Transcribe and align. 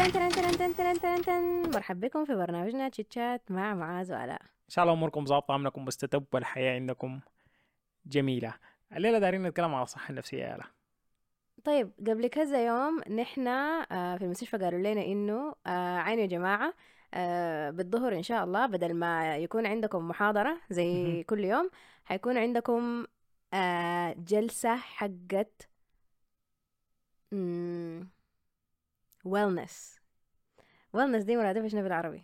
تن 0.00 0.12
تن 0.12 0.28
تن 0.28 0.56
تن 0.58 0.74
تن 0.74 1.00
تن 1.00 1.22
تن 1.22 1.70
مرحبا 1.74 2.08
بكم 2.08 2.24
في 2.24 2.34
برنامجنا 2.34 2.88
تشات 2.88 3.50
مع 3.50 3.74
معاذ 3.74 4.12
وعلاء. 4.12 4.42
إن 4.42 4.68
شاء 4.68 4.84
الله 4.84 4.94
أموركم 4.94 5.26
ظابطة 5.26 5.54
أمنكم 5.54 5.84
مستتب 5.84 6.24
والحياة 6.32 6.74
عندكم 6.74 7.20
جميلة. 8.06 8.54
الليلة 8.96 9.18
دارين 9.18 9.42
نتكلم 9.42 9.74
على 9.74 9.82
الصحة 9.82 10.10
النفسية 10.10 10.42
يا 10.42 10.58
طيب 11.64 11.92
قبل 12.06 12.26
كذا 12.26 12.66
يوم 12.66 13.00
نحن 13.00 13.48
آه، 13.48 14.16
في 14.16 14.24
المستشفى 14.24 14.56
قالوا 14.56 14.78
لنا 14.78 15.04
إنه 15.04 15.54
آه، 15.66 15.98
عينوا 15.98 16.22
يا 16.22 16.28
جماعة 16.28 16.74
آه، 17.14 17.70
بالظهر 17.70 18.14
إن 18.14 18.22
شاء 18.22 18.44
الله 18.44 18.66
بدل 18.66 18.94
ما 18.94 19.36
يكون 19.36 19.66
عندكم 19.66 20.08
محاضرة 20.08 20.60
زي. 20.70 21.22
كل 21.22 21.44
يوم 21.44 21.70
حيكون 22.04 22.38
عندكم 22.38 23.06
جلسة 24.16 24.76
حقت 24.76 25.68
ويلنس 29.24 30.00
ويلنس 30.92 31.24
دي 31.24 31.36
مرادفة 31.36 31.68
شنو 31.68 31.82
بالعربي 31.82 32.22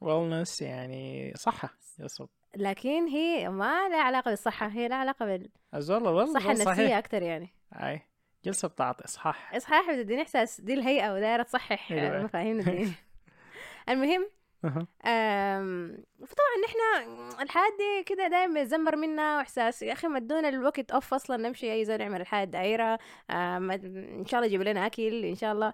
ويلنس 0.00 0.62
يعني 0.62 1.32
صحة 1.36 1.68
يصب 1.98 2.28
لكن 2.56 3.06
هي 3.06 3.48
ما 3.48 3.88
لها 3.88 4.02
علاقة 4.02 4.28
بالصحة 4.28 4.66
هي 4.66 4.88
لها 4.88 4.96
علاقة 4.96 5.26
بالصحة 5.26 6.54
صحيح. 6.54 6.68
النفسية 6.68 6.98
أكتر 6.98 7.22
يعني. 7.22 7.54
أي 7.74 8.00
جلسة 8.44 8.68
بتاعت 8.68 9.00
إصحاح. 9.00 9.54
إصحاح 9.54 9.90
بتديني 9.90 10.22
إحساس 10.22 10.60
دي 10.60 10.74
الهيئة 10.74 11.14
ودايرة 11.14 11.42
تصحح 11.42 11.92
أيوة. 11.92 12.22
مفاهيم 12.22 12.58
الدين 12.58 12.94
المهم 13.88 14.28
فطبعا 16.26 16.56
نحن 16.64 17.42
الحياة 17.42 17.70
دي 17.78 18.04
كده 18.06 18.28
دايما 18.28 18.54
بيتزمر 18.60 18.96
منا 18.96 19.36
وإحساس 19.36 19.82
يا 19.82 19.92
أخي 19.92 20.06
مدونا 20.08 20.48
الوقت 20.48 20.90
اوف 20.90 21.14
أصلا 21.14 21.36
نمشي 21.48 21.72
أي 21.72 21.84
زول 21.84 21.98
نعمل 21.98 22.20
الحياة 22.20 22.44
دايرة 22.44 22.98
أم، 23.30 23.70
إن 23.70 24.24
شاء 24.26 24.38
الله 24.40 24.46
يجيبوا 24.46 24.64
لنا 24.64 24.86
أكل 24.86 25.24
إن 25.24 25.34
شاء 25.34 25.52
الله. 25.52 25.72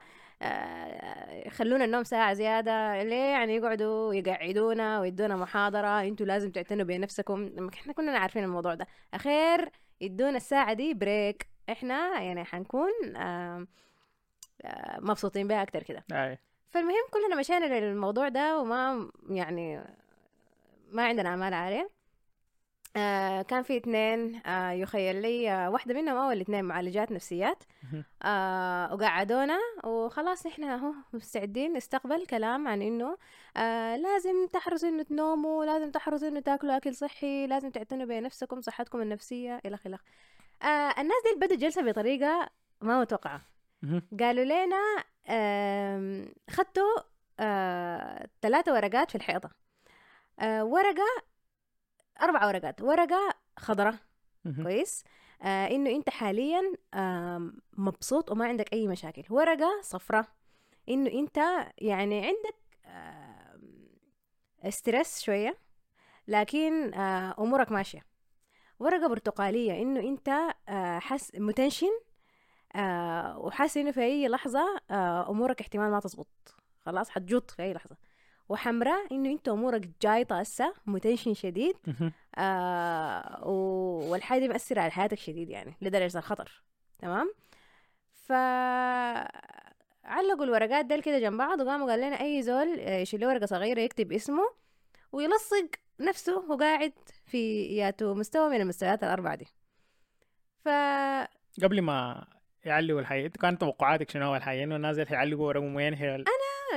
يخلونا 1.47 1.85
النوم 1.85 2.05
ساعة 2.05 2.33
زيادة 2.35 3.03
ليه 3.03 3.17
يعني 3.33 3.57
يقعدوا 3.57 4.15
يقعدونا 4.15 5.01
ويدونا 5.01 5.37
محاضرة؟ 5.37 6.01
أنتوا 6.01 6.27
لازم 6.27 6.51
تعتنوا 6.51 6.85
بنفسكم 6.85 7.69
إحنا 7.75 7.93
كلنا 7.93 8.19
عارفين 8.19 8.45
الموضوع 8.45 8.75
ده. 8.75 8.87
أخير 9.15 9.69
يدونا 10.01 10.37
الساعة 10.37 10.73
دي 10.73 10.95
بريك 10.95 11.47
إحنا 11.71 12.21
يعني 12.21 12.45
حنكون 12.45 13.17
أه، 13.17 13.67
مبسوطين 14.99 15.49
بها 15.49 15.63
أكتر 15.63 15.83
كده. 15.83 16.05
فالمهم 16.71 17.05
كلنا 17.11 17.37
مشينا 17.41 17.81
للموضوع 17.81 18.29
ده 18.29 18.59
وما 18.59 19.11
يعني 19.31 19.85
ما 20.91 21.05
عندنا 21.07 21.35
امال 21.35 21.55
عاليه 21.55 21.91
آه 22.97 23.43
كان 23.43 23.63
في 23.63 23.77
اثنين 23.77 24.43
آه 24.47 24.71
يخيل 24.71 25.23
لي 25.23 25.51
آه 25.51 25.71
واحدة 25.71 25.95
منهم 25.95 26.17
أول 26.17 26.41
اثنين 26.41 26.65
معالجات 26.65 27.13
نفسيات. 27.13 27.65
آه 28.23 28.95
وقعدونا 28.95 29.59
وخلاص 29.85 30.47
نحن 30.47 30.65
اهو 30.65 30.93
مستعدين 31.13 31.73
نستقبل 31.73 32.27
كلام 32.27 32.69
عن 32.69 32.83
إنه 32.83 33.17
آه 33.57 33.97
لازم 33.97 34.47
تحرصوا 34.53 34.89
إنه 34.89 35.03
تنوموا 35.03 35.65
لازم 35.65 35.91
تحرصوا 35.91 36.29
إنه 36.29 36.41
تاكلوا 36.41 36.77
أكل 36.77 36.95
صحي 36.95 37.47
لازم 37.47 37.71
تعتنوا 37.71 38.07
بنفسكم 38.07 38.61
صحتكم 38.61 39.03
النفسية 39.03 39.61
إلى 39.67 39.75
آخره 39.75 39.99
آه 40.63 40.67
الناس 41.01 41.23
دي 41.33 41.41
بدوا 41.41 41.55
الجلسة 41.57 41.83
بطريقة 41.83 42.49
ما 42.81 43.01
متوقعة. 43.01 43.41
قالوا 44.21 44.45
لنا 44.45 45.05
آم، 45.29 46.29
خدتوا 46.51 46.97
آه، 47.41 48.27
ثلاثة 48.43 48.73
ورقات 48.73 49.11
في 49.11 49.15
الحيطة 49.17 49.51
آه، 50.41 50.65
ورقة 50.65 51.05
أربع 52.21 52.47
ورقات 52.47 52.83
ورقة 52.83 53.35
خضراء. 53.59 53.95
كويس؟ 54.63 55.05
آه، 55.43 55.67
إنه 55.67 55.91
أنت 55.91 56.11
حاليا 56.11 56.63
آم، 56.95 57.57
مبسوط 57.73 58.31
وما 58.31 58.45
عندك 58.47 58.73
أي 58.73 58.89
مشاكل. 58.89 59.23
ورقة 59.31 59.81
صفراء 59.83 60.27
إنه 60.89 61.11
أنت 61.11 61.39
يعني 61.79 62.27
عندك 62.27 62.57
آم، 62.87 64.71
stress 64.71 65.21
شوية 65.23 65.59
لكن 66.29 66.95
آه، 66.95 67.35
أمورك 67.39 67.73
ماشية. 67.73 68.03
ورقة 68.79 69.09
برتقالية 69.09 69.83
إنه 69.83 70.01
أنت 70.01 70.29
آه، 70.69 70.99
حس 70.99 71.33
متنشن 71.35 71.91
آه 72.77 73.39
وحاسس 73.39 73.77
إنه 73.77 73.91
في 73.91 74.01
أي 74.01 74.29
لحظة 74.29 74.81
آه 74.91 75.31
أمورك 75.31 75.61
احتمال 75.61 75.91
ما 75.91 76.01
تزبط. 76.01 76.55
خلاص 76.81 77.11
حتجط 77.11 77.51
في 77.51 77.63
أي 77.63 77.73
لحظة. 77.75 77.97
وحمراء 78.49 79.13
إنه 79.15 79.31
أنت 79.31 79.49
أمورك 79.49 79.89
جايطه 80.03 80.41
هسه 80.41 80.75
متنشن 80.87 81.35
شديد. 81.35 81.77
آه 82.39 83.49
والحاجة 83.49 84.41
دي 84.41 84.49
مأثرة 84.49 84.81
على 84.81 84.91
حياتك 84.91 85.19
شديد 85.19 85.51
يعني 85.51 85.75
لدرجة 85.83 86.19
الخطر 86.19 86.63
تمام؟ 86.99 87.33
ف 88.13 88.33
علقوا 90.05 90.45
الورقات 90.45 90.85
ديل 90.85 91.03
كده 91.03 91.19
جنب 91.19 91.39
بعض 91.39 91.61
وقاموا 91.61 91.91
قال 91.91 92.01
لنا 92.01 92.21
أي 92.21 92.43
زول 92.43 92.81
آه، 92.81 92.99
يشيل 92.99 93.21
له 93.21 93.27
ورقة 93.29 93.47
صغيرة 93.47 93.81
يكتب 93.81 94.13
اسمه 94.13 94.43
ويلصق 95.13 95.67
نفسه 96.01 96.45
وقاعد 96.51 96.93
في 97.27 97.63
ياتو 97.65 98.15
مستوى 98.15 98.51
من 98.51 98.61
المستويات 98.61 99.05
الأربعة 99.05 99.35
دي. 99.35 99.47
ف 100.65 100.69
قبل 101.63 101.83
ما 101.83 102.27
يعلقوا 102.65 103.01
الحقيقة 103.01 103.27
انت 103.27 103.37
كانت 103.37 103.61
توقعاتك 103.61 104.11
شنو 104.11 104.27
أول 104.31 104.43
حاجة؟ 104.43 104.65
إنه 104.65 104.77
الناس 104.77 104.97
دي 104.97 105.07
حيعلقوا 105.07 105.47
ورقة 105.47 105.61
وين 105.75 105.95
هي 105.95 106.15
ال- 106.17 106.25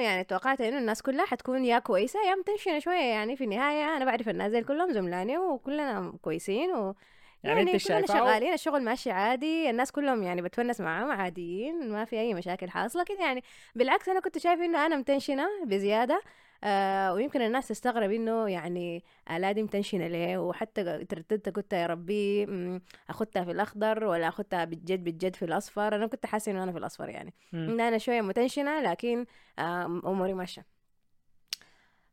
يعني 0.02 0.24
توقعت 0.24 0.62
إنه 0.62 0.78
الناس 0.78 1.02
كلها 1.02 1.26
حتكون 1.26 1.66
يا 1.66 1.80
كويسة 1.80 2.20
يا 2.30 2.36
متنشنه 2.36 2.80
شوية 2.80 3.04
يعني 3.04 3.36
في 3.36 3.44
النهاية 3.44 3.98
أنا 3.98 4.06
بعرف 4.06 4.30
الناس 4.30 4.52
دي 4.52 4.64
كلهم 4.64 4.94
زملاني 4.94 5.38
وكلنا 5.38 6.14
كويسين 6.22 6.72
و 6.72 6.96
يعني 7.44 7.60
يعني 7.60 7.74
أنت 7.74 7.88
كلنا 7.88 8.00
شايفاه 8.00 8.20
شغالين 8.20 8.54
الشغل 8.54 8.84
ماشي 8.84 9.12
عادي 9.12 9.70
الناس 9.70 9.92
كلهم 9.92 10.24
يعني 10.24 10.42
بتونس 10.42 10.82
معاهم 10.82 11.12
عاديين 11.12 11.90
ما 11.92 12.06
في 12.06 12.20
أي 12.20 12.34
مشاكل 12.34 12.70
حاصلة 12.70 13.04
كده 13.04 13.20
يعني. 13.20 13.44
بالعكس 13.76 14.10
أنا 14.10 14.20
كنت 14.20 14.38
شايف 14.38 14.62
إنه 14.62 14.86
أنا 14.86 14.96
متنشنة 14.96 15.48
بزيادة 15.66 16.22
آه 16.64 17.14
ويمكن 17.14 17.42
الناس 17.42 17.68
تستغرب 17.68 18.12
إنه 18.12 18.50
يعني 18.50 19.04
آه 19.28 19.52
دي 19.52 19.64
متنشنة 19.64 20.08
ليه؟ 20.08 20.38
وحتى 20.38 21.06
ترددت 21.06 21.50
قلت 21.50 21.74
يا 21.74 21.86
ربي 21.88 22.46
مم، 22.46 22.82
أخدتها 23.10 23.44
في 23.44 23.52
الأخضر 23.52 24.04
ولا 24.04 24.28
أخدتها 24.28 24.66
بالجد 24.66 25.04
بالجد 25.04 25.36
في 25.36 25.46
الأصفر. 25.46 25.96
أنا 25.96 26.08
كنت 26.08 26.26
حاسة 26.26 26.52
إنه 26.52 26.64
أنا 26.64 26.72
في 26.72 26.78
الأصفر 26.78 27.10
يعني. 27.10 27.34
إن 27.54 27.82
أنا 27.82 27.98
شوية 27.98 28.22
متنشنة 28.22 28.82
لكن 28.82 29.26
آه، 29.60 29.86
أموري 29.86 30.34
ماشية. 30.34 30.66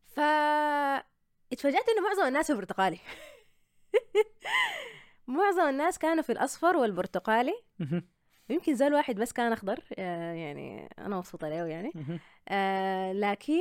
ف 0.06 0.20
اتفاجأت 1.52 1.88
إنه 1.88 2.08
معظم 2.08 2.28
الناس 2.28 2.46
في 2.46 2.56
برتقالي 2.56 2.98
معظم 5.26 5.68
الناس 5.68 5.98
كانوا 5.98 6.22
في 6.22 6.32
الأصفر 6.32 6.76
والبرتقالي. 6.76 7.54
يمكن 8.48 8.74
زول 8.74 8.94
واحد 8.94 9.16
بس 9.16 9.32
كان 9.32 9.52
أخضر 9.52 9.80
آه، 9.98 10.32
يعني 10.32 10.88
أنا 10.98 11.16
مبسوطة 11.16 11.48
له 11.48 11.66
يعني. 11.66 11.92
آه، 12.48 13.12
لكن 13.12 13.60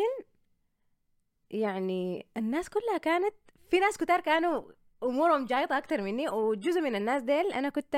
يعني 1.51 2.25
الناس 2.38 2.69
كلها 2.69 2.97
كانت 2.97 3.34
في 3.69 3.79
ناس 3.79 3.97
كتار 3.97 4.19
كانوا 4.19 4.62
أمورهم 5.03 5.45
جايطة 5.45 5.78
أكتر 5.78 6.01
مني 6.01 6.29
وجزء 6.29 6.81
من 6.81 6.95
الناس 6.95 7.22
ديل 7.22 7.51
أنا 7.53 7.69
كنت 7.69 7.97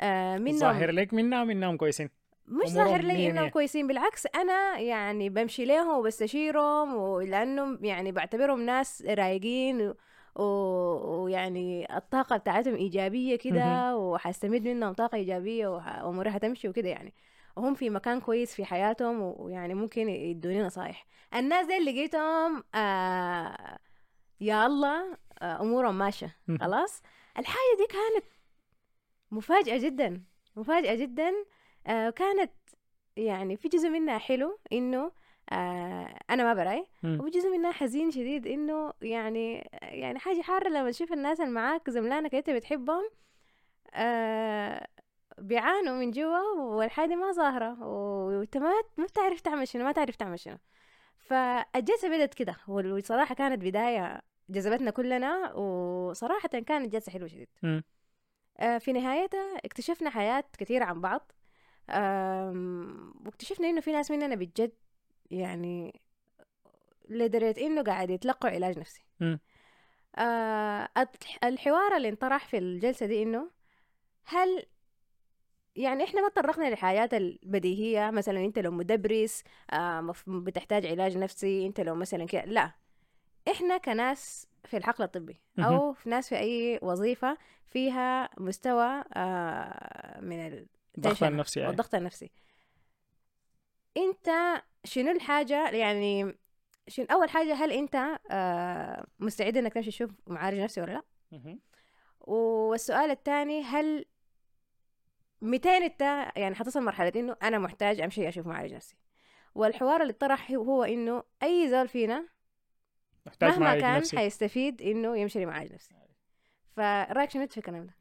آه، 0.00 0.38
منهم. 0.38 0.58
ظاهر 0.58 0.90
لك 0.90 1.14
منا 1.14 1.44
منهم 1.44 1.76
كويسين. 1.76 2.10
مش 2.48 2.68
ظاهر 2.70 3.00
لي 3.00 3.30
إنهم. 3.30 3.48
كويسين 3.48 3.86
بالعكس 3.86 4.26
أنا 4.34 4.78
يعني 4.78 5.28
بمشي 5.30 5.64
لهم 5.64 5.98
وبستشيرهم 5.98 6.94
ولأنهم 6.94 7.78
يعني 7.84 8.12
بعتبرهم 8.12 8.62
ناس 8.62 9.02
رايقين 9.08 9.80
و- 9.88 9.94
و- 10.42 11.22
ويعني 11.24 11.96
الطاقة 11.96 12.36
بتاعتهم 12.36 12.74
إيجابية 12.74 13.36
كده 13.36 13.96
وحستمد 13.96 14.68
منهم 14.68 14.92
طاقة 14.92 15.16
إيجابية 15.16 15.68
وح- 15.68 16.04
وأموري 16.04 16.30
حتمشي 16.30 16.68
وكده 16.68 16.88
يعني. 16.88 17.14
وهم 17.56 17.74
في 17.74 17.90
مكان 17.90 18.20
كويس 18.20 18.54
في 18.54 18.64
حياتهم 18.64 19.20
ويعني 19.22 19.74
ممكن 19.74 20.08
يدوني 20.08 20.62
نصايح 20.62 21.06
الناس 21.34 21.66
دي 21.66 21.76
اللي 21.76 21.92
لقيتهم 21.92 22.64
آه 22.74 23.78
يا 24.40 24.66
الله 24.66 25.16
آه 25.42 25.60
أمورهم 25.60 25.98
ماشية 25.98 26.36
مهم. 26.48 26.58
خلاص 26.58 27.02
الحاجة 27.38 27.76
دي 27.78 27.86
كانت 27.86 28.24
مفاجأة 29.30 29.76
جدا 29.78 30.22
مفاجأة 30.56 30.94
جدا 30.94 31.32
آه 31.86 32.10
كانت 32.10 32.50
يعني 33.16 33.56
في 33.56 33.68
جزء 33.68 33.88
منها 33.88 34.18
حلو 34.18 34.58
إنه 34.72 35.12
آه 35.52 36.18
أنا 36.30 36.42
ما 36.44 36.54
براي. 36.54 36.86
وفي 37.04 37.30
جزء 37.30 37.50
منها 37.50 37.72
حزين 37.72 38.10
شديد 38.10 38.46
إنه 38.46 38.92
يعني 39.02 39.70
يعني 39.82 40.18
حاجة 40.18 40.42
حارة 40.42 40.68
لما 40.68 40.90
تشوف 40.90 41.12
الناس 41.12 41.40
اللي 41.40 41.52
معاك 41.52 41.90
زملانك 41.90 42.34
أنت 42.34 42.50
بتحبهم 42.50 43.10
آه 43.94 44.86
بيعانوا 45.38 45.94
من 45.96 46.10
جوا 46.10 46.52
والحاجة 46.58 47.14
ما 47.14 47.32
ظاهرة. 47.32 47.82
وانت 47.82 48.56
ما 48.56 48.72
ما 48.96 49.04
بتعرف 49.04 49.40
تعمل 49.40 49.68
شنو 49.68 49.84
ما 49.84 49.92
تعرف 49.92 50.16
تعمل 50.16 50.38
شنو. 50.38 50.58
فالجلسة 51.18 52.08
بدت 52.08 52.34
كده 52.34 52.56
والصراحة 52.68 53.34
كانت 53.34 53.62
بداية 53.62 54.22
جذبتنا 54.48 54.90
كلنا 54.90 55.52
وصراحة 55.52 56.48
كانت 56.48 56.92
جلسة 56.92 57.12
حلوة 57.12 57.28
شديد. 57.28 57.48
آه، 58.58 58.78
في 58.78 58.92
نهايتها 58.92 59.56
اكتشفنا 59.64 60.10
حياة 60.10 60.44
كثيرة 60.58 60.84
عن 60.84 61.00
بعض. 61.00 61.32
واكتشفنا 63.26 63.70
إنه 63.70 63.80
في 63.80 63.92
ناس 63.92 64.10
مننا 64.10 64.34
بجد 64.34 64.72
يعني 65.30 66.00
لدرجة 67.08 67.60
إنه 67.60 67.82
قاعد 67.82 68.10
يتلقوا 68.10 68.50
علاج 68.50 68.78
نفسي. 68.78 69.04
آه 70.18 70.88
الح- 70.98 71.44
الحوار 71.44 71.96
اللي 71.96 72.08
انطرح 72.08 72.46
في 72.48 72.58
الجلسة 72.58 73.06
دي 73.06 73.22
إنه 73.22 73.50
هل 74.24 74.66
يعني 75.76 76.04
إحنا 76.04 76.22
ما 76.22 76.28
تطرقنا 76.28 76.70
للحاجات 76.70 77.14
البديهية 77.14 78.10
مثلا 78.10 78.44
أنت 78.44 78.58
لو 78.58 78.70
مدبرس 78.70 79.42
آه 79.70 80.14
بتحتاج 80.26 80.86
علاج 80.86 81.18
نفسي 81.18 81.66
أنت 81.66 81.80
لو 81.80 81.94
مثلا 81.94 82.24
كده 82.26 82.44
لا 82.44 82.72
إحنا 83.50 83.78
كناس 83.78 84.46
في 84.64 84.76
الحقل 84.76 85.04
الطبي 85.04 85.40
أو 85.58 85.92
في 85.92 86.08
ناس 86.10 86.28
في 86.28 86.38
أي 86.38 86.78
وظيفة 86.82 87.38
فيها 87.66 88.30
مستوى 88.38 89.04
آه 89.14 90.20
من 90.20 90.46
ال- 90.46 90.66
ضغط 91.00 91.16
tension 91.16 91.22
النفسي 91.22 91.60
يعني. 91.60 91.68
والضغط 91.68 91.94
النفسي 91.94 92.30
أنت 93.96 94.30
شنو 94.84 95.10
الحاجة 95.10 95.70
يعني 95.70 96.34
شنو 96.88 97.06
أول 97.10 97.30
حاجة 97.30 97.54
هل 97.54 97.72
أنت 97.72 98.18
آه 98.30 99.06
مستعد 99.18 99.56
إنك 99.56 99.72
تمشي 99.72 99.90
تشوف 99.90 100.10
معالج 100.26 100.60
نفسي 100.60 100.80
ولا 100.80 100.92
لا. 100.92 101.58
والسؤال 102.20 103.10
الثاني 103.10 103.62
هل 103.62 104.04
200 105.42 105.70
انت 105.70 106.00
يعني 106.36 106.54
حتصل 106.54 106.82
مرحلة 106.84 107.12
إنه 107.16 107.36
أنا 107.42 107.58
محتاج 107.58 108.00
أمشي 108.00 108.28
أشوف 108.28 108.46
معالج 108.46 108.74
نفسي 108.74 108.96
والحوار 109.54 110.02
اللي 110.02 110.12
طرح 110.12 110.50
هو- 110.50 110.84
إنه 110.84 111.22
أي 111.42 111.68
زول 111.70 111.88
فينا 111.88 112.26
محتاج 113.26 113.50
مهما 113.50 113.64
معالج 113.64 113.80
كان 113.80 113.96
نفسي. 113.96 114.16
حيستفيد 114.18 114.82
إنه 114.82 115.16
يمشي 115.18 115.44
لمعالج 115.44 115.72
نفسي 115.72 115.94
فرأيك 116.76 117.30
شنو 117.30 117.46
في 117.46 117.58
الكلام 117.58 117.86
ده؟ 117.86 117.94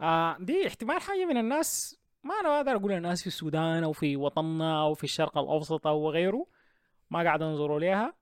آه 0.00 0.36
دي 0.40 0.66
احتمال 0.66 1.00
حاجة 1.00 1.24
من 1.24 1.36
الناس 1.36 1.98
ما 2.22 2.34
أنا 2.40 2.56
أقدر 2.56 2.76
أقول 2.76 2.92
الناس 2.92 3.20
في 3.20 3.26
السودان 3.26 3.84
أو 3.84 3.92
في 3.92 4.16
وطننا 4.16 4.82
أو 4.82 4.94
في 4.94 5.04
الشرق 5.04 5.38
الأوسط 5.38 5.86
أو 5.86 6.10
غيره 6.10 6.46
ما 7.10 7.22
قاعد 7.22 7.40
ينظروا 7.40 7.80
ليها 7.80 8.14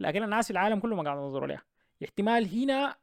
لكن 0.00 0.22
الناس 0.22 0.44
في 0.46 0.50
العالم 0.50 0.80
كله 0.80 0.96
ما 0.96 1.02
قاعد 1.02 1.18
ينظروا 1.18 1.46
ليها 1.46 1.62
احتمال 2.04 2.58
هنا 2.62 2.96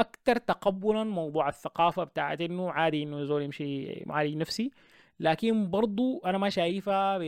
أكتر 0.00 0.36
تقبلا 0.36 1.04
موضوع 1.04 1.48
الثقافة 1.48 2.04
بتاعت 2.04 2.40
إنه 2.40 2.70
عادي 2.72 3.02
إنه 3.02 3.24
زول 3.24 3.42
يمشي 3.42 4.02
معالج 4.06 4.36
نفسي 4.36 4.70
لكن 5.20 5.70
برضو 5.70 6.18
أنا 6.24 6.38
ما 6.38 6.48
شايفها 6.50 7.18
ب 7.18 7.22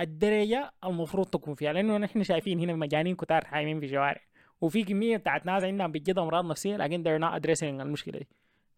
الدرجة 0.00 0.72
المفروض 0.84 1.26
تكون 1.26 1.54
فيها 1.54 1.72
لأنه 1.72 1.96
نحن 1.98 2.22
شايفين 2.22 2.60
هنا 2.60 2.72
مجانين 2.74 3.16
كتار 3.16 3.44
حايمين 3.44 3.80
في 3.80 3.86
الشوارع 3.86 4.20
وفي 4.60 4.84
كمية 4.84 5.16
بتاعت 5.16 5.46
ناس 5.46 5.64
عندهم 5.64 5.92
بجد 5.92 6.18
أمراض 6.18 6.44
نفسية 6.44 6.76
لكن 6.76 7.04
they're 7.04 7.22
not 7.22 7.40
addressing 7.42 7.62
المشكلة 7.62 8.18
دي 8.18 8.28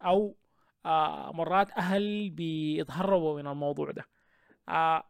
أو 0.01 0.35
آه 0.85 1.31
مرات 1.31 1.71
أهل 1.71 2.29
بيتهربوا 2.29 3.41
من 3.41 3.47
الموضوع 3.47 3.91
ده. 3.91 4.05
آه 4.69 5.03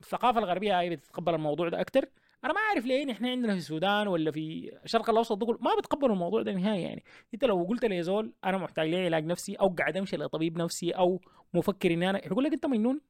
الثقافة 0.00 0.38
الغربية 0.38 0.80
هي 0.80 0.90
بتتقبل 0.90 1.34
الموضوع 1.34 1.68
ده 1.68 1.80
أكتر. 1.80 2.08
أنا 2.44 2.52
ما 2.52 2.60
أعرف 2.60 2.84
ليه 2.84 3.04
نحن 3.04 3.26
عندنا 3.26 3.52
في 3.52 3.58
السودان 3.58 4.08
ولا 4.08 4.30
في 4.30 4.72
الشرق 4.84 5.10
الأوسط 5.10 5.36
دول 5.36 5.58
ما 5.60 5.74
بتقبلوا 5.78 6.14
الموضوع 6.14 6.42
ده 6.42 6.52
نهائي 6.52 6.82
يعني. 6.82 7.04
أنت 7.34 7.44
لو 7.44 7.64
قلت 7.64 7.84
لي 7.84 8.02
زول 8.02 8.32
أنا 8.44 8.58
محتاج 8.58 8.88
لي 8.88 9.04
علاج 9.04 9.24
نفسي 9.24 9.54
أو 9.54 9.68
قاعد 9.68 9.96
أمشي 9.96 10.16
لطبيب 10.16 10.58
نفسي 10.58 10.90
أو 10.90 11.20
مفكر 11.54 11.92
إني 11.92 12.10
أنا 12.10 12.26
يقول 12.26 12.44
لك 12.44 12.52
أنت 12.52 12.66
مجنون؟ 12.66 13.00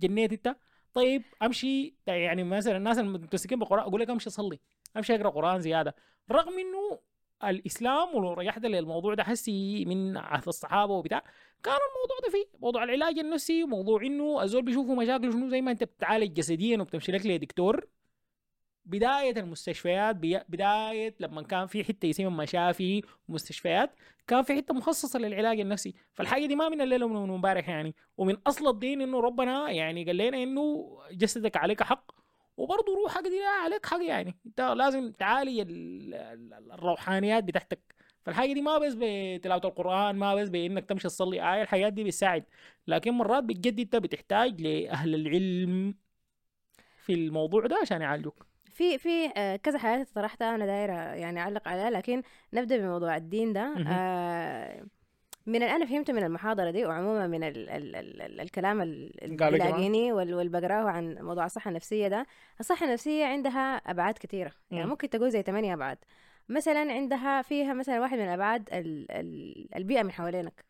جنيت 0.00 0.32
أنت؟ 0.32 0.56
طيب 0.94 1.22
أمشي 1.42 1.94
يعني 2.06 2.44
مثلا 2.44 2.76
الناس 2.76 2.98
المتمسكين 2.98 3.58
بالقران 3.58 3.82
أقول 3.82 4.00
لك 4.00 4.10
أمشي 4.10 4.28
اصلي 4.28 4.58
أمشي 4.96 5.14
أقرأ 5.14 5.30
قرآن 5.30 5.60
زيادة 5.60 5.94
رغم 6.30 6.52
إنه 6.58 6.98
الإسلام 7.44 8.14
ولو 8.14 8.32
رجعت 8.32 8.64
للموضوع 8.64 9.14
ده 9.14 9.24
حسي 9.24 9.84
من 9.84 10.16
عهد 10.16 10.48
الصحابة 10.48 10.94
وبتاع 10.94 11.22
كان 11.62 11.74
الموضوع 11.74 12.18
ده 12.24 12.30
فيه 12.30 12.58
موضوع 12.60 12.84
العلاج 12.84 13.18
النفسي 13.18 13.64
وموضوع 13.64 14.02
إنه 14.02 14.42
الزول 14.42 14.62
بيشوفوا 14.62 14.96
مشاكله 14.96 15.30
شنو 15.32 15.48
زي 15.48 15.60
ما 15.60 15.70
أنت 15.70 15.84
بتعالج 15.84 16.32
جسديا 16.32 16.78
وبتمشي 16.78 17.12
لك 17.12 17.26
لدكتور 17.26 17.86
بداية 18.86 19.38
المستشفيات 19.40 20.16
بداية 20.48 21.14
لما 21.20 21.42
كان 21.42 21.66
في 21.66 21.84
حتة 21.84 22.06
يسمى 22.06 22.30
مشافي 22.30 23.02
ومستشفيات 23.28 23.90
كان 24.26 24.42
في 24.42 24.56
حتة 24.56 24.74
مخصصة 24.74 25.18
للعلاج 25.18 25.60
النفسي. 25.60 25.94
فالحاجة 26.14 26.46
دي 26.46 26.56
ما 26.56 26.68
من 26.68 26.80
الليلة 26.80 27.06
ومن 27.06 27.34
امبارح 27.34 27.68
يعني. 27.68 27.94
ومن 28.16 28.36
أصل 28.46 28.68
الدين 28.68 29.00
إنه 29.00 29.20
ربنا 29.20 29.70
يعني 29.70 30.04
قال 30.04 30.16
لنا 30.16 30.42
إنه 30.42 30.98
جسدك 31.12 31.56
عليك 31.56 31.82
حق 31.82 32.12
وبرضه 32.56 32.94
روحك 32.94 33.22
دي 33.22 33.44
عليك 33.64 33.86
حق 33.86 34.02
يعني. 34.04 34.34
أنت 34.46 34.60
لازم 34.60 35.12
تعالج 35.12 35.58
ال- 35.60 36.14
ال- 36.14 36.72
الروحانيات 36.72 37.44
بتاعتك. 37.44 37.94
فالحاجة 38.24 38.52
دي 38.52 38.62
ما 38.62 38.78
بس 38.78 38.94
بتلاوة 38.98 39.60
القرآن 39.64 40.16
ما 40.16 40.34
بس 40.34 40.48
بإنك 40.48 40.84
تمشي 40.84 41.08
تصلي 41.08 41.54
آية 41.54 41.62
الحاجات 41.62 41.92
دي 41.92 42.04
بتساعد. 42.04 42.44
لكن 42.88 43.10
مرات 43.10 43.44
بجد 43.44 43.80
أنت 43.80 43.96
بتحتاج 43.96 44.60
لأهل 44.60 45.14
العلم 45.14 45.94
في 47.04 47.14
الموضوع 47.14 47.66
ده 47.66 47.76
عشان 47.82 48.02
يعالجوك. 48.02 48.46
في 48.74 48.98
في 48.98 49.30
آه، 49.36 49.56
كذا 49.56 49.78
حاجات 49.78 50.08
طرحتها 50.14 50.54
أنا 50.54 50.66
دايرة 50.66 50.92
يعني 50.94 51.40
أعلق 51.40 51.68
عليها 51.68 51.90
لكن 51.90 52.22
نبدأ 52.52 52.76
بموضوع 52.76 53.16
الدين 53.16 53.52
ده. 53.52 53.74
آه، 53.88 54.84
من 55.46 55.54
اللي 55.54 55.70
أنا 55.76 55.86
فهمته 55.86 56.12
من 56.12 56.22
المحاضرة 56.24 56.70
دي 56.70 56.86
وعموما 56.86 57.26
من 57.26 57.44
ال 57.44 57.70
ال 57.70 57.96
ال 57.96 58.22
ال 58.22 58.40
الكلام 58.40 58.82
اللي. 58.82 59.12
لاقيني 59.70 60.12
وال- 60.12 60.34
واللي 60.34 60.60
بقراه 60.60 60.90
عن 60.90 61.14
موضوع 61.20 61.44
الصحة 61.44 61.68
النفسية 61.68 62.08
ده 62.08 62.26
الصحة 62.60 62.86
النفسية 62.86 63.24
عندها 63.26 63.76
أبعاد 63.76 64.14
كثيره 64.18 64.52
يعني 64.70 64.84
مم. 64.84 64.90
ممكن 64.90 65.10
تقول 65.10 65.30
زي 65.30 65.42
ثمانية 65.42 65.74
أبعاد 65.74 65.98
مثلا 66.48 66.92
عندها 66.92 67.42
فيها 67.42 67.72
مثلا 67.74 68.00
واحد 68.00 68.18
من 68.18 68.24
الابعاد 68.24 68.68
ال- 68.72 69.10
ال- 69.10 69.68
البيئة 69.76 70.02
من 70.02 70.12
حوالينك 70.12 70.64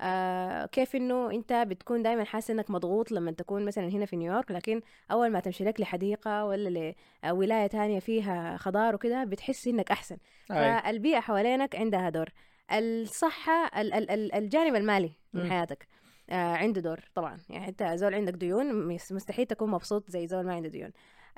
آه 0.00 0.66
كيف 0.66 0.96
إنه 0.96 1.30
أنت 1.30 1.52
بتكون 1.52 2.02
دائما 2.02 2.24
حاسس 2.24 2.50
إنك 2.50 2.70
مضغوط 2.70 3.12
لما 3.12 3.30
تكون 3.30 3.64
مثلا 3.64 3.88
هنا 3.88 4.06
في 4.06 4.16
نيويورك 4.16 4.50
لكن 4.50 4.80
أول 5.10 5.28
ما 5.30 5.40
تمشي 5.40 5.64
لك 5.64 5.80
لحديقة 5.80 6.44
ولا 6.44 6.92
لولايه 7.24 7.66
تانية 7.66 7.98
فيها 8.00 8.56
خضار 8.56 8.94
وكده 8.94 9.24
بتحس 9.24 9.66
إنك 9.68 9.90
أحسن 9.90 10.16
أي. 10.50 10.56
فالبيئة 10.56 11.20
حوالينك 11.20 11.76
عندها 11.76 12.10
دور 12.10 12.28
الصحة 12.72 13.80
ال- 13.80 13.92
ال- 13.94 14.10
ال- 14.10 14.34
الجانب 14.34 14.74
المالي 14.74 15.12
من 15.32 15.42
مم. 15.44 15.50
حياتك 15.50 15.86
آه 16.30 16.54
عنده 16.56 16.80
دور 16.80 17.00
طبعا 17.14 17.36
يعني 17.50 17.68
انت 17.68 17.82
زول 17.82 18.14
عندك 18.14 18.32
ديون 18.34 18.86
مس- 18.88 19.12
مستحيل 19.12 19.46
تكون 19.46 19.70
مبسوط 19.70 20.10
زي 20.10 20.26
زول 20.26 20.46
ما 20.46 20.54
عنده 20.54 20.68
ديون 20.68 20.90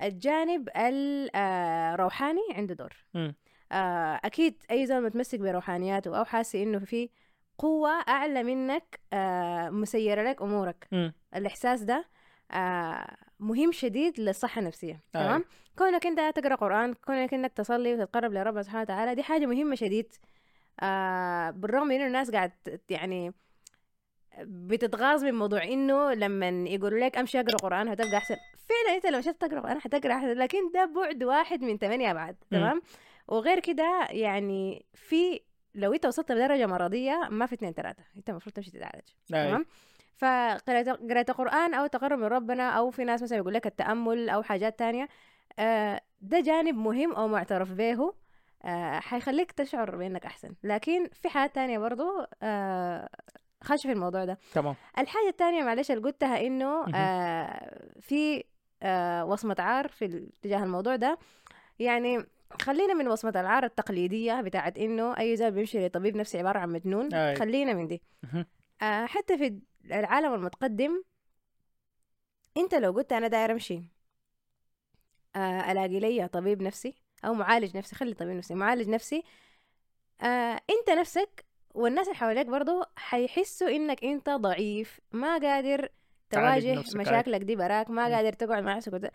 الجانب 0.03 0.69
الروحاني 0.77 2.41
عنده 2.55 2.75
دور. 2.75 2.93
آه 3.73 4.21
أكيد 4.25 4.63
أي 4.71 4.87
زول 4.87 5.03
متمسك 5.03 5.39
بروحانياته 5.41 6.19
أو 6.19 6.25
حاسس 6.25 6.55
إنه 6.57 6.79
في 6.79 7.09
قوة 7.59 7.91
أعلى 7.91 8.43
منك 8.43 9.01
آه 9.13 9.71
مسيرة 9.71 10.23
لك 10.23 10.43
أمورك 10.43 10.89
مم. 10.93 11.13
الإحساس 11.37 11.83
ده 11.83 12.05
آه 12.53 13.17
مهم 13.41 13.73
شديد 13.73 14.21
للصحة 14.21 14.59
النفسية 14.59 15.01
أيوة. 15.17 15.27
تمام 15.27 15.45
كونك 15.79 16.07
أنت 16.07 16.21
تقرأ 16.39 16.55
قرآن 16.55 16.95
كونك 16.95 17.35
انك 17.35 17.53
تصلي 17.53 17.95
وتتقرب 17.95 18.33
لربنا 18.33 18.63
سبحانه 18.63 18.83
وتعالى 18.83 19.15
دي 19.15 19.23
حاجة 19.23 19.47
مهمة 19.47 19.75
شديد 19.75 20.13
آه 20.81 21.51
بالرغم 21.51 21.87
من 21.87 21.95
إنه 21.95 22.07
الناس 22.07 22.31
قاعد 22.31 22.53
يعني 22.91 23.33
بتتغاظ 24.41 25.25
من 25.25 25.35
موضوع 25.35 25.65
إنه 25.65 26.13
لما 26.13 26.49
يقولوا 26.49 26.99
لك 26.99 27.19
أمشي 27.19 27.41
أقرأ 27.41 27.57
قرآن 27.57 27.89
هتبقى 27.89 28.17
أحسن 28.17 28.37
فعلا 28.69 28.97
أنت 28.97 29.07
لو 29.07 29.19
مشيت 29.19 29.41
تقرأ 29.41 29.61
قرآن 29.61 29.81
حتقرا 29.81 30.15
أحسن 30.15 30.33
لكن 30.33 30.59
ده 30.75 30.85
بعد 30.85 31.25
واحد 31.25 31.63
من 31.63 31.79
ثمانية 31.79 32.11
ابعاد. 32.11 32.37
تمام 32.51 32.83
وغير 33.29 33.61
كده 33.61 34.07
يعني 34.11 34.87
في 34.95 35.41
لو 35.77 35.93
انت 35.95 36.07
وصلت 36.07 36.33
لدرجه 36.33 36.67
مرضية 36.67 37.29
ما 37.31 37.47
في 37.47 37.55
اثنين 37.55 37.73
ثلاثة 37.73 38.03
انت 38.17 38.31
المفروض 38.31 38.55
تمشي 38.55 38.71
تتعالج. 38.71 39.05
أي. 39.35 39.49
تمام؟ 39.49 39.67
فقراءة 40.17 40.93
قراءة 40.93 41.31
القرآن 41.31 41.75
أو 41.75 41.85
التقرب 41.85 42.19
من 42.19 42.25
ربنا 42.25 42.71
أو 42.71 42.91
في 42.91 43.05
ناس 43.05 43.23
مثلا 43.23 43.39
يقول 43.39 43.55
لك 43.55 43.67
التأمل 43.67 44.29
أو 44.29 44.43
حاجات 44.43 44.79
تانية. 44.79 45.09
آه، 45.59 46.01
ده 46.21 46.41
جانب 46.41 46.75
مهم 46.75 47.13
أو 47.13 47.29
معترف 47.29 47.73
به 47.73 48.15
آه، 48.65 48.99
حيخليك 49.01 49.53
تشعر 49.53 49.97
بأنك 49.97 50.27
أحسن. 50.27 50.55
لكن 50.63 51.09
في 51.13 51.29
حاجات 51.29 51.55
تانية 51.55 51.79
برضو 51.79 52.05
آه، 52.43 53.09
خش 53.65 53.83
في 53.83 53.93
الموضوع 53.93 54.25
ده. 54.25 54.39
تمام. 54.55 54.75
الحاجة 54.99 55.29
التانية 55.29 55.63
معلش 55.63 55.91
اللي 55.91 56.03
قلتها 56.03 56.41
إنه 56.47 56.85
في 58.01 58.45
وصمة 59.25 59.57
عار 59.59 59.89
في 59.89 60.05
ال- 60.05 60.31
تجاه 60.43 60.65
الموضوع 60.65 60.97
ده. 60.97 61.19
يعني 61.79 62.27
خلينا 62.63 62.95
من 62.95 63.09
وصمة 63.09 63.33
العار 63.37 63.65
التقليدية 63.65 64.41
بتاعت 64.41 64.79
إنه 64.79 65.19
أي 65.19 65.37
زول 65.37 65.51
بيمشي 65.51 65.87
لطبيب 65.87 66.17
نفسي 66.17 66.39
عبارة 66.39 66.59
عن 66.59 66.73
مجنون 66.73 67.15
أي. 67.15 67.37
خلينا 67.37 67.73
من 67.75 67.89
دي. 67.89 68.03
آه، 68.83 69.07
حتى 69.07 69.39
في 69.39 69.59
العالم 69.85 70.35
المتقدم 70.35 71.03
أنت 72.57 72.75
لو 72.75 72.93
قلت 72.93 73.13
أنا 73.13 73.29
داير 73.29 73.53
أمشي 73.53 73.83
آه، 75.37 75.73
ألاقي 75.73 76.01
لي 76.01 76.29
طبيب 76.29 76.63
نفسي 76.63 76.95
أو 77.25 77.35
معالج 77.35 77.77
نفسي 77.77 77.95
خلي 77.95 78.15
طبيب 78.15 78.37
نفسي 78.37 78.55
معالج 78.55 78.89
نفسي 78.89 79.23
آه، 80.23 80.61
أنت 80.71 80.91
نفسك 80.99 81.45
والناس 81.75 82.07
اللي 82.07 82.19
حواليك 82.19 82.47
برضو 82.47 82.83
حيحسوا 82.97 83.69
إنك 83.69 84.05
أنت 84.05 84.31
ضعيف 84.31 85.01
ما 85.13 85.39
قادر 85.39 85.89
تواجه. 86.31 86.83
مشاكلك 86.97 87.41
دي 87.41 87.57
براك 87.57 87.91
ما. 87.91 88.15
قادر 88.17 88.33
تقعد 88.33 88.63
مع 88.63 88.77
نفسك 88.77 88.93
وت- 88.93 89.11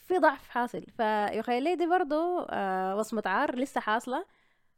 في 0.00 0.18
ضعف 0.18 0.48
حاصل 0.48 0.82
فيخيل 0.96 1.62
لي 1.62 1.76
دي 1.76 1.86
برضو 1.86 2.40
آه، 2.50 2.96
وصمة 2.96 3.22
عار 3.26 3.56
لسه 3.56 3.80
حاصلة 3.80 4.26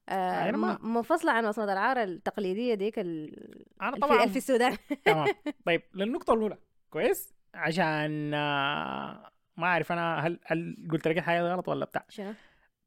آه، 0.09 0.49
أنا 0.49 0.79
منفصلة 0.83 1.33
عن 1.33 1.47
وصمة 1.47 1.73
العار 1.73 2.03
التقليدية 2.03 2.75
ديك 2.75 2.99
ال- 2.99 3.65
الفي, 3.83 4.01
طبعا 4.01 4.27
في 4.33 4.37
السودان 4.37 4.77
تمام 5.05 5.27
طيب 5.67 5.83
للنقطة 5.95 6.33
الأولى 6.35 6.59
كويس 6.91 7.35
عشان 7.55 8.35
آه، 8.35 9.31
ما 9.57 9.67
أعرف 9.67 9.93
أنا 9.93 10.27
هل 10.27 10.41
هل 10.47 10.89
قلت 10.93 11.09
لك 11.09 11.19
حاجة 11.21 11.43
غلط 11.43 11.69
ولا 11.69 11.85
بتاع 11.85 12.05
شنو؟ 12.09 12.35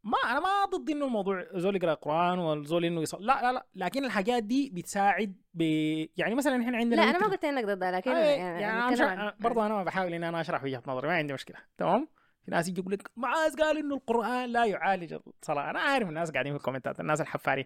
ما 0.09 0.31
أنا 0.31 0.39
ما 0.39 0.65
ضد 0.77 0.89
إنه 0.89 1.05
الموضوع 1.05 1.45
زول 1.53 1.75
يقرأ 1.75 1.93
قران 1.93 2.39
والزول 2.39 2.85
إنه 2.85 3.01
يصلي. 3.01 3.25
لا 3.25 3.41
لا 3.41 3.51
لا. 3.53 3.65
لكن 3.75 4.05
الحاجات 4.05 4.43
دي 4.43 4.69
بتساعد 4.73 5.35
ب... 5.53 5.61
يعني 6.17 6.35
مثلا 6.35 6.61
إحنا 6.61 6.77
عندنا 6.77 6.95
لا 7.01 7.09
أنا 7.09 7.19
ما. 7.19 7.27
قلت 7.27 7.45
إنك 7.45 7.65
ضدها 7.65 7.91
لكن 7.91 8.11
يعني, 8.11 8.61
يعني 8.61 8.91
بتكلم 8.91 8.93
أشرح 9.07 9.19
عن- 9.19 9.33
برضه 9.39 9.65
أنا 9.65 9.83
بحاول 9.83 10.13
ان 10.13 10.23
أنا 10.23 10.41
أشرح 10.41 10.63
وجهة 10.63 10.83
نظري 10.87 11.07
ما 11.07 11.13
عندي 11.13 11.33
مشكلة. 11.33 11.57
تمام؟ 11.77 12.07
في 12.45 12.51
ناس 12.51 12.67
يجي 12.67 12.81
يقول 12.81 12.93
لك 12.93 13.11
معاذ 13.17 13.55
قال 13.57 13.77
إنه 13.77 13.95
القرآن 13.95 14.49
لا 14.49 14.65
يعالج 14.65 15.17
الصلاة. 15.41 15.69
أنا 15.69 15.79
عارف 15.79 16.09
الناس 16.09 16.31
قاعدين 16.31 16.53
في 16.53 16.57
الكومنتات 16.57 16.99
الناس 16.99 17.21
الحفارين. 17.21 17.65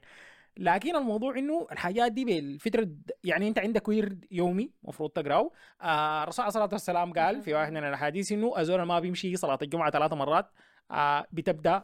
لكن 0.57 0.95
الموضوع 0.95 1.37
إنه 1.37 1.67
الحاجات 1.71 2.11
دي 2.11 2.25
بالفترة 2.25 2.87
يعني 3.23 3.47
أنت 3.47 3.59
عندك 3.59 3.87
ورد 3.87 4.25
يومي 4.31 4.71
المفروض 4.83 5.09
تقرأه. 5.09 5.51
آه 5.81 6.23
الرسول 6.23 6.43
عليه 6.43 6.47
الصلاة 6.49 6.69
والسلام 6.71 7.13
قال 7.13 7.41
في 7.41 7.53
واحد 7.53 7.71
من 7.71 7.83
الأحاديث 7.83 8.31
إنه 8.31 8.53
الزول 8.57 8.81
ما 8.81 8.99
بيمشي 8.99 9.35
صلاة 9.35 9.59
الجمعة 9.61 9.91
ثلاث 9.91 10.13
مرات. 10.13 10.51
آه 10.91 11.25
بتبدأ 11.31 11.83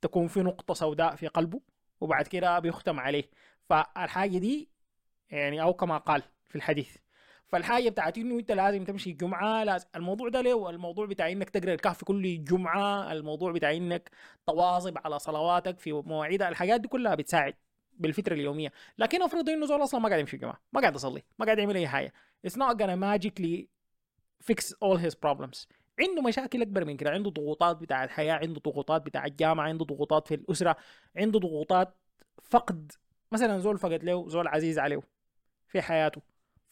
تكون 0.00 0.28
في 0.28 0.40
نقطة 0.42 0.74
سوداء 0.74 1.16
في 1.16 1.26
قلبه 1.26 1.60
وبعد 2.00 2.26
كده 2.26 2.58
بيختم 2.58 3.00
عليه. 3.00 3.30
فالحاجة 3.68 4.38
دي 4.38 4.68
يعني 5.30 5.62
أو 5.62 5.74
كما 5.74 5.98
قال 5.98 6.22
في 6.48 6.56
الحديث. 6.56 6.96
فالحاجة 7.48 7.88
بتاعت 7.88 8.18
إنه 8.18 8.38
أنت 8.38 8.52
لازم 8.52 8.84
تمشي 8.84 9.10
الجمعه 9.10 9.64
لازم 9.64 9.86
الموضوع 9.96 10.28
ده 10.28 10.40
ليه؟ 10.40 10.70
الموضوع 10.70 11.06
بتاع 11.06 11.32
إنك 11.32 11.50
تقرأ 11.50 11.74
الكهف 11.74 12.04
كل 12.04 12.44
جمعة 12.44 13.12
الموضوع 13.12 13.52
بتاع 13.52 13.72
إنك 13.72 14.10
تواظب 14.46 14.98
على 15.04 15.18
صلواتك 15.18 15.78
في 15.78 15.92
مواعيدها 15.92 16.48
الحاجات 16.48 16.80
دي 16.80 16.88
كلها 16.88 17.14
بتساعد 17.14 17.54
بالفترة 17.92 18.34
اليومية. 18.34 18.72
لكن 18.98 19.22
افرض 19.22 19.48
إنه 19.48 19.66
زول 19.66 19.82
أصلا 19.82 20.00
ما 20.00 20.08
قاعد 20.08 20.20
يمشي 20.20 20.36
الجمعه 20.36 20.60
ما 20.72 20.80
قاعد 20.80 20.94
يصلي 20.94 21.22
ما 21.38 21.44
قاعد 21.44 21.58
يعمل 21.58 21.76
أي 21.76 21.88
حاجة. 21.88 22.12
It's 22.46 22.54
not 22.54 22.76
gonna 22.76 22.96
magically 22.96 23.68
fix 24.52 24.72
all 24.84 24.96
his 24.96 25.14
problems. 25.14 25.66
عنده 26.00 26.22
مشاكل 26.22 26.62
أكبر 26.62 26.84
من 26.84 26.96
كده 26.96 27.10
عنده 27.10 27.30
ضغوطات 27.30 27.76
بتاع 27.76 28.04
الحياة 28.04 28.34
عنده 28.34 28.60
ضغوطات 28.60 29.02
بتاع 29.02 29.26
الجامعة 29.26 29.64
عنده 29.68 29.84
ضغوطات 29.84 30.28
في 30.28 30.34
الأسرة 30.34 30.76
عنده 31.16 31.38
ضغوطات 31.38 31.94
فقد 32.42 32.92
مثلا 33.32 33.58
زول 33.58 33.78
فقد 33.78 34.04
له 34.04 34.28
زول 34.28 34.48
عزيز 34.48 34.78
عليه 34.78 35.00
في 35.68 35.82
حياته. 35.82 36.22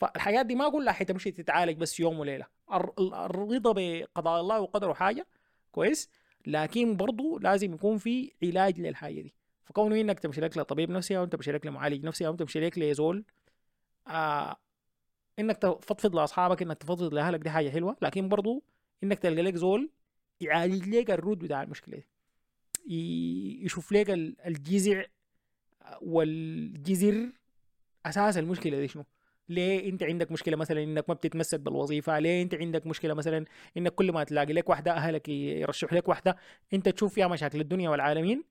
فالحاجات 0.00 0.46
دي 0.46 0.54
ما 0.54 0.68
كلها 0.68 0.92
حتمشي 0.92 1.30
تتعالج 1.30 1.76
بس 1.78 2.00
يوم 2.00 2.18
وليلة. 2.18 2.46
الر- 2.72 2.92
ال- 2.98 3.14
الرضا 3.14 3.72
بقضاء 3.76 4.40
الله 4.40 4.60
وقدره 4.60 4.92
حاجة 4.92 5.26
كويس 5.72 6.10
لكن 6.46 6.96
برضو 6.96 7.38
لازم 7.38 7.74
يكون 7.74 7.98
في 7.98 8.32
علاج 8.42 8.80
للحاجة 8.80 9.20
دي. 9.20 9.34
فكونه 9.64 10.00
إنك 10.00 10.20
تمشي 10.20 10.40
لك 10.40 10.56
لطبيب 10.58 10.90
نفسي 10.90 11.18
أو 11.18 11.24
تمشي 11.24 11.52
لك 11.52 11.66
لمعالج 11.66 12.04
نفسي 12.04 12.26
أو 12.26 12.34
تمشي 12.34 12.60
لك 12.60 12.78
لزول 12.78 13.24
آه 14.08 14.56
إنك 15.38 15.56
تفضفض 15.56 16.16
لأصحابك 16.16 16.62
إنك 16.62 16.78
تفضفض 16.78 17.14
لأهلك 17.14 17.40
دي 17.40 17.50
حاجة 17.50 17.70
حلوة. 17.70 17.96
لكن 18.02 18.28
برضو 18.28 18.62
إنك 19.04 19.18
تلقى 19.18 19.42
لك 19.42 19.54
زول 19.56 19.90
يعالج 20.40 20.88
لك 20.88 21.10
الرود 21.10 21.38
بتاع 21.38 21.62
المشكلة 21.62 21.96
دي. 21.96 22.06
يشوف 23.64 23.92
لك 23.92 24.10
ال- 24.10 24.36
الجذع 24.46 25.04
والجذر 26.02 27.32
أساس 28.06 28.38
المشكلة 28.38 28.80
دي 28.80 28.88
شنو. 28.88 29.04
ليه 29.48 29.88
أنت 29.88 30.02
عندك 30.02 30.32
مشكلة 30.32 30.56
مثلا 30.56 30.82
إنك 30.82 31.04
ما 31.08 31.14
بتتمسك 31.14 31.60
بالوظيفة؟ 31.60 32.18
ليه 32.18 32.42
أنت 32.42 32.54
عندك 32.54 32.86
مشكلة 32.86 33.14
مثلا 33.14 33.44
إنك 33.76 33.94
كل 33.94 34.12
ما 34.12 34.24
تلاقي 34.24 34.52
لك 34.52 34.68
واحدة 34.68 34.92
أهلك 34.92 35.28
يرشحوا 35.28 35.98
لك 35.98 36.08
واحدة 36.08 36.36
أنت 36.74 36.88
تشوف 36.88 37.14
فيها 37.14 37.28
مشاكل 37.28 37.60
الدنيا 37.60 37.90
والعالمين 37.90 38.44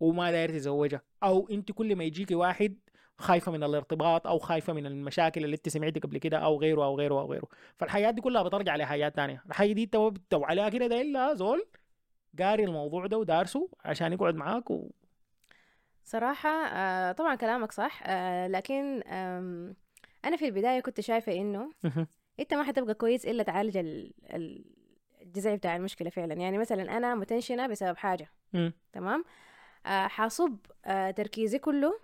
وما 0.00 0.30
داير 0.30 0.48
تتزوجها. 0.48 1.02
أو 1.22 1.48
أنت 1.50 1.72
كل 1.72 1.96
ما 1.96 2.04
يجيك 2.04 2.30
واحد 2.30 2.78
خايفة 3.22 3.52
من 3.52 3.64
الارتباط 3.64 4.26
أو 4.26 4.38
خايفة 4.38 4.72
من 4.72 4.86
المشاكل 4.86 5.44
اللي 5.44 5.56
أنت 5.56 5.68
سمعتها 5.68 6.00
قبل 6.00 6.18
كده 6.18 6.38
أو 6.38 6.60
غيره 6.60 6.84
أو 6.84 6.98
غيره 6.98 7.20
أو 7.20 7.32
غيره. 7.32 7.46
فالحياة 7.76 8.10
دي 8.10 8.20
كلها 8.20 8.42
بترجع 8.42 8.76
لحاجات 8.76 9.16
تانية. 9.16 9.42
الحاجة 9.46 9.72
دي 9.72 9.84
انت 9.84 9.96
ما 9.96 10.08
بتدور 10.08 10.44
عليها 10.44 10.68
كده 10.68 10.86
ده 10.86 11.00
إلا 11.00 11.34
زول 11.34 11.66
قاري 12.38 12.64
الموضوع 12.64 13.06
ده 13.06 13.18
ودارسه 13.18 13.68
عشان 13.84 14.12
يقعد 14.12 14.34
معاك 14.34 14.70
و... 14.70 14.90
صراحة 16.04 16.48
آه 16.66 17.12
طبعا 17.12 17.34
كلامك 17.34 17.72
صح 17.72 18.02
آه 18.06 18.46
لكن 18.48 19.02
آم 19.02 19.76
أنا 20.24 20.36
في 20.36 20.44
البداية 20.46 20.80
كنت 20.80 21.00
شايفة 21.00 21.32
إنه 21.32 21.70
أنت 22.40 22.54
ما 22.54 22.62
حتبقى 22.62 22.94
كويس 22.94 23.26
إلا 23.26 23.42
تعالج 23.42 23.76
ال- 23.76 24.12
ال- 24.34 24.64
الجذع 25.22 25.54
بتاع 25.54 25.76
المشكلة 25.76 26.10
فعلا. 26.10 26.34
يعني 26.34 26.58
مثلا 26.58 26.96
أنا 26.96 27.14
متنشنة 27.14 27.66
بسبب 27.66 27.96
حاجة 27.96 28.30
مم. 28.52 28.72
تمام؟ 28.92 29.24
آه 29.86 30.06
حاصب 30.06 30.56
آه 30.84 31.10
تركيزي 31.10 31.58
كله 31.58 32.00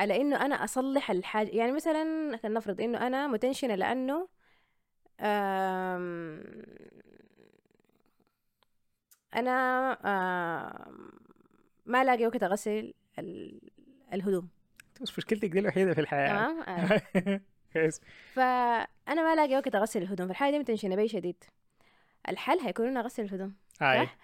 على 0.00 0.20
إنه 0.20 0.44
أنا 0.44 0.64
أصلح 0.64 1.10
الحاجة 1.10 1.48
يعني 1.48 1.72
مثلا 1.72 2.36
خلينا 2.42 2.58
نفرض 2.58 2.80
إنه 2.80 3.06
أنا 3.06 3.26
متنشنة 3.26 3.74
لأنه 3.74 4.28
آم 5.20 6.42
أنا 9.34 9.92
آم 10.04 11.10
ما 11.86 12.04
لاقي 12.04 12.26
وقت 12.26 12.42
أغسل 12.42 12.94
ال- 13.18 13.70
الهدوم. 14.12 14.48
بس 15.00 15.18
مشكلتك 15.18 15.48
دي 15.48 15.58
الوحيدة 15.58 15.94
في 15.94 16.00
الحياة. 16.00 16.28
تمام؟ 16.28 16.60
آه. 16.62 17.00
فأنا 18.34 19.22
ما 19.22 19.34
لاقي 19.34 19.56
وقت 19.56 19.74
أغسل 19.74 20.02
الهدوم 20.02 20.28
فالحاجة 20.28 20.50
دي 20.50 20.58
متنشنة 20.58 20.96
بي 20.96 21.08
شديد. 21.08 21.44
الحل 22.28 22.58
هيكون 22.60 22.86
اني 22.86 23.00
أغسل 23.00 23.22
الهدوم 23.22 23.54
صح؟ 23.80 24.16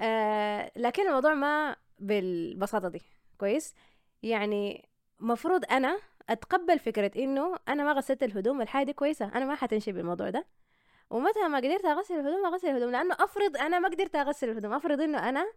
آه 0.00 0.70
لكن 0.76 1.08
الموضوع 1.08 1.34
ما 1.34 1.76
بالبساطة 1.98 2.88
دي 2.88 3.02
كويس؟ 3.38 3.74
يعني 4.22 4.87
مفروض 5.20 5.64
أنا 5.70 5.98
أتقبل 6.30 6.78
فكرة 6.78 7.10
إنه 7.16 7.56
أنا 7.68 7.84
ما 7.84 7.92
غسلت 7.92 8.22
الهدوم 8.22 8.58
والحاجة 8.58 8.86
دي 8.86 8.92
كويسة 8.92 9.26
أنا 9.34 9.44
ما 9.44 9.54
حتنشي 9.54 9.92
بالموضوع 9.92 10.30
ده. 10.30 10.46
ومتى 11.10 11.48
ما 11.48 11.58
قدرت 11.58 11.84
أغسل 11.84 12.14
الهدوم 12.14 12.46
أغسل 12.46 12.68
الهدوم 12.68 12.90
لأنه 12.90 13.14
أفرض 13.20 13.56
أنا 13.56 13.78
ما 13.78 13.88
قدرت 13.88 14.16
أغسل 14.16 14.50
الهدوم 14.50 14.72
أفرض 14.72 15.00
إنه 15.00 15.28
أنا 15.28 15.52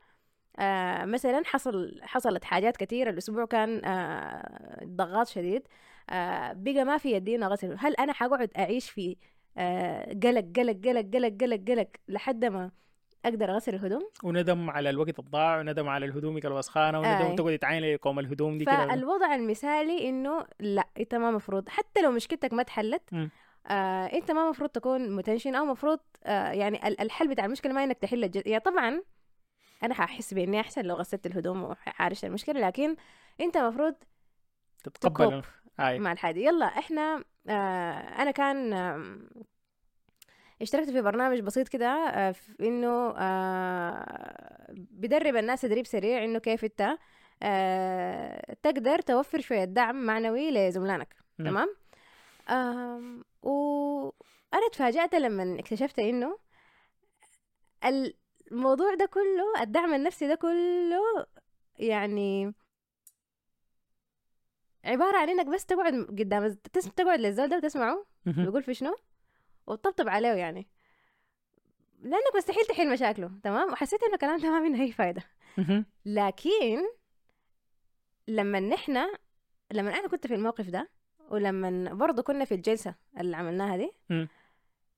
آه 0.60 1.06
مثلا 1.06 1.42
حصل 1.46 2.00
حصلت 2.04 2.44
حاجات 2.44 2.78
كثيرة 2.78 3.10
الأسبوع 3.10 3.46
كان 3.46 3.86
آه 3.86 4.86
ضغط 4.86 5.28
شديد 5.28 5.68
آه 6.10 6.54
بقى 6.54 6.84
ما 6.86 6.98
في 6.98 7.12
يدي 7.12 7.46
أغسل. 7.46 7.76
هل 7.80 7.96
أنا 7.96 8.14
حقعد 8.14 8.52
أعيش 8.58 8.90
في 8.90 9.18
آه 9.58 10.14
قلق 10.24 10.46
قلق 10.58 10.78
قلق 10.88 11.06
قلق 11.16 11.34
قلق 11.42 11.62
قلق 11.72 11.88
لحد 12.08 12.46
ما 12.46 12.72
أقدر 13.26 13.52
أغسل 13.52 13.76
الهدوم 13.76 14.10
وندم 14.24 14.70
على 14.70 14.90
الوقت 14.90 15.20
الضاع 15.20 15.58
وندم 15.60 15.90
على 15.90 16.06
الهدومك 16.06 16.46
الوسخانه 16.46 16.98
وندم 17.00 17.10
آي. 17.26 17.36
تقعد 17.36 17.58
تعاين 17.60 17.94
لكم 17.94 18.20
الهدوم 18.20 18.58
دي 18.58 18.66
كده 18.66 18.88
فالوضع 18.88 19.36
المثالي 19.36 20.10
إنه 20.10 20.46
لا 20.60 20.88
أنت 21.00 21.16
ما 21.16 21.32
مفروض 21.32 21.70
حتى 21.70 22.02
لو 22.02 22.12
مشكلتك 22.12 22.54
ما 22.54 22.62
اتحلت 22.62 23.04
مم. 23.12 23.30
آه 23.68 24.06
أنت 24.06 24.32
ما 24.32 24.50
مفروض 24.50 24.70
تكون 24.70 25.16
متنشن 25.16 25.56
أو 25.56 25.66
مفروض 25.66 26.00
آه 26.24 26.52
يعني 26.52 26.88
ال- 26.88 27.02
الحل 27.02 27.28
بتاع 27.28 27.46
المشكلة 27.46 27.74
ما 27.74 27.84
إنك 27.84 27.98
تحل 27.98 28.24
الجز... 28.24 28.44
يعني 28.46 28.60
طبعا 28.64 29.02
أنا 29.84 29.94
حأحس 29.94 30.34
بإني 30.34 30.60
أحسن 30.60 30.82
لو 30.86 30.96
غسلت 30.96 31.26
الهدوم 31.26 31.64
وعارش 31.64 32.26
المشكلة 32.26 32.60
لكن 32.68 32.96
أنت 33.42 33.58
مفروض 33.58 33.96
تتقبل 34.84 35.42
مع 35.80 36.12
الحاجة 36.12 36.40
يلا 36.40 36.66
إحنا 36.66 37.24
آه 37.48 37.94
أنا 38.22 38.32
كان 38.32 38.74
آم، 38.74 39.30
اشتركت 40.62 40.90
في 40.90 41.02
برنامج 41.02 41.40
بسيط 41.40 41.68
كده 41.68 41.88
آه 41.88 42.32
في 42.32 42.68
إنه 42.68 43.14
آه 43.18 44.68
بدرب 44.72 45.36
الناس 45.36 45.62
تدريب 45.62 45.86
سريع 45.86 46.24
إنه 46.24 46.40
كيف 46.40 46.64
أنت 46.64 46.98
آه 47.44 48.56
تقدر 48.64 49.00
توفر 49.02 49.42
شوية 49.42 49.64
دعم 49.64 50.06
معنوي 50.06 50.52
لزملائك 50.52 51.16
مم. 51.40 51.46
تمام 51.46 51.76
وأنا 53.44 54.68
اتفاجأت 54.70 55.16
لما 55.16 55.60
اكتشفت 55.60 56.00
إنه 56.00 56.38
الموضوع 58.52 58.94
ده 58.96 59.06
كله 59.06 59.62
الدعم 59.64 59.94
النفسي 59.94 60.28
ده 60.28 60.36
كله 60.36 61.26
يعني 61.80 62.54
عبارة 64.86 65.18
عن 65.18 65.30
إنك 65.30 65.46
بس 65.46 65.66
تقعد 65.66 65.94
قدام. 66.20 66.58
تقعد 66.96 67.20
للزول 67.20 67.50
ده 67.50 67.58
وتسمعه. 67.58 68.06
بيقول 68.26 68.64
في 68.64 68.74
شنو 68.74 68.96
وتطبطب 69.68 70.10
عليه 70.10 70.30
يعني. 70.34 70.68
لأنك 72.02 72.36
مستحيل 72.36 72.66
تحل 72.66 72.94
مشاكله 72.94 73.32
تمام؟ 73.44 73.72
وحسيت 73.74 74.04
إنه 74.04 74.14
الكلام 74.14 74.40
ده 74.40 74.50
ما 74.50 74.60
منه 74.60 74.82
اي 74.82 74.92
فايدة. 74.92 75.24
مهم. 75.58 75.86
لكن 76.06 76.80
لما 78.28 78.60
نحن 78.60 78.98
لما 79.72 80.00
أنا 80.00 80.08
كنت 80.08 80.28
في 80.28 80.36
الموقف 80.36 80.70
ده 80.70 80.90
ولما 81.30 81.94
برضه 81.94 82.24
كنا 82.24 82.46
في 82.46 82.54
الجلسة 82.56 82.96
اللي 83.20 83.38
عملناها 83.38 83.78
دي. 83.78 83.92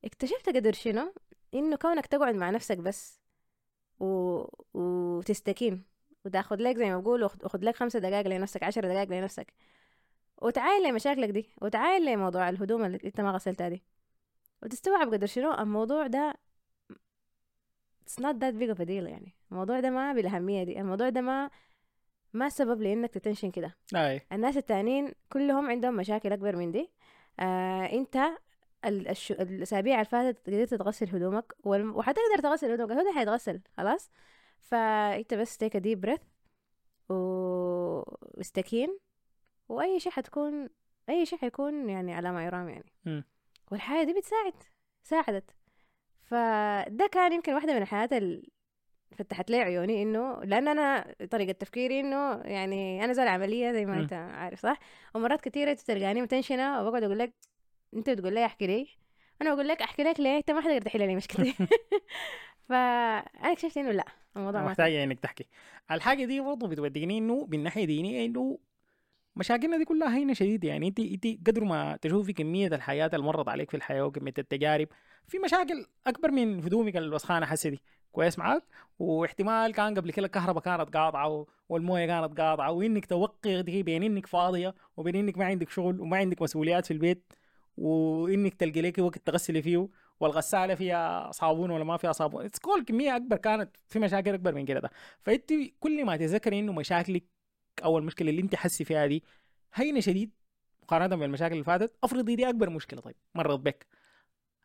اكتشفت 0.04 0.48
قدر 0.48 0.72
شنو؟ 0.72 1.14
إنه 1.54 1.76
كونك 1.76 2.06
تقعد 2.06 2.34
مع 2.34 2.50
نفسك 2.50 2.78
بس 2.78 3.20
و... 4.00 4.44
وتستكين 4.74 5.84
وتاخد 6.24 6.60
لك 6.60 6.76
زي 6.76 6.90
ما 6.90 6.98
بقولوا 6.98 7.28
خد 7.28 7.64
لك 7.64 7.76
خمسة 7.76 7.98
دقائق 7.98 8.26
لنفسك 8.26 8.62
عشر 8.62 8.80
دقائق 8.84 9.10
لنفسك 9.10 9.52
وتعاين 10.42 10.88
لمشاكلك 10.88 11.28
دي 11.28 11.48
وتعاين 11.62 12.04
لموضوع 12.04 12.48
الهدوم 12.48 12.84
اللي 12.84 12.98
أنت 13.04 13.20
ما 13.20 13.30
غسلتها 13.30 13.68
دي. 13.68 13.82
وتستوعب 14.64 15.12
قدر 15.12 15.26
شنو 15.26 15.54
الموضوع 15.54 16.06
ده 16.06 16.34
it's 18.08 18.22
not 18.22 18.34
that 18.34 18.54
big 18.60 18.70
of 18.76 18.80
a 18.80 18.84
deal 18.86 18.90
يعني. 19.08 19.34
الموضوع 19.50 19.80
ده 19.80 19.90
ما 19.90 20.12
بالأهمية 20.12 20.64
دي 20.64 20.80
الموضوع 20.80 21.08
ده 21.08 21.20
ما 21.20 21.50
ما 22.32 22.48
سبب 22.48 22.82
لإنك 22.82 23.10
تتنشن 23.10 23.50
كده. 23.50 23.76
الناس 24.32 24.56
التانيين 24.56 25.12
كلهم 25.32 25.66
عندهم 25.70 25.96
مشاكل 25.96 26.32
أكبر 26.32 26.56
من 26.56 26.72
دي. 26.72 26.90
آه 27.40 27.84
أنت 27.92 28.16
ال- 28.84 29.08
الش... 29.08 29.32
الأسابيع 29.32 29.94
اللي 29.94 30.04
فاتت 30.04 30.46
قدرت 30.46 30.74
تغسل 30.74 31.08
هدومك 31.16 31.54
وال- 31.64 31.90
وحتقدر 31.90 32.38
تغسل 32.42 32.70
هدومك 32.72 32.90
الهدوم 32.92 33.14
حيتغسل 33.18 33.60
خلاص؟ 33.76 34.10
فانت 34.58 35.34
بس 35.34 35.56
take 35.56 35.76
deep 35.76 36.00
breath 36.00 36.20
واستكين 37.08 38.98
وأي 39.68 40.00
شيء 40.00 40.12
حتكون 40.12 40.68
أي 41.08 41.26
شيء 41.26 41.38
حيكون 41.38 41.88
يعني 41.90 42.14
على 42.14 42.32
ما 42.32 42.44
يرام 42.44 42.68
يعني. 42.68 42.92
مم. 43.04 43.24
والحياة 43.72 44.04
دي 44.04 44.12
بتساعد 44.12 44.54
ساعدت. 45.02 45.50
فده 46.22 47.06
كان 47.12 47.32
يمكن 47.32 47.54
واحدة 47.54 47.74
من 47.74 47.82
الحياة 47.82 48.08
اللي 48.12 48.48
فتحت 49.18 49.50
لي 49.50 49.56
عيوني 49.60 50.02
إنه 50.02 50.40
لأن 50.44 50.68
أنا 50.68 51.14
طريقة 51.30 51.52
تفكيري 51.52 52.00
إنه 52.00 52.40
يعني 52.44 53.04
أنا 53.04 53.12
زي 53.12 53.22
العملية 53.22 53.72
زي 53.72 53.84
ما 53.86 53.94
مم. 53.94 54.00
أنت 54.00 54.12
عارف 54.12 54.60
صح؟ 54.60 54.78
ومرات 55.14 55.40
كثيرة 55.40 55.72
تلقاني 55.72 56.22
متنشنة 56.22 56.82
وبقعد 56.82 57.02
أقول 57.02 57.18
لك 57.18 57.34
أنت 57.94 58.10
بتقول 58.10 58.34
لي 58.34 58.44
أحكي 58.44 58.66
لي؟ 58.66 58.88
أنا 59.42 59.54
بقول 59.54 59.68
لك 59.68 59.82
أحكي 59.82 60.02
لك 60.02 60.20
ليه؟ 60.20 60.36
أنت 60.36 60.50
ما 60.50 60.60
حتقدر 60.60 60.82
تحل 60.82 60.98
لي 60.98 61.16
مشكلتي. 61.16 61.54
فأنا 62.68 63.52
اكتشفت 63.52 63.78
إنه 63.78 63.90
لأ 63.90 64.04
الموضوع 64.36 64.60
ما 64.60 64.66
محتاجة 64.66 65.04
إنك 65.04 65.20
تحكي. 65.20 65.46
الحاجة 65.90 66.24
دي 66.24 66.40
برضه 66.40 66.68
بتوديني 66.68 67.18
إنه 67.18 67.46
من 67.50 67.62
ناحية 67.62 67.84
دينية 67.84 68.26
إنه 68.26 68.58
مشاكلنا 69.36 69.76
دي 69.78 69.84
كلها 69.84 70.16
هينة 70.16 70.34
شديدة. 70.34 70.68
يعني 70.68 70.88
انت 70.88 71.00
انت 71.00 71.26
قدر 71.46 71.64
ما 71.64 71.96
تشوفي 72.02 72.32
كمية 72.32 72.66
الحياة 72.66 73.10
اللي 73.14 73.26
مرت 73.26 73.48
عليك 73.48 73.70
في 73.70 73.76
الحياة 73.76 74.02
وكمية 74.06 74.34
التجارب 74.38 74.88
في 75.28 75.38
مشاكل 75.38 75.86
أكبر 76.06 76.30
من 76.30 76.64
هدومك 76.64 76.96
الوسخانة 76.96 77.46
حسي 77.46 77.70
دي 77.70 77.80
كويس 78.12 78.38
معاك؟ 78.38 78.62
واحتمال 78.98 79.72
كان 79.72 79.94
قبل 79.94 80.12
كده 80.12 80.26
الكهرباء 80.26 80.62
كانت 80.62 80.96
قاطعة 80.96 81.46
والموية 81.68 82.06
كانت 82.06 82.40
قاطعة 82.40 82.70
وإنك 82.72 83.06
توقي 83.06 83.62
دي 83.62 83.82
بين 83.82 84.02
إنك 84.02 84.26
فاضية 84.26 84.74
وبين 84.96 85.16
إنك 85.16 85.38
ما 85.38 85.44
عندك 85.44 85.70
شغل 85.70 86.00
وما 86.00 86.16
عندك 86.16 86.42
مسؤوليات 86.42 86.86
في 86.86 86.90
البيت 86.90 87.32
وإنك 87.76 88.54
تلقي 88.54 88.80
لك 88.82 88.98
وقت 88.98 89.18
تغسلي 89.18 89.62
فيه 89.62 89.88
والغسالة 90.20 90.74
فيها 90.74 91.30
صابون 91.32 91.70
ولا 91.70 91.84
ما 91.84 91.96
فيها 91.96 92.12
صابون. 92.12 92.44
اتس 92.44 92.58
كل 92.58 92.84
كمية 92.84 93.16
أكبر 93.16 93.36
كانت 93.36 93.76
في 93.88 93.98
مشاكل 93.98 94.34
أكبر 94.34 94.54
من 94.54 94.64
كده 94.64 94.80
ده. 94.80 94.90
فأنت 95.22 95.52
كل 95.80 96.04
ما 96.04 96.16
تذكري 96.16 96.58
إنه 96.58 96.72
مشاكلك 96.72 97.33
أو 97.84 97.98
المشكلة 97.98 98.30
اللي 98.30 98.42
أنت 98.42 98.54
حسي 98.54 98.84
فيها 98.84 99.06
دي 99.06 99.24
هينة 99.74 100.00
شديد 100.00 100.30
مقارنة 100.82 101.16
بالمشاكل 101.16 101.52
اللي 101.52 101.64
فاتت. 101.64 101.96
افرضي 102.04 102.36
دي 102.36 102.48
أكبر 102.48 102.70
مشكلة 102.70 103.00
طيب 103.00 103.16
مرت 103.34 103.60
بك. 103.60 103.86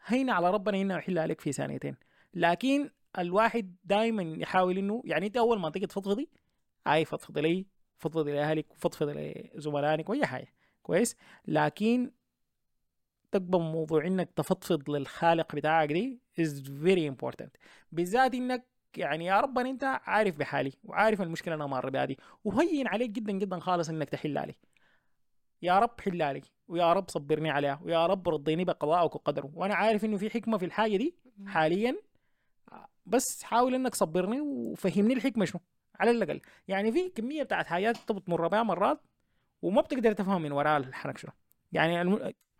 هينة 0.06 0.34
على 0.34 0.52
ربنا 0.52 0.82
انه 0.82 0.96
يحلها 0.98 1.28
لك 1.28 1.42
في 1.42 1.52
ثانيتين. 1.52 1.96
لكن 2.34 2.90
الواحد 3.18 3.76
دائما 3.84 4.24
يحاول 4.24 4.78
إنه 4.78 5.02
يعني 5.06 5.28
أنت 5.28 5.38
أول 5.38 5.60
ما 5.60 5.70
تيجي 5.70 5.88
تفضفضي 5.88 6.30
اي 6.88 7.06
فضفضي 7.06 7.42
لي 7.42 7.66
فضفضي 7.98 8.32
لأهلك 8.32 8.74
فضفضي 8.74 9.14
لزملائك 9.56 10.10
وأي 10.10 10.26
حاجة. 10.26 10.54
كويس؟ 10.84 11.16
لكن 11.48 12.12
تقبل 13.32 13.60
موضوع 13.60 14.08
إنك 14.08 14.32
تفضفض 14.36 14.90
للخالق 14.90 15.56
بتاعك 15.56 15.92
دي 15.92 16.20
is 16.42 16.64
very 16.64 17.14
important. 17.16 17.50
بالذات 17.92 18.34
إنك 18.34 18.68
يعني 18.98 19.26
يا 19.26 19.40
رب 19.40 19.60
أنت 19.60 19.84
عارف 19.84 20.38
بحالي 20.38 20.74
وعارف 20.84 21.22
المشكلة 21.22 21.56
أنا 21.56 21.68
مار 21.68 21.90
بها 21.90 22.06
دي 22.06 22.18
وهين 22.44 22.88
عليك 22.88 23.10
جدا 23.10 23.32
جدا 23.32 23.60
خالص 23.60 23.90
إنك 23.90 24.10
تحل 24.10 24.38
علي 24.38 24.56
يا 25.62 25.80
رب 25.80 26.02
حل 26.02 26.22
علي 26.22 26.42
ويا 26.68 26.94
رب 26.94 27.10
صبرني 27.10 27.50
عليها 27.50 27.80
ويا 27.84 28.06
رب 28.06 28.30
رضيني 28.30 28.66
بقضائك 28.66 29.16
وقدره. 29.16 29.52
وأنا 29.54 29.76
عارف 29.76 30.06
إنه 30.06 30.18
في 30.18 30.30
حكمة 30.30 30.58
في 30.58 30.66
الحاجة 30.66 30.98
دي 30.98 31.16
حاليا 31.48 31.96
بس 33.06 33.44
حاول 33.44 33.76
إنك 33.76 33.96
صبرني 33.96 34.42
وفهمني 34.42 35.14
الحكمة 35.14 35.46
شنو 35.46 35.62
على 36.00 36.12
الأقل. 36.12 36.42
يعني 36.68 36.92
في 36.92 37.10
كمية 37.10 37.44
بتاعت 37.44 37.68
حاجات 37.68 37.98
أنت 37.98 38.12
بتمر 38.12 38.48
بها 38.48 38.64
مرات 38.64 39.02
وما 39.62 39.82
بتقدر 39.82 40.14
تفهم 40.14 40.42
من 40.42 40.52
وراء 40.52 40.78
الحركة 40.78 41.18
شنو. 41.18 41.32
يعني 41.72 42.02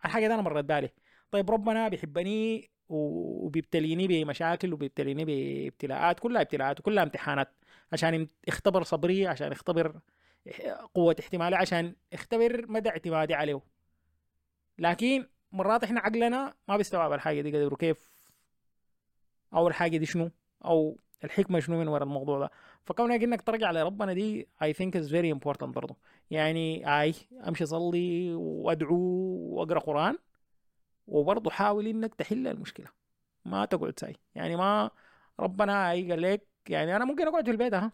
الحاجة 0.04 0.26
دي 0.26 0.34
أنا 0.34 0.42
مرت 0.42 0.64
بالي 0.64 0.90
طيب 1.30 1.50
ربنا 1.50 1.88
بيحبني 1.88 2.70
وبيبتليني 2.90 4.06
بمشاكل 4.06 4.72
وبيبتليني 4.72 5.24
بابتلاءات 5.24 6.20
كلها 6.20 6.42
ابتلاءات 6.42 6.80
وكلها 6.80 7.02
امتحانات 7.02 7.48
عشان 7.92 8.26
يختبر 8.48 8.82
صبري 8.82 9.26
عشان 9.26 9.52
يختبر 9.52 10.00
قوة 10.94 11.16
احتمالي 11.20 11.56
عشان 11.56 11.94
يختبر 12.12 12.66
مدى 12.68 12.88
اعتمادي 12.88 13.34
عليه. 13.34 13.60
لكن 14.78 15.26
مرات 15.52 15.84
إحنا 15.84 16.00
عقلنا 16.00 16.54
ما 16.68 16.76
بيستوعب 16.76 17.12
الحاجة 17.12 17.40
دي 17.40 17.50
قدر 17.50 17.76
كيف 17.76 18.30
أو 19.54 19.68
الحاجة 19.68 19.96
دي 19.96 20.06
شنو 20.06 20.30
أو 20.64 20.98
الحكمة 21.24 21.60
شنو 21.60 21.78
من 21.78 21.88
وراء 21.88 22.02
الموضوع 22.02 22.38
ده. 22.38 22.50
فكونك 22.84 23.22
إنك 23.22 23.42
ترجع 23.42 23.70
لربنا 23.70 24.12
دي 24.12 24.48
I 24.64 24.66
think 24.66 25.00
is 25.00 25.10
very 25.10 25.38
important 25.38 25.64
برضو. 25.64 25.96
يعني 26.30 27.00
اي 27.00 27.14
أمشي 27.48 27.64
أصلي 27.64 28.34
وأدعو 28.34 28.96
وأقرأ 29.50 29.78
قرآن 29.78 30.18
وبرضه 31.10 31.50
حاول 31.50 31.86
إنك 31.86 32.14
تحل 32.14 32.46
المشكلة. 32.46 32.86
ما 33.44 33.64
تقعد 33.64 33.98
ساي. 34.00 34.16
يعني 34.34 34.56
ما 34.56 34.90
ربنا 35.40 35.88
قال 35.88 36.22
لك 36.22 36.46
يعني 36.68 36.96
أنا 36.96 37.04
ممكن 37.04 37.28
أقعد 37.28 37.44
في 37.44 37.50
البيت 37.50 37.74
ها. 37.74 37.92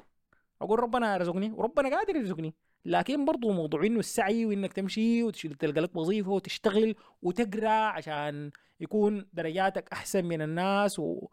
أقول 0.63 0.81
ربنا 0.81 1.15
يرزقني 1.15 1.51
وربنا 1.53 1.97
قادر 1.97 2.17
يرزقني. 2.17 2.55
لكن 2.85 3.25
برضه 3.25 3.53
موضوع 3.53 3.85
إنه 3.85 3.99
السعي 3.99 4.47
وإنك 4.47 4.73
تمشي 4.73 5.23
وتلقى 5.23 5.81
لك 5.81 5.97
وظيفة 5.97 6.31
وتشتغل 6.31 6.95
وتقرأ 7.23 7.71
عشان 7.71 8.51
يكون 8.81 9.27
درجاتك 9.33 9.89
أحسن 9.93 10.25
من 10.25 10.43
الناس 10.43 10.99
و 10.99 11.29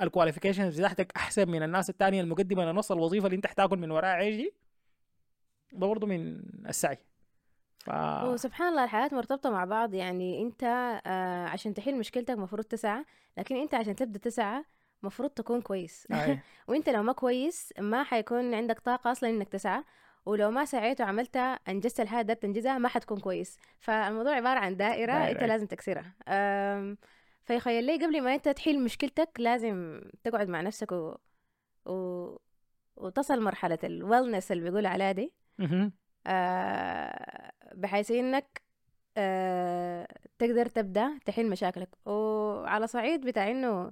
ال 0.00 0.05
qualifications 0.05 0.80
بتاعتك 0.80 1.12
أحسن 1.16 1.50
من 1.50 1.62
الناس 1.62 1.90
الثانية 1.90 2.20
المقدمة 2.20 2.64
لنص 2.72 2.92
الوظيفة 2.92 3.26
اللي 3.26 3.36
أنت 3.36 3.46
حتاكل 3.46 3.78
من 3.78 3.90
وراها 3.90 4.10
عيش 4.10 4.36
دي 4.36 4.54
ده 5.72 5.86
برضه 5.86 6.06
من 6.06 6.42
السعي. 6.68 6.98
ف... 7.78 7.90
وسبحان 8.24 8.68
الله 8.68 8.84
الحياة 8.84 9.10
مرتبطة 9.12 9.50
مع 9.50 9.64
بعض 9.64 9.94
يعني 9.94 10.42
أنت 10.42 10.64
آه 11.06 11.46
عشان 11.46 11.74
تحل 11.74 11.94
مشكلتك 11.98 12.38
مفروض 12.38 12.64
تسعى 12.64 13.04
لكن 13.38 13.56
أنت 13.56 13.74
عشان 13.74 13.96
تبدأ 13.96 14.18
تسعى 14.18 14.64
مفروض 15.02 15.30
تكون 15.30 15.60
كويس. 15.62 16.06
أي. 16.12 16.38
وأنت 16.68 16.88
لو 16.88 17.02
ما 17.02 17.12
كويس 17.12 17.72
ما 17.78 18.02
حيكون 18.02 18.54
عندك 18.54 18.80
طاقة 18.80 19.10
أصلا 19.12 19.30
إنك 19.30 19.48
تسعى 19.48 19.84
ولو 20.26 20.50
ما 20.50 20.64
سعيت 20.64 21.00
وعملت 21.00 21.36
أنجزت 21.68 22.00
الحاجة 22.00 22.26
ده 22.26 22.34
تنجزها 22.34 22.78
ما 22.78 22.88
حتكون 22.88 23.20
كويس. 23.20 23.58
فالموضوع 23.78 24.32
عبارة 24.32 24.58
عن 24.58 24.76
دائرة 24.76 25.12
أي. 25.12 25.46
لازم 25.46 25.66
تكسرها. 25.66 26.14
فيخيل 27.42 27.84
لي 27.84 28.04
قبل 28.04 28.22
ما 28.22 28.34
أنت 28.34 28.48
تحل 28.48 28.84
مشكلتك 28.84 29.28
لازم 29.38 30.00
تقعد 30.24 30.48
مع 30.48 30.60
نفسك 30.60 30.92
و... 30.92 31.14
و... 31.86 32.36
وتصل 32.96 33.42
مرحلة 33.42 33.78
الويلنس 33.84 34.52
اللي 34.52 34.70
بيقول 34.70 34.86
عليها 34.86 35.12
دي. 35.12 35.32
بحيث 37.74 38.10
إنك 38.10 38.62
آه، 39.16 40.08
تقدر 40.38 40.66
تبدأ 40.66 41.18
تحل 41.24 41.50
مشاكلك. 41.50 41.88
وعلى 42.06 42.86
صعيد 42.86 43.26
بتاع 43.26 43.50
إنه 43.50 43.90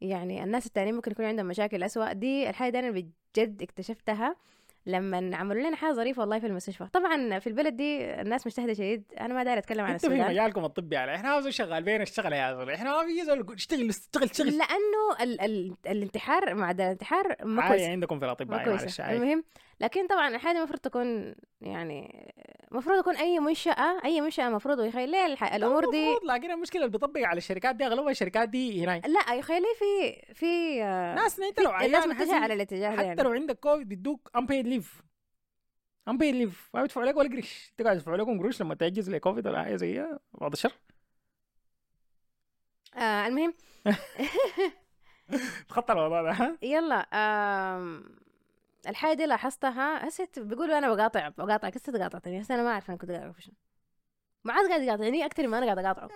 يعني 0.00 0.44
الناس 0.44 0.66
التانيين 0.66 0.94
ممكن 0.94 1.10
يكون 1.10 1.24
عندهم 1.24 1.46
مشاكل 1.46 1.82
أسوأ 1.82 2.12
دي 2.12 2.50
الحاجة 2.50 2.70
دي 2.70 2.78
أنا 2.78 2.90
بجد 2.90 3.62
اكتشفتها 3.62 4.36
لما 4.86 5.36
عملوا 5.36 5.62
لنا 5.62 5.76
حاجة 5.76 5.92
ظريفة 5.92 6.20
والله 6.20 6.38
في 6.38 6.46
المستشفى. 6.46 6.86
طبعا 6.92 7.38
في 7.38 7.46
البلد 7.46 7.76
دي 7.76 8.04
الناس 8.04 8.46
مجتهدة 8.46 8.72
شديد 8.74 9.12
أنا 9.20 9.34
ما 9.34 9.44
داير 9.44 9.58
أتكلم 9.58 9.84
عن 9.84 9.90
انت 9.92 10.00
في 10.00 10.06
السودان. 10.06 10.30
مجالكم 10.30 10.64
الطبي 10.64 10.96
على 10.96 11.14
إحنا 11.14 11.28
عاوزين 11.28 11.52
شغال 11.52 11.82
بين 11.82 12.00
اشتغل 12.00 12.32
يا 12.32 12.54
زول؟ 12.54 12.70
إحنا 12.70 12.96
ما 12.96 13.06
في 13.06 13.24
زول 13.24 13.54
اشتغل 13.54 13.88
اشتغل 13.88 14.24
اشتغل. 14.24 14.46
لأنه 14.58 15.22
ال 15.22 15.40
ال 15.40 15.74
الانتحار 15.86 16.54
معدل 16.54 16.84
الانتحار 16.84 17.36
ما 17.44 17.68
كويس 17.68 17.82
عندكم 17.82 18.20
في 18.20 18.34
كويسة 18.64 18.68
معلش. 18.68 19.00
المهم 19.00 19.44
لكن 19.80 20.06
طبعا 20.06 20.28
الحاجة 20.28 20.52
دي 20.52 20.58
المفروض 20.58 20.78
تكون 20.80 21.34
يعني 21.60 22.24
المفروض 22.72 23.00
تكون 23.00 23.16
أي 23.16 23.40
منشأة 23.40 24.04
أي 24.04 24.20
منشأة 24.20 24.48
المفروض 24.48 24.78
ويخيل 24.78 25.10
لي 25.10 25.26
الح- 25.26 25.54
الأمور 25.54 25.90
دي 25.90 26.06
المفروض 26.08 26.30
لكن 26.30 26.50
المشكلة 26.50 26.82
اللي 26.84 26.92
بيطبق 26.98 27.20
على 27.20 27.38
الشركات 27.38 27.74
دي 27.76 27.86
أغلبها 27.86 28.10
الشركات 28.10 28.48
دي 28.48 28.84
هناك. 28.84 29.06
لا 29.06 29.34
يخيل 29.34 29.62
لي 29.62 29.68
في 29.78 30.22
في 30.34 30.82
آه، 30.82 31.14
ناس 31.14 31.40
انت 31.40 31.60
لو 31.60 31.70
الناس 31.70 32.02
عيان 32.04 32.14
حسي 32.14 32.32
على 32.34 32.54
الاتجاه 32.54 32.90
حتى 32.90 33.02
يعني. 33.06 33.22
لو 33.22 33.30
عندك 33.32 33.58
كوفيد 33.60 33.88
بيدوك 33.88 34.30
unpaid 34.38 34.50
ليف 34.66 35.02
unpaid 36.10 36.22
ليف 36.22 36.70
ما 36.74 36.82
بيدفعوا 36.82 37.06
لك 37.06 37.16
ولا 37.16 37.28
قرش 37.36 37.72
تقعد 37.78 37.96
يدفعوا 37.96 38.16
لكم 38.16 38.38
قروش 38.38 38.60
لما 38.62 38.74
تعجز 38.74 39.10
لكوفيد 39.10 39.46
ولا 39.46 39.62
حاجة 39.62 39.76
زي 39.76 39.94
كده؟ 39.94 40.20
بعد 40.32 40.52
الشر. 40.52 40.72
آه 42.96 43.26
المهم. 43.26 43.54
خطر 45.68 45.92
الموضوع 46.06 46.22
ده 46.32 46.58
يلا 46.62 47.06
آم، 47.14 48.04
الحاجة 48.86 49.16
دي 49.16 49.26
لاحظتها 49.26 50.08
هسه 50.08 50.28
بيقولوا 50.36 50.78
أنا 50.78 50.94
بقاطع 50.94 51.28
بقاطع 51.28 51.68
هسه 51.68 51.98
قاطعتني 52.02 52.40
هسه 52.40 52.54
أنا 52.54 52.62
ما 52.62 52.70
أعرف 52.70 52.90
أنا 52.90 52.98
كنت 52.98 53.10
قاطع 53.10 53.32
في 53.32 53.42
شنو 53.42 53.54
ما 54.44 54.52
عاد 54.52 54.68
قاعد 54.68 54.82
يقاطعني 54.82 55.26
أكتر 55.26 55.46
ما 55.46 55.58
أنا 55.58 55.66
قاعد 55.66 55.78
أقاطعه. 55.78 56.08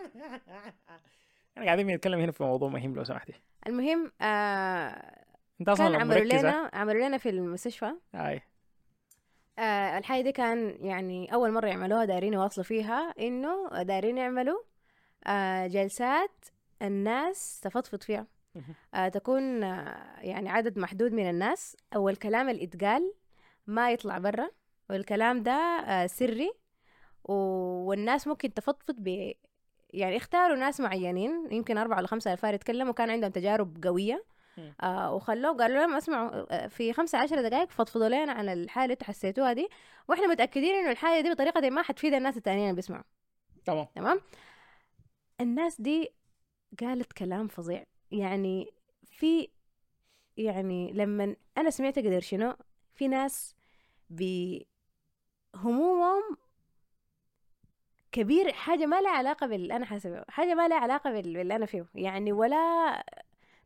إحنا 1.57 1.64
قاعدين 1.66 1.87
بنتكلم 1.87 2.20
هنا 2.20 2.33
في 2.33 2.42
موضوع 2.42 2.68
مهم 2.68 2.94
لو 2.94 3.05
سمحتي. 3.05 3.33
المهم 3.66 4.12
آه 4.20 5.25
أنت 5.61 5.68
أصلا 5.68 5.87
كان 5.87 5.92
لو 5.92 6.01
عملوا 6.01 6.25
لنا 6.40 6.70
عملوا 6.72 7.09
لنا 7.09 7.18
في 7.18 7.29
المستشفى. 7.29 7.92
أي. 8.14 8.42
آه 9.59 9.98
الحاجة 9.98 10.22
دي 10.22 10.33
كان 10.33 10.77
يعني 10.81 11.35
أول 11.35 11.51
مرة 11.53 11.66
يعملوها 11.66 12.05
دايرين 12.05 12.33
يواصلوا 12.33 12.64
فيها 12.64 13.14
إنه 13.18 13.83
دايرين 13.83 14.18
يعملوا 14.18 14.62
آه 15.27 15.66
جلسات 15.66 16.44
الناس 16.83 17.61
تفضفض 17.61 18.03
فيها. 18.03 18.27
تكون 19.09 19.62
آه 19.65 20.21
يعني 20.21 20.49
عدد 20.51 20.79
محدود 20.79 21.12
من 21.12 21.31
الناس 21.31 21.77
أو 21.97 22.09
الكلام 22.09 22.49
اللي 22.49 22.65
اتقال 22.65 23.12
ما 23.67 23.93
يطلع 23.93 24.19
برا 24.19 24.51
والكلام 24.91 25.43
ده 25.43 25.53
آه 25.53 26.07
سري 26.07 26.53
والناس 27.25 28.27
ممكن 28.27 28.55
تفضفض 28.55 28.95
ب 28.99 29.33
يعني 29.91 30.17
اختاروا 30.17 30.57
ناس 30.57 30.81
معينين 30.81 31.49
يمكن 31.51 31.79
أربعة 31.79 31.97
ولا 31.99 32.07
خمسة 32.07 32.33
ألفار 32.33 32.55
يتكلموا 32.55 32.93
كان 32.93 33.11
عندهم 33.11 33.31
تجارب 33.31 33.85
قوية. 33.85 34.25
آه 34.83 35.15
وخلوه 35.15 35.57
قالوا 35.57 35.77
لهم 35.77 35.95
اسمعوا 35.95 36.47
آه، 36.51 36.67
في 36.67 36.93
خمسة 36.93 37.19
عشر 37.19 37.49
دقائق 37.49 37.71
فضفضوا 37.71 38.09
لنا 38.09 38.33
عن 38.33 38.49
الحالة 38.49 38.95
اللي 38.95 39.05
حسيتوها 39.05 39.53
دي. 39.53 39.69
وإحنا 40.09 40.27
متأكدين 40.27 40.75
إنه 40.75 40.91
الحالة 40.91 41.21
دي 41.21 41.31
بطريقة 41.31 41.71
ما 41.71 41.83
حتفيد 41.83 42.15
الناس 42.15 42.37
التانيين 42.37 42.65
اللي 42.65 42.77
بيسمعوا. 42.77 43.05
تمام. 43.65 43.87
تمام؟ 43.95 44.21
الناس 45.41 45.81
دي 45.81 46.12
قالت 46.81 47.12
كلام 47.12 47.49
فظيع. 47.49 47.85
يعني 48.12 48.72
في 49.05 49.48
يعني 50.37 50.92
لما 50.92 51.37
أنا 51.59 51.70
سمعت 51.70 51.98
قدر 51.98 52.20
شنو 52.20 52.55
في 52.94 53.09
ناس 53.09 53.55
بهمومهم 55.55 56.22
كبير 58.12 58.53
حاجة 58.53 58.87
ما 58.87 59.01
لها 59.01 59.11
علاقة 59.11 59.46
باللي 59.46 59.77
أنا 59.77 59.85
حاسبه 59.87 60.25
حاجة 60.29 60.55
ما 60.55 60.68
لها 60.68 60.79
علاقة 60.79 61.11
بال- 61.12 61.35
باللي 61.35 61.57
أنا 61.57 61.66
فيه 61.66 61.87
يعني 61.94 62.33
ولا 62.33 62.57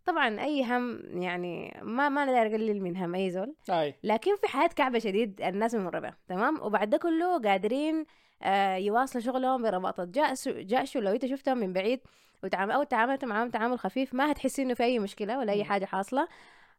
طبعا 0.06 0.40
أي 0.40 0.64
هم 0.64 1.00
يعني 1.22 1.80
ما 1.82 2.08
ما 2.08 2.24
نقدر 2.24 2.38
أقلل 2.54 2.80
من 2.82 2.96
هم 2.96 3.14
أي 3.14 3.30
زول. 3.30 3.54
أي. 3.70 3.94
لكن 4.02 4.36
في 4.36 4.46
حياة 4.48 4.66
كعبة 4.68 4.98
شديد 4.98 5.40
الناس 5.42 5.74
بها 5.74 6.16
تمام؟ 6.28 6.62
وبعد 6.62 6.90
ده 6.90 6.98
كله 6.98 7.38
قادرين 7.42 8.06
آه 8.42 8.76
يواصلوا 8.76 9.24
شغلهم 9.24 9.62
برباطة 9.62 10.04
جأش 10.04 10.48
جأش 10.48 10.96
لو 10.96 11.12
أنت 11.12 11.26
شفتهم 11.26 11.58
من 11.58 11.72
بعيد 11.72 12.00
وتعامل 12.44 12.72
أو 12.72 12.82
تعاملت 12.82 13.24
معاهم 13.24 13.50
تعامل 13.50 13.78
خفيف 13.78 14.14
ما 14.14 14.32
هتحسي 14.32 14.62
إنه 14.62 14.74
في 14.74 14.82
أي 14.84 14.98
مشكلة 14.98 15.38
ولا 15.38 15.52
أي 15.52 15.58
مم. 15.62 15.64
حاجة 15.64 15.84
حاصلة. 15.84 16.28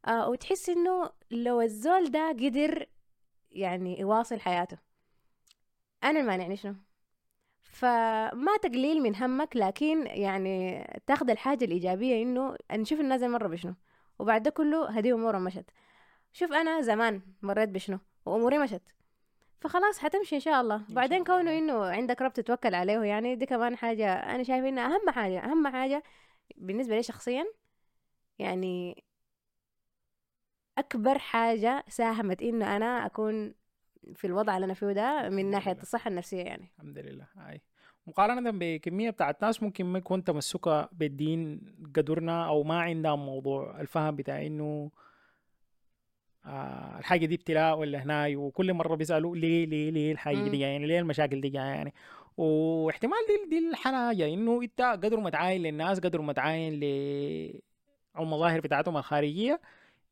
آه 0.08 0.30
وتحس 0.30 0.70
إنه 0.70 1.10
لو 1.32 1.62
الزول 1.62 2.12
ده 2.12 2.30
قدر 2.30 2.86
يعني 3.52 4.00
يواصل 4.00 4.39
حياته. 4.39 4.78
أنا 6.04 6.20
المانعني 6.20 6.56
شنو؟ 6.58 6.76
فما 7.63 8.58
تقليل 8.62 9.02
من 9.02 9.15
همك 9.15 9.56
لكن 9.56 10.08
يعني 10.08 10.84
تاخذ 11.08 11.30
الحاجة 11.30 11.65
الإيجابية 11.65 12.24
إنه 12.24 12.56
نشوف 12.72 13.00
الناس 13.00 13.22
مرة 13.22 13.48
بشنو 13.48 13.74
وبعد 14.20 14.43
ده 14.43 14.50
كله 14.50 14.89
هدي 14.89 15.13
أمورهم 15.13 15.43
مشت. 15.43 15.65
شوف 16.34 16.52
أنا 16.54 16.82
زمان 16.82 17.22
مريت 17.41 17.70
بشنو 17.70 18.00
وأموري 18.26 18.58
مشت. 18.58 18.82
فخلاص 19.60 20.00
حتمشي 20.00 20.36
إن 20.36 20.39
شاء 20.41 20.62
الله 20.62 20.82
بعدين. 20.89 21.24
كونه 21.24 21.58
إنه 21.58 21.86
عندك 21.86 22.22
رب 22.22 22.34
تتوكل 22.34 22.76
عليه 22.76 23.00
يعني 23.00 23.36
دي 23.36 23.46
كمان 23.46 23.76
حاجة 23.78 24.13
أنا 24.13 24.43
شايفة 24.43 24.70
إنها 24.70 24.96
أهم 24.96 25.10
حاجة 25.10 25.39
أهم 25.39 25.67
حاجة 25.67 26.04
بالنسبة 26.58 26.96
لي 26.96 27.04
شخصيا 27.04 27.46
يعني 28.39 29.04
أكبر 30.78 31.17
حاجة 31.17 31.84
ساهمت 31.88 32.41
إنه 32.41 32.76
أنا 32.76 33.06
أكون 33.06 33.54
في 34.15 34.28
الوضع 34.28 34.56
اللي 34.56 34.65
أنا 34.65 34.74
فيه 34.74 34.91
ده 34.91 35.30
من 35.30 35.46
ناحية 35.52 35.72
لله. 35.74 35.82
الصحة 35.82 36.08
النفسية 36.10 36.41
يعني 36.43 36.72
الحمد 36.78 36.98
لله 36.98 37.28
أي 37.50 37.62
مقارنة 38.08 38.52
بكمية 38.54 39.10
بتاعت 39.10 39.41
ناس 39.43 39.63
ممكن 39.63 39.86
ما 39.86 39.98
يكون 40.00 40.24
تمسكها 40.24 40.89
بالدين 40.91 41.62
قدرنا 41.96 42.48
أو 42.48 42.63
ما 42.63 42.82
عندهم 42.82 43.26
موضوع 43.26 43.82
الفهم 43.82 44.15
بتاع 44.15 44.46
إنه 44.46 44.91
آه 46.48 47.00
الحاجة 47.00 47.26
دي 47.26 47.36
ابتلاء 47.36 47.78
ولا 47.78 48.04
هناي 48.04 48.36
وكل 48.36 48.74
مرة 48.74 48.96
بيسألوا 48.96 49.36
ليه 49.36 49.66
ليه 49.66 49.92
ليه 49.92 50.12
الحاجة 50.12 50.36
مم. 50.36 50.48
دي 50.50 50.60
يعني؟ 50.60 50.86
ليه 50.88 51.00
المشاكل 51.00 51.42
دي 51.42 51.52
يعني؟ 51.54 51.94
واحتمال 52.38 53.18
دي 53.28 53.50
دي 53.60 53.70
الحاجة 53.70 54.34
إنه 54.34 54.62
أنت 54.62 54.82
قدر 54.82 55.20
ما 55.20 55.30
تعاين 55.30 55.62
للناس 55.64 56.00
قدر 56.00 56.22
ما 56.22 56.34
تعاين 56.34 56.74
ل 56.80 56.84
المظاهر 58.20 58.60
بتاعتهم 58.62 58.98
الخارجية 58.98 59.62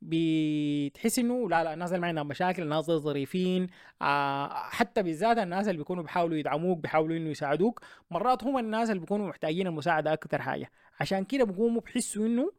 بتحس 0.01 1.19
إنه 1.19 1.49
لا 1.49 1.63
لا 1.63 1.73
الناس 1.73 1.89
اللي 1.89 2.01
ما 2.01 2.07
عندهم 2.07 2.27
مشاكل 2.27 2.63
الناس 2.63 2.85
ظريفين 2.85 3.67
آه 4.01 4.47
حتى 4.53 5.03
بالذات 5.03 5.37
الناس 5.37 5.67
اللي 5.67 5.77
بيكونوا 5.77 6.03
بيحاولوا 6.03 6.37
يدعموك 6.37 6.79
بيحاولوا 6.79 7.17
إنه 7.17 7.29
يساعدوك 7.29 7.81
مرات 8.11 8.43
هم 8.43 8.57
الناس 8.57 8.89
اللي 8.89 8.99
بيكونوا 8.99 9.27
محتاجين 9.27 9.67
المساعدة 9.67 10.13
أكثر 10.13 10.41
حاجة. 10.41 10.71
عشان 10.99 11.23
كده 11.23 11.43
بيقوموا 11.45 11.81
بيحسوا 11.81 12.25
إنه 12.25 12.51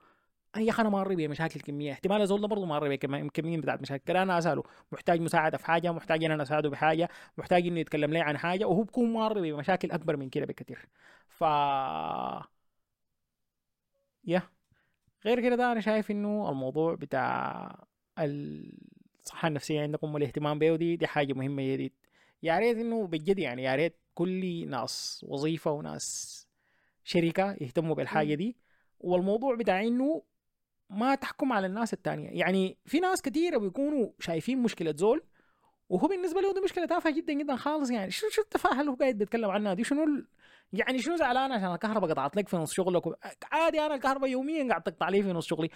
يا 0.58 0.70
أخي 0.70 0.82
أنا 0.82 0.90
مر 0.90 1.14
بمشاكل 1.14 1.60
كمية. 1.60 1.92
احتمال 1.92 2.22
الزول 2.22 2.40
ده 2.40 2.48
برضه 2.48 2.66
مر 2.66 2.96
بكميه 2.96 3.58
بتاعت 3.58 3.82
مشاكل. 3.82 4.16
أنا 4.16 4.38
أسأله 4.38 4.62
محتاج 4.92 5.20
مساعدة 5.20 5.58
في 5.58 5.66
حاجة؟ 5.66 5.92
محتاج 5.92 6.24
إن 6.24 6.30
أنا 6.30 6.42
أساعده 6.42 6.70
بحاجة؟ 6.70 7.08
محتاج 7.38 7.66
إنه 7.66 7.80
يتكلم 7.80 8.12
لي 8.12 8.20
عن 8.20 8.38
حاجة؟ 8.38 8.64
وهو 8.64 8.82
بيكون 8.82 9.12
مر 9.12 9.40
بمشاكل 9.40 9.90
أكبر 9.90 10.16
من 10.16 10.28
كده 10.28 10.46
بكثير 10.46 10.88
ف 11.28 11.44
يا. 14.24 14.42
غير 15.24 15.40
كده 15.40 15.56
ده 15.56 15.72
أنا 15.72 15.80
شايف 15.80 16.10
إنه 16.10 16.50
الموضوع 16.50 16.94
بتاع 16.94 17.84
الصحة 18.18 19.48
النفسية 19.48 19.82
عندكم 19.82 20.14
والاهتمام 20.14 20.58
بيه 20.58 20.76
دي 20.76 20.96
دي 20.96 21.06
حاجة 21.06 21.32
مهمة 21.32 21.62
جديد 21.62 21.92
يا 22.42 22.58
ريت 22.58 22.76
إنه 22.76 23.06
بجد 23.06 23.38
يعني 23.38 23.62
يا 23.62 23.74
ريت 23.74 23.96
كل 24.14 24.68
ناس 24.68 25.24
وظيفة 25.28 25.70
وناس 25.70 26.46
شركة 27.04 27.56
يهتموا 27.60 27.94
بالحاجة. 27.94 28.34
دي. 28.34 28.56
والموضوع 29.00 29.54
بتاع 29.54 29.80
إنه 29.82 30.22
ما 30.90 31.14
تحكم 31.14 31.52
على 31.52 31.66
الناس 31.66 31.92
التانية. 31.92 32.28
يعني 32.28 32.78
في 32.86 33.00
ناس 33.00 33.22
كثيرة 33.22 33.58
بيكونوا 33.58 34.10
شايفين 34.18 34.62
مشكلة 34.62 34.94
زول 34.96 35.22
وهو 35.88 36.08
بالنسبة 36.08 36.40
له 36.40 36.54
دي 36.54 36.60
مشكلة 36.60 36.86
تافهة 36.86 37.12
جدا 37.16 37.32
جدا 37.32 37.56
خالص. 37.56 37.90
يعني 37.90 38.10
شو 38.10 38.28
شو 38.30 38.42
التفاهة 38.42 38.80
اللي 38.80 38.90
هو 38.90 38.94
قاعد 38.94 39.18
بيتكلم 39.18 39.50
عنها 39.50 39.74
دي؟ 39.74 39.84
شنو. 39.84 40.24
يعني 40.72 40.98
شنو 40.98 41.16
زعلان 41.16 41.52
عشان 41.52 41.72
الكهرباء 41.74 42.10
قطعت 42.10 42.36
لك 42.36 42.48
في 42.48 42.56
نص 42.56 42.72
شغلك. 42.72 43.02
عادي 43.52 43.80
أنا 43.80 43.94
الكهرباء 43.94 44.30
يوميا 44.30 44.68
قاعد 44.68 44.82
تقطع 44.82 45.08
لي 45.08 45.22
في 45.22 45.32
نص 45.32 45.46
شغلي. 45.46 45.70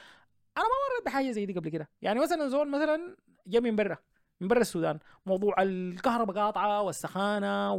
أنا 0.56 0.64
ما 0.64 0.94
مريت 0.94 1.06
بحاجة 1.06 1.30
زي 1.30 1.46
دي 1.46 1.52
قبل 1.52 1.68
كده. 1.68 1.88
يعني 2.02 2.20
مثلا 2.20 2.48
زول 2.48 2.70
مثلا 2.70 3.16
جا 3.46 3.60
من 3.60 3.76
برا 3.76 3.98
من 4.40 4.48
برا 4.48 4.60
السودان 4.60 4.98
موضوع 5.26 5.62
الكهرباء 5.62 6.36
قاطعة 6.36 6.82
والسخانة 6.82 7.74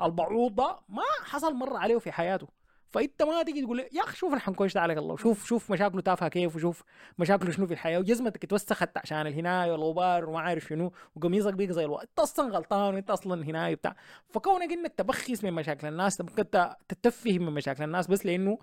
والبعوض 0.00 0.54
ده 0.54 0.78
ما 0.88 1.02
حصل 1.24 1.54
مرة 1.54 1.78
عليه 1.78 1.98
في 1.98 2.12
حياته. 2.12 2.48
فانت 2.90 3.22
ما 3.22 3.42
تيجي 3.42 3.62
تقول 3.62 3.78
يا 3.78 4.02
أخي 4.04 4.16
شوف 4.16 4.34
الحنكوش 4.34 4.74
ده 4.74 4.80
عليك 4.80 4.98
الله 4.98 5.16
شوف 5.16 5.46
شوف 5.46 5.72
مشاكله 5.72 6.00
تافهة 6.00 6.28
كيف 6.28 6.56
وشوف 6.56 6.84
مشاكله 7.18 7.50
شنو 7.50 7.66
في 7.66 7.72
الحياة. 7.72 7.98
وجزمتك 7.98 8.44
اتوسخت 8.44 8.98
عشان 8.98 9.26
الهناية 9.26 9.72
والغبار 9.72 10.28
وما 10.28 10.40
عارف 10.40 10.64
شنو 10.64 10.92
وقميصك 11.16 11.54
بيك 11.54 11.70
زي 11.70 11.84
الوقت. 11.84 12.08
أنت 12.08 12.18
أصلا 12.18 12.56
غلطان 12.56 12.94
وانت 12.94 13.10
أصلا 13.10 13.44
هنايه 13.44 13.74
بتاع. 13.74 13.96
فكونك 14.28 14.72
إنك 14.72 14.92
تبخس 14.96 15.44
من 15.44 15.52
مشاكل 15.52 15.86
الناس 15.86 16.20
ممكن 16.20 16.44
تتفه 16.88 17.38
من 17.38 17.52
مشاكل 17.52 17.84
الناس 17.84 18.06
بس 18.06 18.26
لأنه 18.26 18.58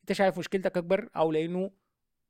أنت 0.00 0.12
شايف 0.12 0.38
مشكلتك 0.38 0.76
أكبر 0.76 1.08
أو 1.16 1.32
لأنه 1.32 1.70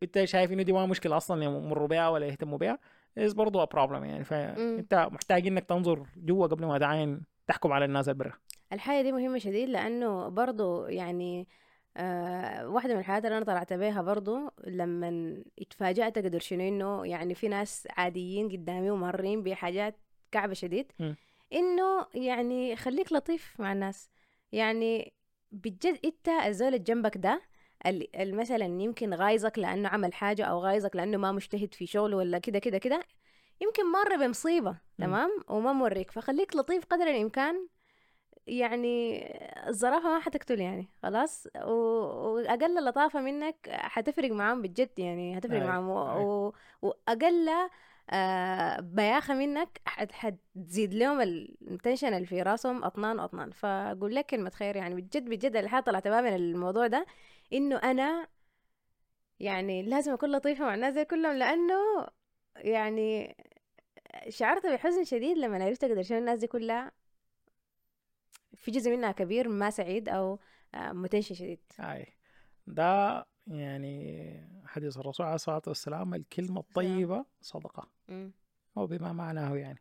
أنت 0.03 0.25
شايف 0.25 0.53
إنه 0.53 0.63
دي 0.63 0.73
ما 0.73 0.87
مشكلة 0.87 1.17
أصلا 1.17 1.45
يمروا 1.45 1.89
بها 1.89 2.09
ولا 2.09 2.27
يهتموا 2.27 2.59
بها 2.59 2.79
is 3.21 3.35
برضه 3.35 3.67
problem 3.67 4.05
يعني. 4.05 4.25
فأنت 4.25 5.09
محتاج 5.13 5.47
إنك 5.47 5.65
تنظر 5.65 6.07
جوا 6.17 6.47
قبل 6.47 6.67
ما 6.67 6.79
تعاين 6.79 7.23
تحكم 7.47 7.73
على 7.73 7.85
الناس 7.85 8.09
اللي 8.09 8.19
برا 8.19 8.33
الحاجة 8.73 9.03
دي 9.03 9.13
مهمة 9.13 9.39
شديد 9.39 9.69
لأنه 9.69 10.29
برضو 10.29 10.87
يعني 10.87 11.49
آه 11.97 12.69
واحدة 12.69 12.95
من 12.95 13.01
الحاجات 13.01 13.25
اللي 13.25 13.37
أنا 13.37 13.45
طلعت 13.45 13.73
بيها 13.73 14.03
برضو 14.03 14.39
لما 14.67 15.37
اتفاجأت 15.59 16.19
قدر 16.19 16.39
شنو 16.39 16.69
إنه 16.69 17.07
يعني 17.07 17.35
في 17.35 17.49
ناس 17.49 17.89
عاديين 17.91 18.49
قدامي 18.49 18.91
ومارين 18.91 19.43
بحاجات 19.43 19.97
كعبة 20.33 20.55
شديد 20.55 20.93
م. 20.99 21.15
إنه 21.53 22.07
يعني 22.15 22.77
خليك 22.77 23.13
لطيف 23.13 23.61
مع 23.61 23.73
الناس. 23.73 24.11
يعني 24.53 25.13
بجد 25.53 25.99
أنت 26.05 26.29
الزول 26.29 26.69
اللي 26.69 26.79
جنبك 26.79 27.17
ده 27.17 27.43
ال- 27.87 28.17
ال- 28.17 28.35
مثلا 28.37 28.65
يمكن 28.65 29.15
غايظك 29.15 29.59
لأنه 29.59 29.89
عمل 29.89 30.15
حاجة 30.15 30.45
أو 30.45 30.59
غايظك 30.59 30.97
لأنه 30.97 31.19
ما 31.19 31.33
مجتهد 31.33 31.75
في 31.75 31.87
شغله 31.87 32.17
ولا 32.17 32.39
كده 32.39 32.59
كده 32.59 32.79
كده 32.79 33.03
يمكن 33.61 33.93
مر 33.93 34.17
بمصيبة 34.17 34.77
تمام؟ 34.99 35.31
وما 35.49 35.73
موريك. 35.73 36.11
فخليك 36.11 36.57
لطيف 36.57 36.85
قدر 36.85 37.07
الإمكان 37.07 37.69
يعني 38.47 39.21
الظرافة 39.69 40.09
ما 40.09 40.21
حتقتل 40.21 40.61
يعني 40.61 40.89
خلاص؟ 41.03 41.47
و... 41.65 41.71
وأقل 42.35 42.85
لطافة 42.85 43.21
منك 43.21 43.69
حتفرق 43.71 44.31
معاهم 44.31 44.63
بجد 44.63 44.99
يعني 44.99 45.39
هتفرق 45.39 45.57
أي، 45.57 45.67
معاهم. 45.67 45.89
و... 45.91 46.53
وأقل 46.83 47.49
آه 48.11 48.81
بياخة 48.81 49.35
منك 49.35 49.81
حت... 49.87 50.13
حتزيد 50.13 50.95
لهم 50.95 51.21
التنشن 51.21 52.15
اللي 52.15 52.27
في 52.27 52.43
راسهم 52.43 52.85
أطنان 52.85 53.19
وأطنان 53.21 53.51
فأقول 53.51 54.15
لك 54.15 54.27
كلمة 54.27 54.51
خير 54.51 54.77
يعني 54.77 54.95
بجد 54.95 55.29
بجد 55.29 55.57
الحاجة 55.57 55.83
طلعت 55.83 56.09
بها 56.09 56.21
من 56.21 56.35
الموضوع 56.35 56.87
ده 56.87 57.07
إنه 57.53 57.77
أنا 57.77 58.27
يعني 59.41 59.83
لازم 59.83 60.13
أكون 60.13 60.33
لطيفة 60.33 60.65
مع 60.65 60.75
الناس 60.75 60.95
دي 60.95 61.05
كلهم 61.05 61.37
لأنه 61.37 61.75
يعني 62.57 63.37
شعرت 64.29 64.67
بحزن 64.67 65.05
شديد 65.05 65.39
لما 65.39 65.65
عرفت 65.65 65.85
قدر 65.85 66.03
شنو 66.03 66.19
الناس 66.19 66.39
دي 66.39 66.47
كلها 66.47 66.93
في 68.55 68.71
جزء 68.71 68.91
منها 68.91 69.13
كبير 69.13 69.49
ما 69.49 69.71
سعيد 69.71 70.09
أو 70.09 70.39
آه، 70.75 70.93
متنشن 70.93 71.35
شديد. 71.35 71.59
أي. 71.81 72.07
ده 72.67 73.27
يعني 73.47 74.41
حديث 74.67 74.97
الرسول 74.99 75.27
عليه 75.27 75.35
الصلاة 75.35 75.63
والسلام 75.67 76.15
الكلمة 76.15 76.61
الطيبة 76.69 77.25
صدقة. 77.41 77.89
مم. 78.09 78.33
أو 78.77 78.87
بما 78.87 79.13
معناه 79.13 79.57
يعني. 79.57 79.79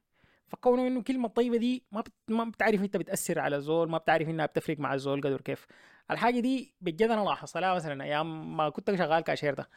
فكونه 0.47 0.87
إنه 0.87 0.99
الكلمة 0.99 1.27
الطيبة 1.27 1.57
دي 1.57 1.83
ما 1.91 2.01
بت... 2.01 2.11
ما 2.27 2.43
بتعرف 2.43 2.81
إنت 2.81 2.97
بتأثر 2.97 3.39
على 3.39 3.55
الزول 3.55 3.89
ما 3.89 3.97
بتعرف 3.97 4.29
إنها 4.29 4.45
بتفرق 4.45 4.79
مع 4.79 4.93
الزول 4.93 5.21
قدر 5.21 5.41
كيف. 5.41 5.67
الحاجة 6.11 6.39
دي 6.39 6.75
بجد 6.81 7.01
أنا 7.11 7.21
لاحظتها 7.21 7.75
مثلا 7.75 8.03
أيام 8.03 8.57
ما 8.57 8.69
كنت 8.69 8.95
شغال 8.95 9.23
كاشير 9.23 9.53
ده. 9.53 9.69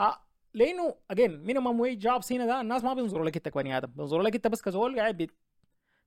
آه 0.00 0.16
لأنه 0.54 0.94
again 1.10 1.44
minimum 1.44 1.80
wage 1.80 1.98
jobs 1.98 2.32
هنا 2.32 2.46
ده 2.46 2.60
الناس 2.60 2.84
ما 2.84 2.94
بينظروا 2.94 3.26
لك 3.26 3.36
أنت 3.36 3.48
كبني 3.48 3.76
آدم. 3.76 3.92
بينظروا 3.96 4.22
لك 4.22 4.34
أنت 4.34 4.46
بس 4.46 4.62
كزول 4.62 5.00
قاعد 5.00 5.30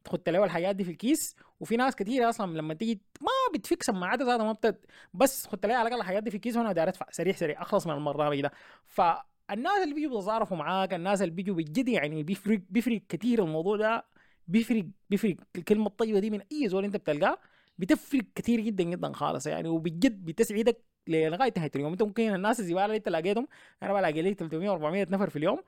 تخد 0.03 0.29
له 0.29 0.43
الحاجات 0.43 0.75
دي 0.75 0.83
في 0.83 0.91
الكيس 0.91 1.35
وفي 1.59 1.77
ناس 1.77 1.95
كتير 1.95 2.29
أصلا 2.29 2.57
لما 2.57 2.73
تيجي 2.73 3.01
ما 3.21 3.29
بتفك 3.53 3.83
سماعاتها 3.83 4.25
ذاتها 4.25 4.43
ما 4.45 4.51
بتد 4.53 4.85
بس 5.13 5.47
خدت 5.47 5.65
لي 5.65 5.73
على 5.73 5.87
الأقل 5.87 6.01
الحاجات 6.01 6.23
دي 6.23 6.31
في 6.31 6.39
كيس 6.39 6.57
وأنا 6.57 6.71
داير 6.71 6.87
ادفع 6.89 7.05
سريع 7.11 7.33
سريع 7.33 7.61
أخلص 7.61 7.87
من 7.87 7.93
المرامج 7.93 8.41
ده 8.41 8.51
فالناس 8.85 9.83
اللي 9.83 9.93
بيجوا 9.95 10.09
بيتظاهروا 10.09 10.57
معاك 10.57 10.93
الناس 10.93 11.21
اللي 11.21 11.33
بيجوا 11.33 11.55
بجد 11.55 11.87
يعني 11.89 12.23
بيفرق 12.23 12.61
بيفرق 12.69 13.01
كثير 13.09 13.43
الموضوع 13.43 13.77
ده 13.77 14.05
بيفرق 14.47 14.85
بيفرق 15.09 15.35
الكلمة 15.55 15.87
الطيبة 15.87 16.19
دي 16.19 16.29
من 16.29 16.41
أي 16.51 16.69
زول 16.69 16.83
أنت 16.85 16.95
بتلقاه 16.97 17.37
بتفرق 17.77 18.23
كثير 18.35 18.59
جدا 18.59 18.83
جدا 18.83 19.13
خالص 19.13 19.47
يعني. 19.47 19.67
وبجد 19.69 20.25
بتسعدك 20.25 20.83
لغاية 21.07 21.53
نهاية 21.57 21.71
اليوم. 21.75 21.91
أنت 21.91 22.03
ممكن 22.03 22.35
الناس 22.35 22.59
الزبالة 22.59 22.85
اللي 22.85 22.97
أنت 22.97 23.09
لقيتهم 23.09 23.47
أنا 23.83 23.93
بلاقي 23.93 24.21
لي 24.21 24.33
300 24.33 24.71
400 24.71 25.07
نفر 25.11 25.29
في 25.29 25.35
اليوم. 25.35 25.59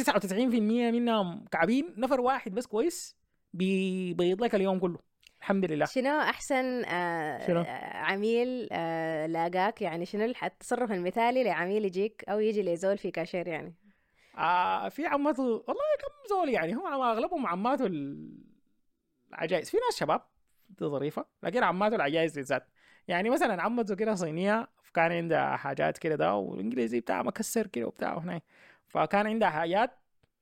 منهم 0.92 1.44
كعبين 1.50 1.94
نفر 1.96 2.20
واحد 2.20 2.54
بس 2.54 2.66
كويس 2.66 3.16
بيبيض 3.54 4.42
لك 4.44 4.54
اليوم 4.54 4.78
كله. 4.78 4.98
الحمد 5.40 5.64
لله. 5.64 5.84
شنو 5.84 6.20
أحسن 6.20 6.84
آه 6.84 7.46
شنو؟ 7.46 7.60
آه، 7.60 7.96
عميل 7.96 8.68
آه 8.72 9.26
لاقاك؟ 9.26 9.82
يعني 9.82 10.06
شنو 10.06 10.32
التصرف 10.42 10.92
المثالي 10.92 11.44
لعميل 11.44 11.84
يجيك 11.84 12.24
أو 12.28 12.40
يجي 12.40 12.62
لزول 12.62 12.98
في 12.98 13.10
كاشير 13.10 13.48
يعني؟ 13.48 13.74
آه 14.38 14.88
في 14.88 15.06
عمته 15.06 15.42
والله 15.42 15.96
كم 16.00 16.28
زول 16.30 16.48
يعني 16.48 16.72
هم 16.74 16.86
أغلبهم 16.86 17.46
عماته 17.46 17.86
ال- 17.86 18.38
العجائز. 19.28 19.70
في 19.70 19.76
ناس 19.76 19.98
شباب 19.98 20.22
ظريفة 20.82 21.24
لكن 21.42 21.62
عماته 21.62 21.96
العجائز 21.96 22.34
بالذات. 22.38 22.66
يعني 23.08 23.30
مثلا 23.30 23.62
عمته 23.62 23.94
كده 23.96 24.14
صينية 24.14 24.68
كان 24.94 25.12
عندها 25.12 25.56
حاجات 25.56 25.98
كده 25.98 26.14
ده 26.16 26.34
والإنجليزي 26.34 27.00
بتاعها 27.00 27.22
مكسر 27.22 27.66
كده 27.66 27.86
وبتاع 27.86 28.18
هناك 28.18 28.42
فكان 28.92 29.26
عندها 29.26 29.50
حاجات 29.50 29.90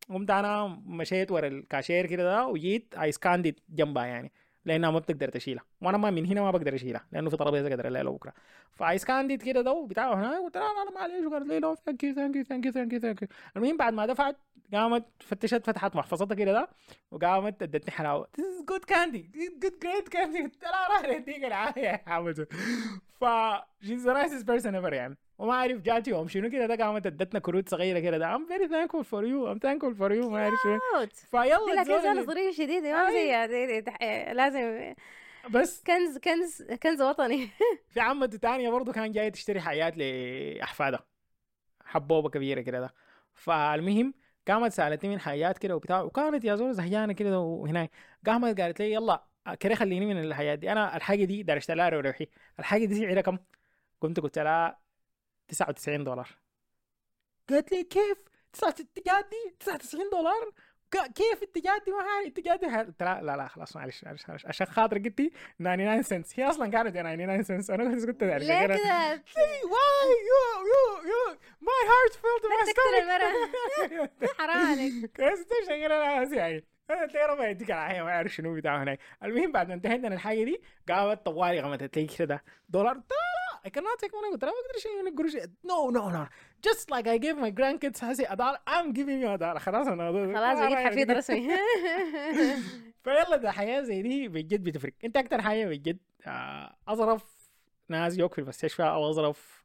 قمت 0.09 0.31
أنا 0.31 0.67
مشيت 0.87 1.31
ورا 1.31 1.47
الكاشير 1.47 2.07
كده 2.07 2.23
ده 2.23 2.47
وجيت 2.47 2.95
I 3.03 3.12
scanned 3.12 3.48
it 3.48 3.59
جنبها 3.69 4.07
يعني 4.07 4.33
لأنها 4.65 4.91
ما 4.91 4.99
بتقدر 4.99 5.29
تشيلها. 5.29 5.65
وأنا 5.83 5.99
ما 5.99 6.11
من 6.11 6.27
هنا 6.27 6.41
ما 6.43 6.51
بقدر 6.51 6.75
أشيلها 6.75 7.07
لأنه 7.13 7.31
في 7.31 7.37
ترابيزه 7.37 7.69
قدر 7.73 7.87
الليلة 7.89 8.11
بكرة. 8.11 8.33
ف 8.75 8.99
I 8.99 9.03
scanned 9.03 9.34
it 9.34 9.43
كده 9.43 9.61
ده 9.61 9.73
وبتاع 9.73 10.15
هناك 10.15 10.43
قلت 10.43 10.57
لها 10.57 10.85
لا 10.85 10.91
معلش 10.91 11.27
وقالت 11.27 11.47
لي 11.47 11.61
لا 11.61 11.75
thank 11.75 12.05
you 12.05 12.14
thank 12.14 12.37
you 12.37 12.45
thank 12.45 12.66
you 12.66 12.73
thank 12.73 12.93
you 12.93 13.01
thank 13.01 13.23
you 13.23 13.29
المهم 13.57 13.77
بعد 13.77 13.93
ما 13.93 14.07
دفعت 14.07 14.37
قامت 14.73 15.05
فتشت 15.21 15.67
فتحت 15.67 15.97
محفظتها 15.97 16.35
كده 16.35 16.53
ده 16.53 16.69
وقامت 17.11 17.63
ادتني 17.63 17.91
حلاوة. 17.91 18.29
This 18.39 18.45
is 18.45 18.75
good 18.75 18.85
candy 18.85 19.25
This 19.37 19.63
قلت 19.65 20.63
لها 20.73 20.89
راح 20.89 21.05
اديك 21.05 21.45
العافية 21.45 21.81
يا 21.83 22.03
حمد 22.07 22.47
ف 23.21 23.25
the 23.83 24.15
nicest 24.15 24.45
person 24.47 24.75
ever 24.75 24.93
يعني. 24.93 25.17
وما 25.39 25.53
أعرف 25.53 25.81
جات 25.83 26.09
يوم 26.09 26.29
شنو 26.29 26.51
كده 26.51 26.67
ده 26.67 26.85
قامت 26.85 27.07
ادتنا 27.07 27.41
كروت 27.41 27.69
صغيرة 27.69 27.99
كده 27.99 28.19
ده 28.19 28.37
I'm 28.37 28.41
very 28.41 28.69
thankful 28.69 29.05
for 29.05 29.23
you 29.25 29.55
I'm 29.55 29.59
thankful 29.59 29.95
for 29.99 30.11
you 30.13 30.27
ما 30.31 30.39
أعرف 30.43 30.55
شنو. 30.63 31.07
فيلا 31.31 31.81
لكن 31.81 32.27
ظريف 32.27 32.57
شديد 32.57 32.83
ما. 32.83 33.11
زي 33.47 33.67
دي- 33.67 33.81
تح- 33.83 33.99
آه، 34.03 34.33
لازم 34.33 34.95
بس 35.51 35.83
كنز 35.87 36.19
كنز 36.19 36.63
كنز 36.83 37.03
وطني. 37.03 37.49
في 37.95 38.01
عمته 38.01 38.39
تانية 38.39 38.71
برضو 38.71 38.93
كان 38.93 39.13
جاي 39.13 39.31
تشتري 39.31 39.61
حاجات 39.61 39.97
لأحفادها 39.97 41.07
حبوبة 41.85 42.29
كبيرة 42.31 42.61
كده 42.61 42.81
ده. 42.81 42.95
فالمهم 43.35 44.15
قامت 44.49 44.73
سألتني 44.73 45.11
من 45.11 45.21
حاجات 45.21 45.59
كده 45.59 45.77
وبتاع 45.77 46.03
وكانت 46.03 46.45
يا 46.45 46.55
زول 46.57 46.75
زهيانة 46.75 47.13
كده 47.13 47.39
وهناك. 47.41 47.91
قامت 48.27 48.61
قالت 48.61 48.81
لي 48.83 48.93
يلا 48.93 49.25
كده 49.55 49.75
خليني 49.75 50.07
من 50.07 50.21
الحاجات 50.25 50.59
دي. 50.59 50.73
أنا 50.73 50.97
الحاجة 50.97 51.25
دي 51.25 51.43
دار 51.43 51.57
اشتريها 51.57 51.89
روحي. 51.89 52.27
الحاجة 52.59 52.85
دي 52.85 52.95
سعرها 53.01 53.21
كم؟ 53.21 53.39
كنت 54.01 54.21
قلت 54.21 54.39
لها 54.39 54.81
99 55.49 56.05
دولار. 56.05 56.29
قالت 57.51 57.73
لي 57.73 57.85
كيف؟ 57.85 58.19
99 58.53 58.85
دي 59.31 59.57
99 59.61 60.11
دولار؟ 60.11 60.51
كيف 61.15 61.43
التجات 61.43 61.85
دي؟ 61.85 61.91
ما 61.91 61.99
هاي 61.99 62.27
التجات 62.27 62.61
دي؟ 62.61 62.67
قلت 62.67 63.03
لها 63.03 63.23
لا 63.23 63.37
لا 63.37 63.49
خلاص 63.49 63.77
معلش 63.77 64.05
معلش 64.05 64.29
معلش. 64.29 64.47
عشان 64.47 64.67
خاطر 64.67 64.99
قلتي 64.99 65.31
99 65.59 66.03
سنس 66.03 66.41
هي 66.41 66.45
أصلا 66.51 66.71
كانت 66.71 66.95
99 66.97 67.43
سنس 67.43 67.71
أنا 67.71 67.85
كنت 67.95 68.07
قلت 68.07 68.25
ليه 68.25 68.67
كده؟ 68.67 68.77
you 71.11 71.37
my 71.63 71.81
heart 71.91 72.13
fell 72.15 72.39
to 72.43 72.49
my 72.49 72.65
تقتل 72.67 72.73
stomach 72.73 73.03
المرأة 73.03 74.11
حرام 74.39 74.67
عليك. 74.67 75.17
كويس 75.17 75.39
انت 75.39 75.51
شغال 75.67 75.93
أنا 75.93 76.23
هسي 76.25 76.37
يعني 76.37 76.65
لي 76.90 77.26
ربنا 77.26 77.48
يديك 77.48 77.70
العافية 77.70 78.03
ما 78.03 78.11
اعرف 78.11 78.33
شنو 78.33 78.55
بتاع 78.55 78.83
هناك. 78.83 78.98
المهم 79.22 79.53
بعد 79.53 79.68
ما 79.68 79.74
انتهينا 79.74 80.09
من 80.09 80.12
الحاجة 80.12 80.44
دي 80.44 80.61
قامت 80.88 81.24
طوالي 81.26 81.61
قامت 81.61 81.96
لي 81.98 82.07
كده. 82.07 82.44
دولار 82.68 82.94
لها 82.94 83.00
لا 83.05 83.70
I 83.70 83.72
cannot 83.72 84.00
take 84.00 84.11
money 84.12 84.33
قلت 84.33 84.44
لها 84.44 84.53
ما 84.53 84.59
أقدر 84.59 84.76
اشيل 84.76 85.05
منك 85.05 85.18
قروش. 85.18 85.37
No 85.66 85.94
no 85.96 86.12
no. 86.14 86.29
Just 86.70 86.85
like 86.90 87.07
I 87.07 87.18
gave 87.18 87.37
my 87.44 87.50
grandkids 87.61 88.05
هسي 88.05 88.26
a 88.26 88.31
dollar 88.37 88.59
I'm 88.70 88.92
giving 88.92 89.20
you 89.24 89.37
a 89.37 89.40
dollar 89.40 89.59
خلاص 89.59 89.87
أنا 89.87 90.12
خلاص 90.12 90.59
بقيت 90.59 90.87
حفيد 90.87 91.11
رسمي 91.11 91.48
فيلا 93.05 93.37
ده 93.37 93.50
حياة 93.50 93.81
زي 93.83 94.03
دي 94.03 94.29
بجد 94.29 94.64
بتفرق. 94.64 94.92
انت 95.05 95.16
أكتر 95.16 95.42
حاجة 95.42 95.66
بجد 95.66 95.98
آه، 96.26 96.76
أظرف 96.88 97.24
ناس 97.88 98.18
يوك 98.18 98.35
في 98.35 98.40
المستشفى 98.40 98.83
أو 98.83 99.11
أظرف 99.11 99.64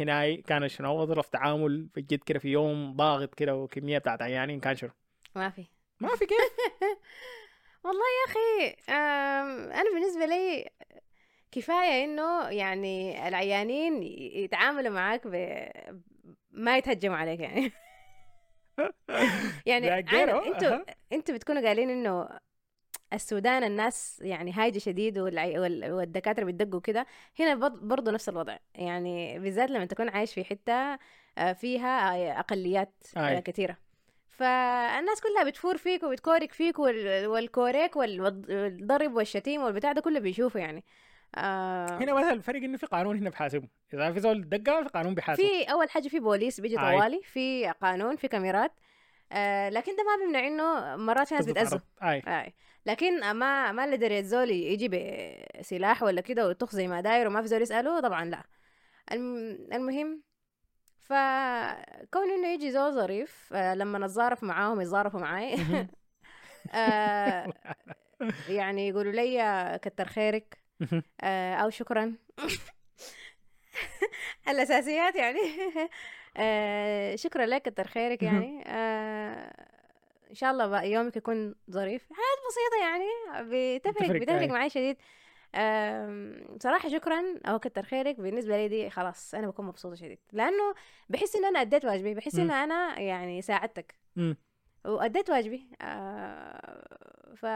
هناي 0.00 0.36
كان 0.36 0.68
شنو؟ 0.68 1.02
أظرف 1.02 1.28
تعامل 1.28 1.88
بجد 1.96 2.18
كده 2.24 2.38
في 2.38 2.48
يوم 2.48 2.96
ضاغط 2.96 3.34
كده 3.34 3.56
وكمية 3.56 3.98
بتاعت 3.98 4.22
عيانين 4.22 4.60
كان 4.60 4.76
شنو؟ 4.76 4.90
ما 5.36 5.50
في. 5.50 5.64
ما 6.04 6.16
في 6.16 6.26
كيف 6.26 6.38
والله 7.84 8.02
يا 8.04 8.32
أخي 8.32 8.76
أنا 9.80 9.90
بالنسبة 9.94 10.26
لي 10.26 10.70
كفاية 11.52 12.04
إنه 12.04 12.48
يعني 12.48 13.28
العيانين 13.28 14.02
يتعاملوا 14.42 14.90
معاك 14.90 15.26
ب... 15.26 15.34
ما 16.50 16.76
يتهجموا 16.78 17.16
عليك 17.16 17.40
يعني. 17.40 17.72
يعني 19.66 19.98
أنتوا. 19.98 20.78
أنتوا 21.12 21.34
بتكونوا 21.34 21.62
قايلين 21.62 21.90
إنه 21.90 22.28
السودان 23.12 23.64
الناس 23.64 24.20
يعني 24.24 24.52
هايجة 24.52 24.78
شديد 24.78 25.18
والعي... 25.18 25.58
وال- 25.58 25.92
والدكاترة 25.92 26.44
بيدقوا 26.44 26.80
كده 26.80 27.06
هنا 27.40 27.54
برضو 27.68 28.10
نفس 28.10 28.28
الوضع. 28.28 28.56
يعني 28.74 29.38
بالذات 29.38 29.70
لما 29.70 29.84
تكون 29.84 30.08
عايش 30.08 30.34
في 30.34 30.44
حتة 30.44 30.98
آه، 31.38 31.52
فيها 31.52 32.38
أقليات 32.40 32.92
آه، 33.16 33.28
أي. 33.28 33.40
كثيرة. 33.42 33.76
فالناس 34.36 35.20
كلها 35.20 35.44
بتفور 35.50 35.76
فيك 35.76 36.02
وبتكورك 36.02 36.52
فيك 36.52 36.78
وال- 36.78 37.26
والكوريك 37.26 37.96
وال- 37.96 38.20
والضرب 38.20 39.14
والشتيم 39.14 39.62
والبتاع 39.62 39.92
ده 39.92 40.00
كله 40.00 40.20
بيشوفه 40.20 40.60
يعني. 40.60 40.84
آه. 41.36 41.86
هنا 41.98 42.14
مثلا 42.14 42.32
الفرق 42.32 42.62
إنه 42.62 42.76
في 42.76 42.86
قانون 42.86 43.16
هنا 43.18 43.30
بحاسبه. 43.30 43.68
إذا 43.94 44.12
في 44.12 44.20
زول 44.20 44.48
دقة 44.48 44.82
في 44.82 44.88
قانون 44.88 45.14
بيحاسبه 45.14 45.44
في 45.48 45.64
أول 45.72 45.90
حاجة 45.90 46.08
في 46.08 46.20
بوليس 46.20 46.60
بيجي. 46.60 46.76
طوالي 46.76 47.20
في 47.22 47.68
قانون 47.82 48.16
في 48.16 48.28
كاميرات. 48.28 48.72
آه 49.32 49.68
لكن 49.68 49.92
ده 49.96 50.02
ما 50.04 50.24
بيمنع 50.24 50.46
إنه 50.46 50.96
مرات 50.96 51.28
في 51.28 51.34
ناس 51.34 51.46
بتأذوا 51.46 51.80
اي 52.02 52.22
اي 52.26 52.54
لكن 52.86 53.20
ما 53.32 53.72
ما 53.72 53.84
اللي 53.84 53.96
دري 53.96 54.18
الزول 54.18 54.50
يجي 54.50 54.88
بسلاح 55.60 56.02
ولا 56.02 56.20
كده 56.20 56.46
ويطخ 56.46 56.70
زي 56.72 56.88
ما 56.88 57.00
داير 57.00 57.26
وما 57.26 57.42
في 57.42 57.48
زول 57.48 57.62
يسأله 57.62 58.00
طبعا 58.00 58.24
لا. 58.24 58.42
الم- 59.12 59.68
المهم 59.72 60.22
فكون 61.04 62.30
إنه 62.30 62.48
يجي 62.54 62.72
زول 62.72 62.92
ظريف 62.92 63.48
آه 63.52 63.74
لما 63.74 63.98
نتظارف 63.98 64.42
معاهم 64.42 64.80
يتظارفوا 64.80 65.20
معاي. 65.20 65.56
آه 66.74 67.52
يعني 68.48 68.88
يقولوا 68.88 69.12
لي 69.12 69.78
كتر 69.82 70.04
خيرك. 70.08 70.58
آه 71.20 71.54
أو 71.54 71.70
شكرا. 71.70 72.14
الأساسيات 74.48 75.14
يعني. 75.16 75.40
شكرا 77.16 77.46
لك 77.46 77.62
كتر 77.62 77.86
خيرك 77.86 78.22
يعني. 78.22 78.62
إن 80.30 80.34
شاء 80.34 80.50
الله 80.50 80.66
بقى 80.66 80.90
يومك 80.90 81.16
يكون 81.16 81.54
ظريف. 81.70 82.02
حاجات 82.02 82.38
بسيطة 82.48 82.82
يعني 82.82 83.06
بتفرق 83.78 84.10
بتفرق،. 84.22 84.48
معي 84.48 84.70
شديد. 84.70 84.96
آم، 85.54 86.46
صراحة 86.62 86.88
شكرا 86.88 87.22
أو 87.46 87.58
كتر 87.58 87.82
خيرك 87.82 88.20
بالنسبة 88.20 88.56
لي 88.56 88.68
دي 88.68 88.90
خلاص 88.90 89.34
أنا 89.34 89.46
بكون 89.46 89.66
مبسوطة 89.66 89.94
شديد 89.94 90.18
لأنه 90.32 90.74
بحس 91.08 91.36
إن 91.36 91.44
أنا 91.44 91.60
أديت 91.60 91.84
واجبي 91.84 92.14
بحس 92.14 92.34
مم. 92.34 92.50
أنا 92.50 93.00
يعني 93.00 93.42
ساعدتك 93.42 93.94
مم. 94.16 94.36
وأديت 94.84 95.30
واجبي 95.30 95.66
آه 95.82 97.34
ف 97.36 97.46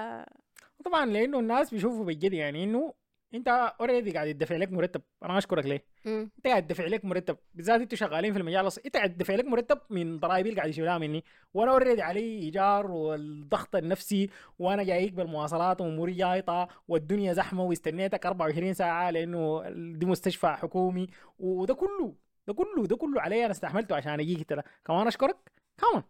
طبعا 0.84 1.06
لأنه 1.06 1.38
الناس 1.38 1.70
بيشوفوا 1.74 2.04
بجد 2.04 2.32
يعني 2.32 2.64
إنه 2.64 2.94
انت 3.34 3.48
already 3.80 4.10
قاعد 4.12 4.28
يدفع 4.28 4.56
لك 4.56 4.72
مرتب. 4.72 5.02
أنا 5.22 5.38
اشكرك 5.38 5.66
ليه. 5.66 5.84
مم. 6.04 6.30
انت 6.36 6.46
قاعد 6.46 6.66
تدفع 6.66 6.84
لك 6.84 7.04
مرتب. 7.04 7.36
بالذات 7.54 7.80
أنتوا 7.80 7.98
شغالين 7.98 8.32
في 8.32 8.38
المجال 8.38 8.66
انت 8.84 8.96
قاعد 8.96 9.16
تدفع 9.16 9.34
لك 9.34 9.44
مرتب 9.44 9.78
من 9.90 10.18
ضرائبي 10.18 10.48
اللي 10.48 10.60
قاعد 10.60 10.70
يشيلها 10.70 10.98
مني. 10.98 11.24
وأنا 11.54 11.70
already 11.72 12.02
علي 12.02 12.38
إيجار 12.38 12.90
والضغط 12.90 13.76
النفسي 13.76 14.30
وأنا 14.58 14.82
جايك 14.82 15.12
بالمواصلات 15.12 15.80
وأموري 15.80 16.12
جايطة 16.12 16.68
والدنيا 16.88 17.32
زحمة 17.32 17.64
واستنيتك 17.64 18.26
24 18.26 18.74
ساعة 18.74 19.10
لأنه 19.10 19.62
دي 19.98 20.06
مستشفى 20.06 20.46
حكومي. 20.46 21.06
وده 21.38 21.74
كله 21.74 22.14
ده 22.48 22.54
كله 22.54 22.86
ده 22.86 22.96
كله 22.96 23.20
علي 23.20 23.44
أنا 23.44 23.52
استحملته 23.52 23.96
عشان 23.96 24.20
اجيك 24.20 24.48
ترى. 24.48 24.62
كمان 24.84 25.06
أشكرك؟ 25.06 25.36
كمان 25.78 26.02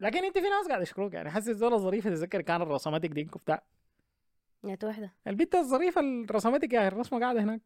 لكن 0.00 0.24
انت 0.24 0.38
في 0.38 0.48
ناس 0.48 0.68
قاعد 0.68 0.82
يشكروك 0.82 1.14
يعني. 1.14 1.30
حاسس 1.30 1.48
الزول 1.48 1.72
الظريف 1.74 2.04
تتذكر 2.04 2.40
كان 2.40 2.62
الرسماتك 2.62 3.08
دي 3.10 3.24
بتاع 3.24 3.62
نيت 4.64 4.84
واحدة. 4.84 5.12
البنت 5.26 5.54
الظريفة 5.54 6.00
اللي 6.00 6.26
رسمتك 6.30 6.72
يا 6.72 6.78
أخي 6.78 6.88
الرسمة 6.88 7.20
قاعدة 7.20 7.40
هناك. 7.40 7.60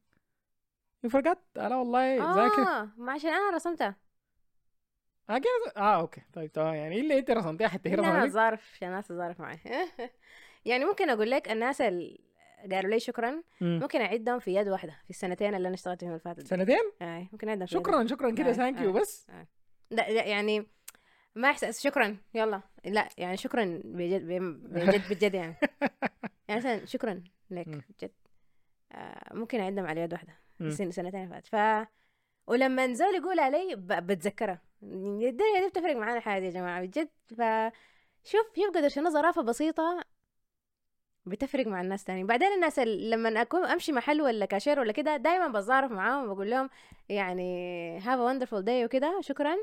فرقت 1.11 1.38
لا 1.56 1.76
والله 1.76 2.16
ذاكر. 2.35 2.62
آه 2.62 2.88
ما 2.96 3.12
عشان 3.12 3.30
أنا 3.30 3.50
رسمتها. 3.56 3.96
آه 5.30 5.40
آه 5.76 6.00
okay. 6.00 6.22
طيب 6.32 6.52
تمام 6.52 6.74
يعني 6.74 7.00
اللي 7.00 7.18
أنت 7.18 7.30
رسمتيها؟ 7.30 7.68
حتى 7.68 7.88
هي 7.88 7.94
أنا 7.94 8.02
رسمتك 8.02 8.24
أتظارف 8.24 8.70
عشان 8.74 8.88
الناس 8.88 9.09
تظارف 9.09 9.40
معي. 9.40 9.59
يعني 10.64 10.85
ممكن 10.85 11.11
أقول 11.11 11.30
لك 11.30 11.50
الناس 11.50 11.80
ال... 11.80 12.18
قالوا 12.72 12.90
لي 12.90 13.00
شكرا. 13.00 13.42
مم. 13.61 13.78
ممكن 13.82 14.00
أعدهم 14.00 14.38
في 14.38 14.54
يد 14.54 14.68
واحدة 14.68 14.92
في 15.04 15.11
السنتين 15.11 15.54
اللي 15.54 15.68
أنا 15.68 15.74
اشتغلت 15.74 16.00
فيهم 16.00 16.14
الفاتت. 16.14 16.46
سنتين؟ 16.46 16.92
اي 17.02 17.28
ممكن 17.32 17.48
أعدهم 17.48 17.66
في 17.66 17.74
يد 17.76 17.80
شكرا 17.82 18.06
شكرا 18.06 18.30
كده 18.30 18.48
آه، 18.48 18.52
thank 18.52 18.80
you 18.80 18.90
آه. 18.96 19.00
بس. 19.00 19.26
لا, 19.90 20.11
لا 20.11 20.24
يعني 20.26 20.66
ما 21.35 21.50
احساس 21.50 21.82
شكرا 21.82 22.16
يلا. 22.35 22.61
لا 22.85 23.09
يعني 23.18 23.37
شكرا 23.37 23.80
بجد 23.85 24.22
بجد 24.26 25.09
بجد 25.11 25.35
يعني. 25.35 25.54
يعني 26.48 26.61
مثلا 26.61 26.85
شكرا 26.87 27.22
لك. 27.50 27.68
بجد 27.68 28.12
آه 28.92 29.35
ممكن 29.35 29.61
أعدهم 29.61 29.87
على 29.87 30.00
يد 30.00 30.12
واحدة. 30.12 30.38
سن 30.70 30.90
سنتين 30.90 31.28
فات 31.30 31.46
ف 31.46 31.87
ولما 32.46 32.87
نزول 32.87 33.14
يقول 33.14 33.40
علي 33.40 33.74
ب- 33.76 34.06
بتذكرها 34.06 34.62
الدنيا 34.82 35.61
دي 35.61 35.68
بتفرق 35.68 35.96
معانا 35.96 36.20
حاجة 36.20 36.44
يا 36.44 36.50
جماعة 36.50 36.82
بجد. 36.82 37.09
ف 37.38 37.42
شوف 38.24 38.46
قدر 38.74 38.88
شنو 38.88 39.11
ظرافة 39.11 39.42
بسيطة 39.42 40.04
بتفرق 41.26 41.66
مع 41.66 41.80
الناس 41.80 42.04
تاني. 42.04 42.24
بعدين 42.24 42.52
الناس 42.52 42.78
ال- 42.78 43.11
لما 43.11 43.42
أكون 43.42 43.64
أمشي 43.64 43.92
محل 43.92 44.22
ولا 44.22 44.46
كاشير 44.46 44.80
ولا 44.80 44.92
كده 44.92 45.16
دايما 45.16 45.48
بتظارف 45.48 45.90
معاهم 45.92 46.28
وبقول 46.30 46.50
لهم 46.50 46.70
يعني 47.09 47.98
have 47.98 48.18
wonderful 48.20 48.62
day 48.64 48.85
وكده 48.85 49.20
شكرا. 49.20 49.56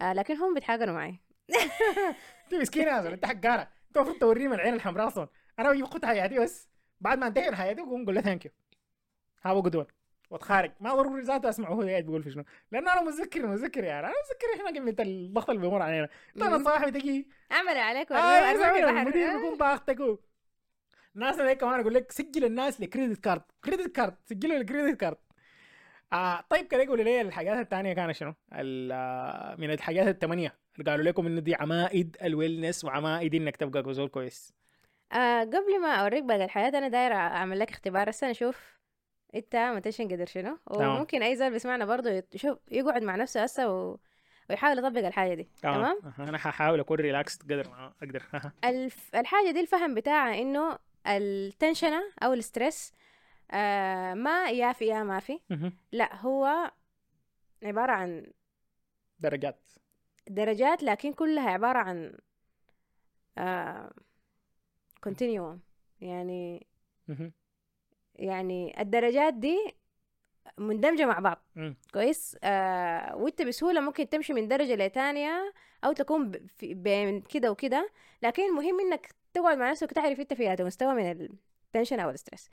آه 0.00 0.12
لكن 0.12 0.36
هم 0.36 0.54
بيتحاجروا 0.54 0.94
معي. 0.94 1.20
انت 2.44 2.54
مسكين 2.54 2.82
يا 2.82 3.08
انت 3.14 3.24
حقارة. 3.26 3.62
انت 3.88 3.96
المفروض 3.96 4.18
توريهم 4.18 4.52
العين 4.52 4.74
الحمراء 4.74 5.06
أصلا. 5.08 5.28
أنا 5.58 5.70
بجيب 5.72 5.84
خد 5.84 6.04
حياتي 6.04 6.38
بس. 6.38 6.68
بعد 7.00 7.18
ما 7.18 7.26
انتهي 7.26 7.56
حياتي 7.56 7.82
بقوم 7.82 8.02
أقول 8.02 8.14
له 8.14 8.20
ثانك 8.20 8.44
يو 8.44 8.50
هاو 9.44 9.62
جود 9.62 9.86
واتخارج. 10.30 10.72
ما 10.80 10.94
ضروري 10.94 11.22
ذاته 11.22 11.48
اسمع 11.48 11.68
هو 11.68 11.82
قاعد 11.82 12.04
بيقول 12.04 12.22
في 12.22 12.30
شنو. 12.30 12.44
لأن 12.72 12.88
أنا 12.88 13.02
متذكر 13.02 13.46
متذكر 13.46 13.84
يا 13.84 13.98
أنا 13.98 14.08
متذكر 14.08 14.46
إحنا 14.56 14.78
كميه 14.78 14.96
الضغط 15.00 15.50
اللي 15.50 15.62
بيمر 15.62 15.82
علينا. 15.82 16.08
أنا 16.36 16.58
مم. 16.58 16.64
صاحبي 16.64 16.90
تجي. 16.90 17.28
أعمل 17.52 17.76
عليك 17.76 18.12
آه،. 18.12 18.50
المدير 18.90 19.28
آه. 19.28 19.36
بيكون 19.36 19.58
ضاغطك. 19.58 20.18
الناس 21.16 21.40
هذيك 21.40 21.60
كمان 21.60 21.80
أقول 21.80 21.94
لك 21.94 22.12
سجل 22.12 22.44
الناس 22.44 22.80
لكريدت 22.80 23.24
كارد 23.24 23.42
كريدت 23.64 23.96
كارد 23.96 24.14
سجلوا 24.24 24.56
الكريدت 24.56 25.00
كارد 25.00 25.16
آه 26.12 26.44
طيب 26.50 26.66
كده 26.66 26.86
قولوا 26.86 27.04
لي 27.04 27.20
الحاجات 27.20 27.58
الثانية 27.58 27.92
كانت 27.92 28.12
شنو؟ 28.12 28.34
آه، 28.52 29.56
من 29.58 29.70
الحاجات 29.70 30.08
الثمانيه 30.08 30.54
اللي 30.78 30.90
قالوا 30.90 31.04
لكم 31.04 31.26
انه 31.26 31.40
دي 31.40 31.54
عمائد 31.54 32.16
الويلنس 32.22 32.84
وعمائد 32.84 33.34
إنك 33.34 33.56
تبقى 33.56 33.94
زول 33.94 34.08
كويس. 34.08 34.54
آه 35.12 35.40
قبل 35.40 35.80
ما 35.82 35.94
أوريك 35.94 36.24
باقي 36.24 36.44
الحياة 36.44 36.68
أنا 36.68 36.88
دايرة 36.88 37.14
أعمل 37.14 37.58
لك 37.58 37.70
اختبار 37.70 38.10
هسه 38.10 38.30
نشوف 38.30 38.76
أنت 39.34 39.56
متشن 39.56 40.08
قدر 40.08 40.26
شنو. 40.26 40.58
وممكن 40.66 41.22
أي 41.22 41.36
زول 41.36 41.50
بيسمعنا 41.50 41.84
برضه 41.84 42.22
يشوف 42.34 42.58
يقعد 42.70 43.02
مع 43.02 43.16
نفسه 43.16 43.42
هسه 43.42 43.70
و... 43.70 43.98
ويحاول 44.50 44.78
يطبق 44.78 45.06
الحاجة 45.06 45.34
دي. 45.34 45.48
تمام. 45.62 46.00
أها، 46.04 46.28
أنا 46.28 46.38
ححاول 46.38 46.80
أكون 46.80 46.98
relax 46.98 47.38
قدر 47.42 47.68
ما 47.68 47.92
أقدر. 48.02 48.22
الف... 48.64 49.10
الحاجة 49.16 49.50
دي 49.50 49.60
الفهم 49.60 49.94
بتاعها 49.94 50.34
إنه 50.42 50.78
التنشنة 51.06 52.02
أو 52.22 52.32
ال 52.32 52.41
stress 52.41 52.92
آه 53.50 54.14
ما 54.14 54.50
يا 54.50 54.72
في 54.72 54.86
يا 54.86 55.02
ما 55.02 55.20
في. 55.20 55.40
لا 55.92 56.16
هو 56.16 56.70
عبارة 57.62 57.92
عن 57.92 58.26
درجات. 59.18 59.68
درجات 60.28 60.82
لكن 60.82 61.12
كلها 61.12 61.50
عبارة 61.50 61.78
عن 61.78 62.18
آه 63.38 63.92
continuum 65.06 65.58
يعني. 66.00 66.66
يعني 68.14 68.80
الدرجات 68.80 69.34
دي 69.34 69.74
مندمجة 70.58 71.06
مع 71.06 71.18
بعض. 71.18 71.42
مم. 71.56 71.76
كويس؟ 71.92 72.36
آه 72.44 73.16
وانت 73.16 73.42
بسهولة 73.42 73.80
ممكن 73.80 74.08
تمشي 74.08 74.32
من 74.32 74.48
درجة 74.48 74.74
لتانية 74.74 75.52
أو 75.84 75.92
تكون 75.92 76.32
بين 76.62 77.20
كده 77.20 77.50
وكده. 77.50 77.90
لكن 78.22 78.42
المهم 78.42 78.80
إنك 78.80 79.14
تقعد 79.34 79.58
مع 79.58 79.70
نفسك 79.70 79.90
وتعرف 79.90 80.20
أنت 80.20 80.34
في 80.34 80.48
هذا 80.48 80.64
مستوى 80.64 80.94
من 80.94 81.10
ال 81.66 81.70
tension 81.70 82.00
أو 82.00 82.10
ال 82.10 82.15
stress. 82.15 82.50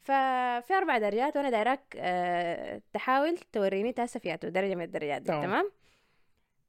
ففي 0.00 0.74
أربع 0.74 0.98
درجات 0.98 1.36
وأنا 1.36 1.50
دايراك 1.50 1.96
آه 1.96 2.82
تحاول 2.92 3.38
توريني 3.38 3.88
أنت 3.88 4.00
هسه 4.00 4.20
في 4.20 4.36
درجة 4.36 4.74
من 4.74 4.82
الدرجات 4.82 5.22
دي. 5.22 5.28
تمام. 5.28 5.42
تمام؟ 5.42 5.70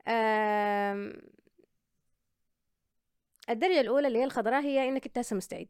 آم، 0.07 1.13
الدرجة 3.49 3.81
الأولى 3.81 4.07
اللي 4.07 4.19
هي 4.19 4.23
الخضراء 4.23 4.61
هي 4.61 4.89
إنك 4.89 5.05
أنت 5.05 5.17
هسه 5.17 5.35
مستعد 5.35 5.67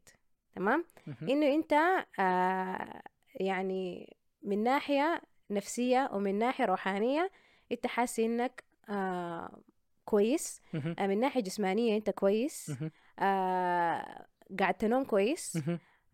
تمام. 0.54 0.84
إنه 1.22 1.54
أنت 1.54 1.72
آه 2.20 3.02
يعني 3.34 4.16
من 4.42 4.62
ناحية 4.62 5.22
نفسية 5.50 6.10
ومن 6.12 6.38
ناحية 6.38 6.64
روحانية 6.64 7.30
أنت 7.72 7.86
حاسس 7.86 8.20
إنك 8.20 8.64
آه 8.88 9.60
كويس. 10.04 10.60
آه 10.98 11.06
من 11.06 11.20
ناحية 11.20 11.40
جسمانية 11.40 11.96
أنت 11.96 12.10
كويس. 12.10 12.72
آه 13.18 14.26
قاعد 14.58 14.74
تنوم 14.74 15.04
كويس. 15.04 15.58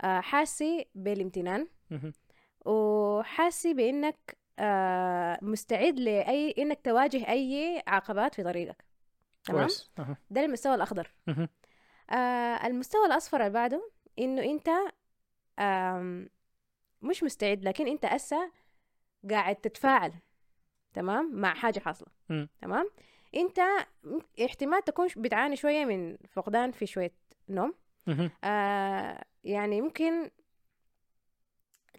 آه 0.03 0.21
حاسي 0.21 0.87
بالامتنان. 0.95 1.69
وحاسي 2.67 3.75
بإنك 3.75 4.37
آه 4.59 5.39
مستعد 5.43 5.99
لأي 5.99 6.55
إنك 6.59 6.81
تواجه 6.85 7.29
أي 7.29 7.83
عقبات 7.87 8.35
في 8.35 8.43
طريقك 8.43 8.85
تمام 9.45 9.69
أها. 9.99 10.17
ده 10.31 10.45
المستوى 10.45 10.75
الأخضر 10.75 11.11
مهم. 11.27 11.49
آه 12.11 12.67
المستوى 12.67 13.07
الأصفر 13.07 13.41
اللي 13.41 13.51
بعده 13.51 13.91
إنه 14.19 14.43
أنت 14.43 14.69
آم 15.59 16.29
مش 17.03 17.23
مستعد 17.23 17.65
لكن 17.65 17.87
أنت 17.89 18.05
أسا 18.05 18.51
قاعد 19.31 19.57
تتفاعل 19.57 20.13
تمام 20.95 21.35
مع 21.35 21.55
حاجة 21.55 21.79
حاصلة 21.79 22.09
مم. 22.29 22.49
تمام 22.61 22.91
أنت 23.37 23.61
م- 24.05 24.45
احتمال 24.45 24.85
تكون 24.85 25.09
بتعاني 25.17 25.57
شوية 25.57 25.85
من 25.85 26.17
فقدان 26.31 26.71
في 26.73 26.87
شوية 26.87 27.13
نوم. 27.49 27.75
آه 28.45 29.25
يعني 29.45 29.81
ممكن 29.81 30.31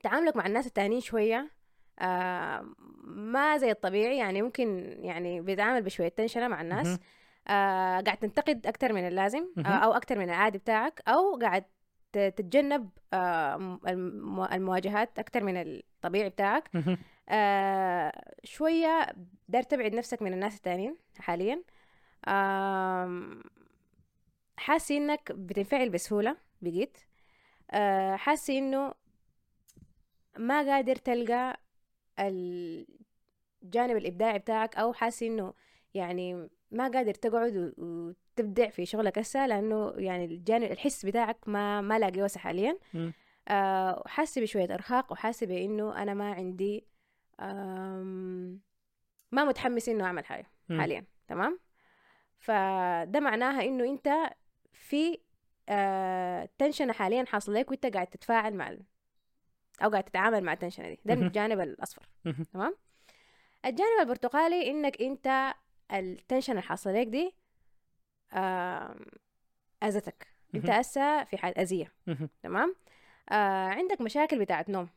تعاملك 0.03 0.36
مع 0.36 0.45
الناس 0.45 0.67
التانيين 0.67 1.01
شوية 1.01 1.51
آه 1.99 2.65
ما 3.03 3.58
زي 3.58 3.71
الطبيعي 3.71 4.17
يعني 4.17 4.41
ممكن 4.41 4.97
يعني 4.99 5.41
بيتعامل 5.41 5.81
بشوية 5.81 6.08
تنشنة 6.10 6.47
مع 6.47 6.62
الناس. 6.62 6.99
آه 7.47 7.99
قاعد 8.01 8.17
تنتقد 8.17 8.67
أكتر 8.67 8.93
من 8.93 9.08
اللازم 9.08 9.47
آه. 9.58 9.62
أو 9.62 9.91
أكتر 9.93 10.17
من 10.19 10.23
العادي 10.29 10.58
بتاعك 10.58 11.01
أو 11.08 11.39
قاعد 11.41 11.63
تتجنب 12.12 12.89
آه 13.13 13.79
المواجهات 14.53 15.19
أكتر 15.19 15.43
من 15.43 15.58
الطبيعي 15.58 16.29
بتاعك. 16.29 16.69
آه 17.29 18.34
شوية 18.43 19.08
دار 19.49 19.63
تبعد 19.63 19.95
نفسك 19.95 20.21
من 20.21 20.34
الناس 20.34 20.55
التانيين 20.58 20.95
حاليا 21.19 21.63
آم، 22.27 23.43
حاسي 24.58 24.97
إنك 24.97 25.31
بتنفعل 25.31 25.89
بسهولة 25.89 26.38
بقيت 26.62 26.97
آه 27.71 28.15
حاسي 28.15 28.58
إنه 28.58 28.93
ما 30.38 30.62
قادر 30.73 30.95
تلقى 30.95 31.60
الجانب 32.19 33.97
الإبداعي 33.97 34.39
بتاعك 34.39 34.75
أو 34.77 34.93
حاسي 34.93 35.27
إنه 35.27 35.53
يعني 35.93 36.49
ما 36.71 36.88
قادر 36.88 37.13
تقعد 37.13 37.73
وتبدع 37.78 38.69
في 38.69 38.86
شغلك 38.86 39.19
هسه 39.19 39.47
لأنه 39.47 39.93
يعني 39.97 40.25
الجانب 40.25 40.71
الحس 40.71 41.06
بتاعك 41.06 41.38
ما 41.47 41.82
ما 41.82 41.99
لاقي 41.99 42.21
وسع 42.21 42.39
حاليا. 42.39 42.78
آه 43.47 44.01
وحاسة 44.06 44.41
بشوية 44.41 44.73
إرهاق 44.73 45.12
وحاسة 45.12 45.47
بإنه 45.47 46.01
أنا 46.01 46.13
ما 46.13 46.34
عندي 46.34 46.88
ما 49.32 49.43
متحمس 49.45 49.89
إنه 49.89 50.04
أعمل 50.06 50.25
حاجة 50.25 50.47
مم. 50.69 50.80
حاليا 50.82 51.06
تمام 51.28 51.60
فده 52.39 53.19
معناها 53.19 53.62
إنه 53.65 53.84
أنت 53.84 54.10
في 54.73 55.19
آه 55.69 56.49
تنشنة 56.58 56.93
حاليا 56.93 57.25
حاصلة 57.25 57.60
لك 57.60 57.71
وأنت 57.71 57.86
قاعد 57.86 58.08
تتفاعل 58.08 58.54
مع 58.54 58.69
ال... 58.69 58.82
أو 59.84 59.89
قاعد 59.89 60.04
تتعامل 60.04 60.43
مع 60.43 60.54
التنشنة 60.54 60.89
دي 60.89 60.99
ده. 61.06 61.13
الجانب 61.13 61.60
الأصفر 61.60 62.08
مهم. 62.25 62.43
تمام 62.54 62.75
الجانب 63.65 63.99
البرتقالي 64.01 64.71
إنك 64.71 65.01
أنت 65.01 65.54
التنشن 65.91 66.57
الحاصلة 66.57 67.01
لك 67.01 67.07
دي 67.07 67.35
أنت 70.55 70.69
مهم. 70.69 70.79
هسه 70.79 71.23
في 71.23 71.37
حال 71.37 71.53
مهم. 72.07 72.29
تمام؟ 72.43 72.75
آه 73.29 73.67
عندك 73.69 74.01
مشاكل 74.01 74.39
بتاعت 74.39 74.69
نوم. 74.69 74.89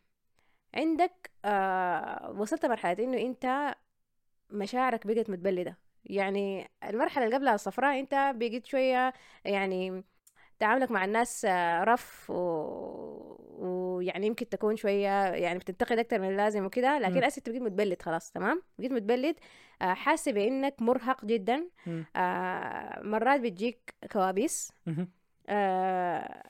عندك 0.74 1.30
آه 1.44 2.30
وصلت 2.30 2.66
مرحلة 2.66 3.04
إنه 3.04 3.18
أنت 3.18 3.74
مشاعرك 4.50 5.06
بقت 5.06 5.30
متبلدة. 5.30 5.76
يعني 6.04 6.70
المرحلة 6.84 7.24
اللي 7.24 7.36
قبلها 7.36 7.54
الصفراء 7.54 8.00
أنت 8.00 8.32
بقيت 8.36 8.66
شوية 8.66 9.12
يعني 9.44 10.04
تعاملك 10.58 10.90
مع 10.90 11.04
الناس 11.04 11.44
آه، 11.44 11.84
رف 11.84 12.30
و- 12.30 13.47
ويعني 13.98 14.26
يمكن 14.26 14.48
تكون 14.48 14.76
شوية 14.76 15.08
يعني 15.32 15.58
بتنتقد 15.58 15.98
أكتر 15.98 16.18
من 16.18 16.28
اللازم 16.28 16.64
وكده 16.64 16.98
لكن. 16.98 17.24
أسف 17.24 17.42
بقيت 17.48 17.62
متبلد 17.62 18.02
خلاص 18.02 18.30
تمام 18.30 18.62
بقيت 18.78 18.92
متبلد 18.92 19.36
آه، 19.82 19.94
حاسة 19.94 20.32
بإنك 20.32 20.82
مرهق 20.82 21.24
جدا. 21.24 21.68
آه، 22.16 23.00
مرات 23.02 23.40
بتجيك 23.40 23.94
كوابيس. 24.12 24.72
آه، 25.48 26.42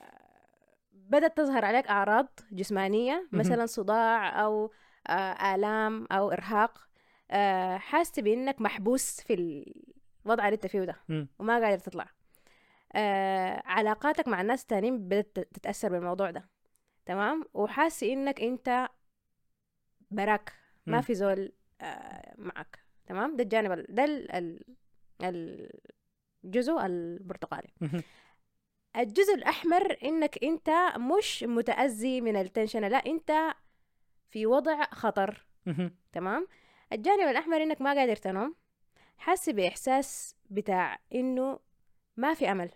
بدأت 0.93 1.37
تظهر 1.37 1.65
عليك 1.65 1.87
أعراض 1.87 2.27
جسمانية 2.51 3.13
مهم. 3.31 3.39
مثلا 3.39 3.65
صداع 3.65 4.43
أو 4.43 4.71
آه، 5.07 5.55
آلام 5.55 6.07
أو 6.11 6.31
إرهاق 6.31 6.87
آه، 7.31 7.77
حاسة 7.77 8.21
بإنك 8.21 8.61
محبوس 8.61 9.21
في 9.21 9.33
الوضع 10.25 10.45
اللي 10.45 10.55
أنت 10.55 10.67
فيه 10.67 10.79
ده. 10.83 10.95
وما 11.39 11.59
قادر 11.65 11.79
تطلع 11.79 12.05
آه، 12.93 13.61
علاقاتك 13.65 14.27
مع 14.27 14.41
الناس 14.41 14.61
التانيين 14.61 15.07
بدأت 15.07 15.39
تتأثر 15.39 15.89
بالموضوع 15.89 16.31
ده 16.31 16.49
تمام 17.09 17.45
وحاسي 17.53 18.13
إنك 18.13 18.41
أنت 18.41 18.89
براك 20.11 20.53
ما. 20.85 21.01
في 21.01 21.13
زول 21.13 21.51
آه 21.81 22.33
معك 22.37 22.79
تمام 23.05 23.35
ده 23.35 23.43
الجانب 23.43 23.71
ال- 23.71 23.85
ده 23.95 24.03
ال- 24.03 24.31
ال- 25.21 25.71
الجزء 26.43 26.85
البرتقالي. 26.85 27.69
الجزء 28.95 29.33
الأحمر 29.35 29.97
إنك 30.03 30.43
أنت 30.43 30.69
مش 31.17 31.43
متأذي 31.43 32.21
من 32.21 32.35
التنشن 32.35 32.85
لا 32.87 32.97
أنت 32.97 33.31
في 34.29 34.45
وضع 34.45 34.83
خطر. 34.83 35.45
تمام 36.11 36.47
الجانب 36.93 37.27
الأحمر 37.29 37.63
إنك 37.63 37.81
ما 37.81 37.93
قادر 37.93 38.15
تنام 38.15 38.55
حاسس 39.17 39.49
بإحساس 39.49 40.35
بتاع 40.49 40.99
إنه 41.15 41.59
ما 42.17 42.33
في 42.33 42.51
أمل 42.51 42.71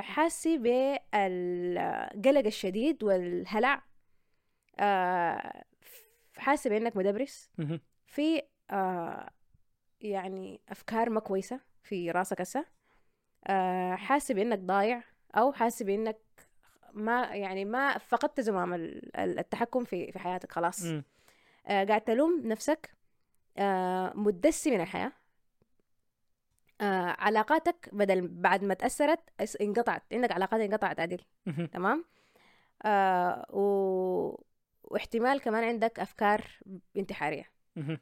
حاسي 0.00 0.58
بالقلق 0.58 2.46
الشديد 2.46 3.02
والهلع. 3.04 3.82
آه، 4.80 5.64
حاسة 6.36 6.70
بأنك 6.70 6.96
مدبرس. 6.96 7.50
في 8.06 8.42
آه، 8.70 9.30
يعني 10.00 10.60
أفكار 10.68 11.10
ما 11.10 11.20
كويسة 11.20 11.60
في 11.82 12.10
راسك 12.10 12.40
هسه. 12.40 12.64
آه، 13.46 13.94
حاسة 13.94 14.34
بأنك 14.34 14.58
ضايع 14.58 15.02
أو 15.36 15.52
حاسة 15.52 15.84
بأنك 15.84 16.18
ما 16.92 17.22
يعني 17.34 17.64
ما 17.64 17.98
فقدت 17.98 18.40
زمام 18.40 18.74
ال- 18.74 19.16
ال- 19.16 19.38
التحكم 19.38 19.84
في 19.84 20.12
في 20.12 20.18
حياتك 20.18 20.52
خلاص. 20.52 20.84
آه، 21.66 21.84
قاعد 21.84 22.00
تلوم 22.00 22.40
نفسك 22.46 22.94
آه، 23.58 24.12
مدسي 24.14 24.70
من 24.70 24.80
الحياة. 24.80 25.12
آه، 26.80 27.16
علاقاتك 27.18 27.88
بدل 27.92 28.28
بعد 28.28 28.64
ما 28.64 28.74
تأثرت 28.74 29.20
إس- 29.42 29.60
انقطعت. 29.60 30.02
عندك 30.12 30.32
علاقات 30.32 30.60
انقطعت 30.60 31.00
عدل. 31.00 31.20
تمام؟ 31.72 32.04
آه، 32.82 33.46
و... 33.50 34.42
واحتمال 34.84 35.40
كمان 35.40 35.64
عندك 35.64 36.00
أفكار 36.00 36.44
انتحارية. 36.96 37.44
مهم. 37.76 38.00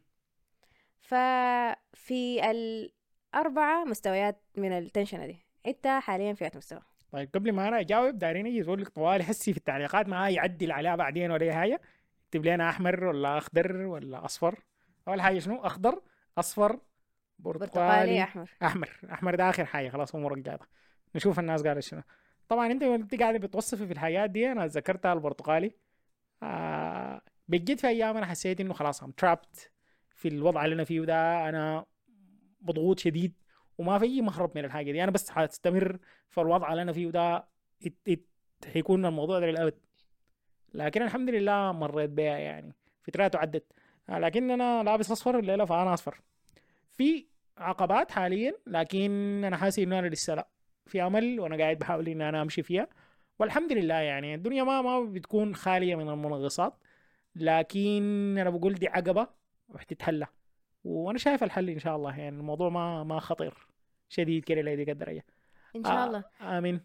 ففي 1.01 2.51
الأربعة 2.51 3.85
مستويات 3.85 4.43
من 4.57 4.73
التنشنة 4.73 5.27
دي. 5.27 5.47
أنت 5.67 5.87
حاليا 5.87 6.35
في 6.35 6.51
مستوى؟ 6.57 6.81
طيب 7.13 7.31
قبل 7.35 7.53
ما 7.53 7.69
أنا 7.69 7.81
أجاوب 7.81 8.19
دايرين 8.19 8.47
يجي 8.47 8.59
يقول 8.59 8.83
لك 8.83 8.89
طوالي 8.89 9.25
حسي 9.25 9.53
في 9.53 9.59
التعليقات 9.59 10.09
ما 10.09 10.31
يعدل 10.31 10.73
عليها 10.73 10.97
بعدين 10.97 11.31
ولا 11.31 11.45
أي 11.45 11.53
حاجة. 11.53 11.81
اكتب 12.27 12.47
لنا 12.47 12.69
أحمر 12.69 13.05
ولا 13.05 13.39
أخضر 13.39 13.77
ولا 13.77 14.25
أصفر. 14.25 14.61
أول 15.09 15.21
حاجة 15.21 15.39
شنو؟ 15.39 15.61
أخضر 15.67 16.03
أصفر 16.39 16.79
برتقالي. 17.43 18.23
أحمر. 18.23 18.51
أحمر. 18.63 18.91
أحمر 19.13 19.35
ده 19.35 19.51
آخر 19.51 19.65
حاجة. 19.65 19.89
خلاص 19.89 20.15
امورك 20.15 20.39
جاده 20.39 20.67
نشوف 21.15 21.39
الناس 21.39 21.63
قالت 21.63 21.81
شنو. 21.81 22.03
طبعا 22.49 22.73
أنت 22.73 22.83
وأنت 22.83 23.15
قاعدة 23.15 23.39
بتوصفي 23.39 23.87
في 23.87 23.93
الحاجات 23.93 24.31
دي 24.31 24.53
أنا 24.53 24.67
ذكرتها 24.67 25.13
البرتقالي. 25.13 25.75
آه 26.43 27.23
بجد 27.49 27.79
في 27.79 27.89
أيام 27.89 28.17
أنا 28.17 28.27
حسيت 28.27 28.61
إنه 28.61 28.75
خلاص 28.75 29.03
ام 29.03 29.11
ترابت 29.11 29.71
في 30.11 30.29
الوضع 30.29 30.65
اللي 30.65 30.75
أنا 30.75 30.85
فيه 30.85 31.01
ده. 31.01 31.49
أنا 31.49 31.87
مضغوط 32.61 32.99
شديد 32.99 33.35
وما 33.79 33.99
في 33.99 34.05
أي 34.05 34.21
مهرب 34.21 34.53
من 34.55 34.65
الحاجة 34.65 34.93
دي. 34.93 35.03
أنا 35.05 35.11
بس 35.11 35.31
حستمر 35.31 35.99
في 36.29 36.41
الوضع 36.41 36.71
اللي 36.73 36.83
أنا 36.83 36.93
فيه 36.93 37.11
ده. 37.11 37.49
ات 37.87 37.95
ات 38.09 38.25
حيكون 38.73 39.07
الموضوع 39.07 39.41
ده 39.41 39.47
للأبد. 39.47 39.79
لكن 40.75 41.03
الحمد 41.03 41.31
لله 41.31 41.73
مريت 41.73 42.11
بها 42.11 42.39
يعني. 42.39 42.75
فترات 43.03 43.37
عدت 43.37 43.73
آه، 44.09 44.19
لكن 44.19 44.51
أنا 44.51 44.83
لابس 44.83 45.11
أصفر 45.11 45.39
الليلة 45.39 45.65
فأنا 45.65 45.95
أصفر. 45.95 46.21
في 46.91 47.27
عقبات 47.59 48.11
حاليا 48.11 48.55
لكن 48.67 49.11
أنا 49.45 49.57
حاسس 49.57 49.79
إنه 49.79 49.99
أنا 49.99 50.07
لسه 50.07 50.35
لا. 50.35 50.49
في 50.87 51.03
أمل 51.03 51.41
وأنا 51.41 51.57
قاعد 51.57 51.79
بحاول 51.79 52.09
ان 52.09 52.21
أنا 52.23 52.43
أمشي 52.43 52.63
فيها. 52.63 52.89
والحمد 53.39 53.73
لله 53.73 53.95
يعني 53.95 54.35
الدنيا 54.35 54.63
ما 54.65 54.83
ما 54.83 55.01
بتكون 55.01 55.55
خالية 55.55 55.97
من 55.97 56.09
المنغصات 56.09 56.75
لكن 57.37 58.37
أنا 58.39 58.51
بقول 58.51 58.75
دي 58.75 58.89
عقبة 58.89 59.27
وحتتحلى 59.69 60.27
وأنا 60.85 61.19
شايف 61.19 61.45
الحل 61.45 61.71
إن 61.71 61.79
شاء 61.79 61.97
الله 61.97 62.19
يعني 62.19 62.37
الموضوع 62.37 62.69
ما 62.69 63.05
ما 63.05 63.21
خطير. 63.21 63.55
شديد 64.09 64.45
كده 64.45 64.61
لهذيك 64.61 64.89
الدرجه 64.91 65.25
إن 65.77 65.85
شاء 65.85 65.93
آه، 65.93 66.07
الله. 66.07 66.25
آمين. 66.41 66.81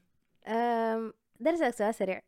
ده 1.40 1.54
أسألك 1.54 1.74
سؤال 1.74 1.96
سريع. 1.96 2.22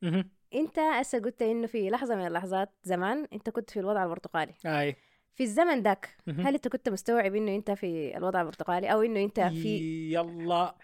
أنت 0.56 0.80
هسه 0.80 1.20
قلت 1.20 1.42
إنه 1.42 1.68
في 1.68 1.90
لحظة 1.90 2.16
من 2.16 2.28
اللحظات 2.28 2.70
زمان 2.84 3.28
أنت 3.34 3.50
كنت 3.50 3.70
في 3.70 3.80
الوضع 3.80 4.04
البرتقالي. 4.04 4.54
آي. 4.66 4.96
في 5.36 5.44
الزمن 5.44 5.82
ذاك. 5.82 6.18
هل 6.28 6.54
انت 6.54 6.68
كنت 6.68 6.90
مستوعب 6.90 7.36
إنه 7.36 7.56
أنت 7.56 7.72
في 7.72 8.18
الوضع 8.18 8.42
البرتقالي 8.42 8.88
أو 8.94 9.02
إنه 9.02 9.24
أنت 9.24 9.40
في 9.40 9.78
يلا. 10.14 10.76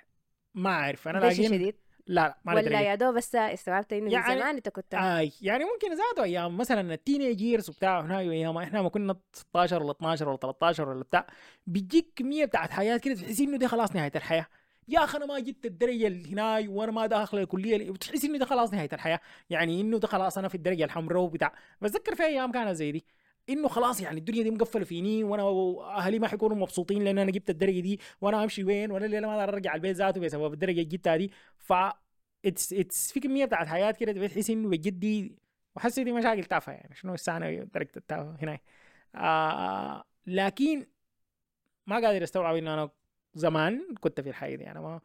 ما 0.54 0.70
أعرف. 0.70 1.08
أنا 1.08 1.18
لكن 1.20 1.44
شديد؟ 1.44 1.76
لا 2.08 2.22
لا 2.22 2.38
ما 2.46 2.54
ولا. 2.54 2.82
يا 2.82 2.96
دوب 2.96 3.16
بس 3.16 3.36
استوعبت 3.36 3.94
إنه 3.94 4.12
يعني- 4.12 4.34
من 4.36 4.40
زمان 4.40 4.56
أنت 4.56 4.70
كنت 4.70 4.94
آي 4.94 5.32
يعني 5.42 5.64
ممكن 5.64 5.90
ذاته 5.98 6.24
أيام. 6.24 6.58
مثلا 6.58 6.94
التينيج 6.94 7.42
ييرز 7.42 7.70
وبتاع 7.70 8.02
هنا 8.02 8.20
أيام 8.20 8.58
إحنا 8.58 8.82
ما 8.82 8.90
كنا 8.90 9.16
16 9.34 9.84
ولا 9.84 9.92
12 9.92 10.28
ولا 10.30 10.38
13 10.38 10.90
ولا 10.90 11.04
بتاع. 11.04 11.28
بيجيك 11.68 12.12
كمية 12.16 12.46
بتاعت 12.46 12.72
حياة 12.72 12.98
كده 12.98 13.14
تحس 13.16 13.40
إنه 13.40 13.58
دي 13.58 13.68
خلاص 13.68 13.96
نهاية 13.96 14.12
الحياة. 14.16 14.46
يا 14.88 15.04
أخي 15.04 15.18
أنا 15.18 15.26
ما 15.26 15.40
جبت 15.40 15.66
الدرجة 15.66 16.08
اللي 16.08 16.34
هناي 16.34 16.68
وأنا 16.68 16.92
ما 16.92 17.06
داخل 17.06 17.38
الكلية 17.38 17.90
وتحس 17.92 18.26
إنه 18.26 18.38
ده 18.38 18.46
خلاص 18.46 18.74
نهاية 18.74 18.90
الحياة. 18.94 19.20
يعني 19.50 19.82
إنه 19.82 19.98
ده 20.00 20.08
خلاص 20.08 20.38
أنا 20.38 20.48
في 20.48 20.56
الدرجة 20.56 20.84
الحمراء 20.84 21.22
وبتاع. 21.24 21.54
بتذكر 21.82 22.16
في 22.16 22.24
أيام 22.24 22.52
كانت 22.52 22.72
زي 22.76 22.92
دي. 22.92 23.06
إنه 23.50 23.68
خلاص 23.68 24.02
يعني 24.02 24.20
الدنيا 24.20 24.44
دي 24.44 24.52
مقفلة 24.52 24.84
فيني 24.84 25.24
وأنا 25.24 25.44
أهلي 25.98 26.20
ما 26.20 26.28
حيكونوا 26.28 26.58
مبسوطين 26.58 27.04
لأن 27.04 27.18
أنا 27.18 27.32
جبت 27.32 27.50
الدرجة 27.50 27.80
دي 27.80 28.00
وأنا 28.22 28.44
أمشي 28.44 28.64
وين؟ 28.64 28.92
وأنا 28.92 29.06
الليلة 29.06 29.28
ما 29.28 29.40
أقدر 29.40 29.54
أرجع 29.54 29.76
البيت 29.76 29.96
ذاته 29.96 30.22
بسبب 30.22 30.54
الدرجة 30.54 30.72
اللي 30.72 30.84
جبتها 30.86 31.18
دي. 31.18 31.32
ف 31.58 31.74
it's 32.46 32.74
it's 32.74 33.12
في 33.12 33.20
كمية 33.20 33.46
بتاعت 33.46 33.68
حياه 33.68 33.92
كده 33.92 34.12
بتحس 34.12 34.50
إنه 34.50 34.70
بجد 34.70 35.00
دي 35.00 35.36
وحسي 35.76 36.04
دي 36.04 36.12
مشاكل 36.12 36.44
تافهة 36.44 36.74
يعني. 36.74 36.96
شنو 36.96 37.14
السنة 37.14 37.64
درجة 37.64 37.92
التافهة 37.98 38.38
هنا 38.42 38.60
آه 39.16 40.04
لكن 40.28 40.86
ما 41.88 41.96
قادر 41.96 42.24
أستوعب 42.24 42.56
ان 42.56 42.68
أنا 42.68 42.90
زمان 43.34 43.96
كنت 44.00 44.22
في 44.22 44.30
الحاجة 44.30 44.56
دي. 44.56 44.72
أنا 44.72 44.82
ما 44.82 45.02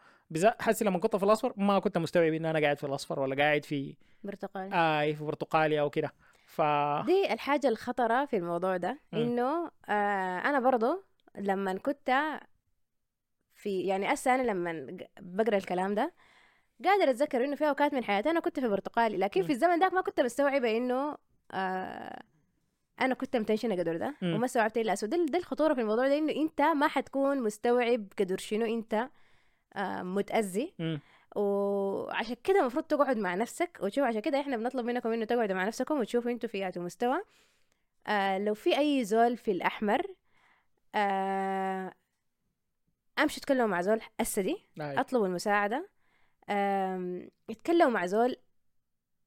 حسي 0.61 0.85
لما 0.85 0.99
كنت 0.99 1.17
في 1.17 1.23
الأصفر 1.23 1.53
ما 1.57 1.79
كنت 1.79 1.99
مستوعب 1.99 2.33
ان 2.33 2.47
أنا 2.47 2.61
قاعد 2.61 2.79
في 2.79 2.87
الأصفر 2.87 3.21
ولا 3.21 3.37
قاعد 3.37 3.65
في 3.65 3.97
برتقالي. 4.25 4.75
آه 4.75 5.13
في 5.13 5.25
برتقالي 5.25 5.81
أو 5.81 5.91
كده. 5.91 6.13
ف 6.51 6.63
دي 7.07 7.33
الحاجة 7.33 7.69
الخطرة 7.69 8.25
في 8.25 8.37
الموضوع 8.37 8.77
ده. 8.77 8.99
إنه 9.15 9.71
آه 9.89 10.39
أنا 10.39 10.61
برضو 10.61 11.03
لما 11.39 11.79
كنت 11.79 12.41
في 13.55 13.81
يعني 13.81 14.13
هسه 14.15 14.35
أنا 14.35 14.43
لما 14.43 14.97
بقرأ 15.21 15.57
الكلام 15.57 15.95
ده 15.95 16.13
قادر 16.85 17.11
أتذكر 17.11 17.45
إنه 17.45 17.57
في 17.57 17.69
أوقات 17.69 17.95
من 17.95 18.05
حياتي 18.05 18.31
أنا 18.31 18.41
كنت 18.41 18.61
في 18.61 18.69
برتقالي 18.69 19.17
لكن 19.17 19.41
مم. 19.41 19.47
في 19.47 19.53
الزمن 19.53 19.79
ذاك 19.79 19.93
ما 19.95 20.01
كنت 20.01 20.21
مستوعبة 20.21 20.77
إنه 20.77 21.17
آه 21.53 22.23
أنا 23.01 23.15
كنت 23.15 23.37
متنشنة 23.37 23.75
قدر 23.77 23.97
ده 23.97 24.15
مم. 24.23 24.35
وما 24.35 24.45
استوعبت 24.45 24.79
إلا 24.79 24.93
اسود 24.93 25.11
ده, 25.11 25.25
ده 25.27 25.39
الخطورة 25.39 25.75
في 25.75 25.81
الموضوع 25.81 26.09
ده 26.09 26.19
إنه 26.19 26.33
أنت 26.33 26.61
ما 26.63 26.89
حتكون 26.89 27.43
مستوعب 27.43 28.07
قدر 28.19 28.39
شنو 28.39 28.65
أنت 28.75 29.09
آه 29.75 30.03
متأذي 30.03 30.75
مم. 30.79 31.01
وعشان 31.37 32.37
كده 32.45 32.61
المفروض 32.61 32.85
تقعد 32.85 33.17
مع 33.17 33.35
نفسك 33.35 33.79
وتشوف 33.83 34.05
عشان 34.05 34.21
كده 34.21 34.41
إحنا 34.41 34.57
بنطلب 34.57 34.87
منكم 34.87 35.13
إنه 35.13 35.25
تقعدوا 35.25 35.57
مع 35.57 35.67
نفسكم 35.67 36.01
وتشوفوا 36.01 36.31
إنتوا 36.31 36.49
في 36.49 36.67
أي 36.67 36.73
مستوى. 36.77 37.23
آه 38.07 38.39
لو 38.39 38.55
في 38.55 38.79
أي 38.79 39.05
زول 39.05 39.37
في 39.37 39.51
الأحمر 39.51 40.03
آه 40.95 41.93
امشوا 43.19 43.43
تكلموا 43.43 43.67
مع 43.67 43.81
زول 43.81 44.01
اسدي 44.21 44.57
آي. 44.81 45.01
أطلبوا 45.01 45.27
المساعدة. 45.27 45.89
آم، 46.51 47.31
اتكلموا 47.51 47.91
مع 47.91 48.07
زول 48.07 48.37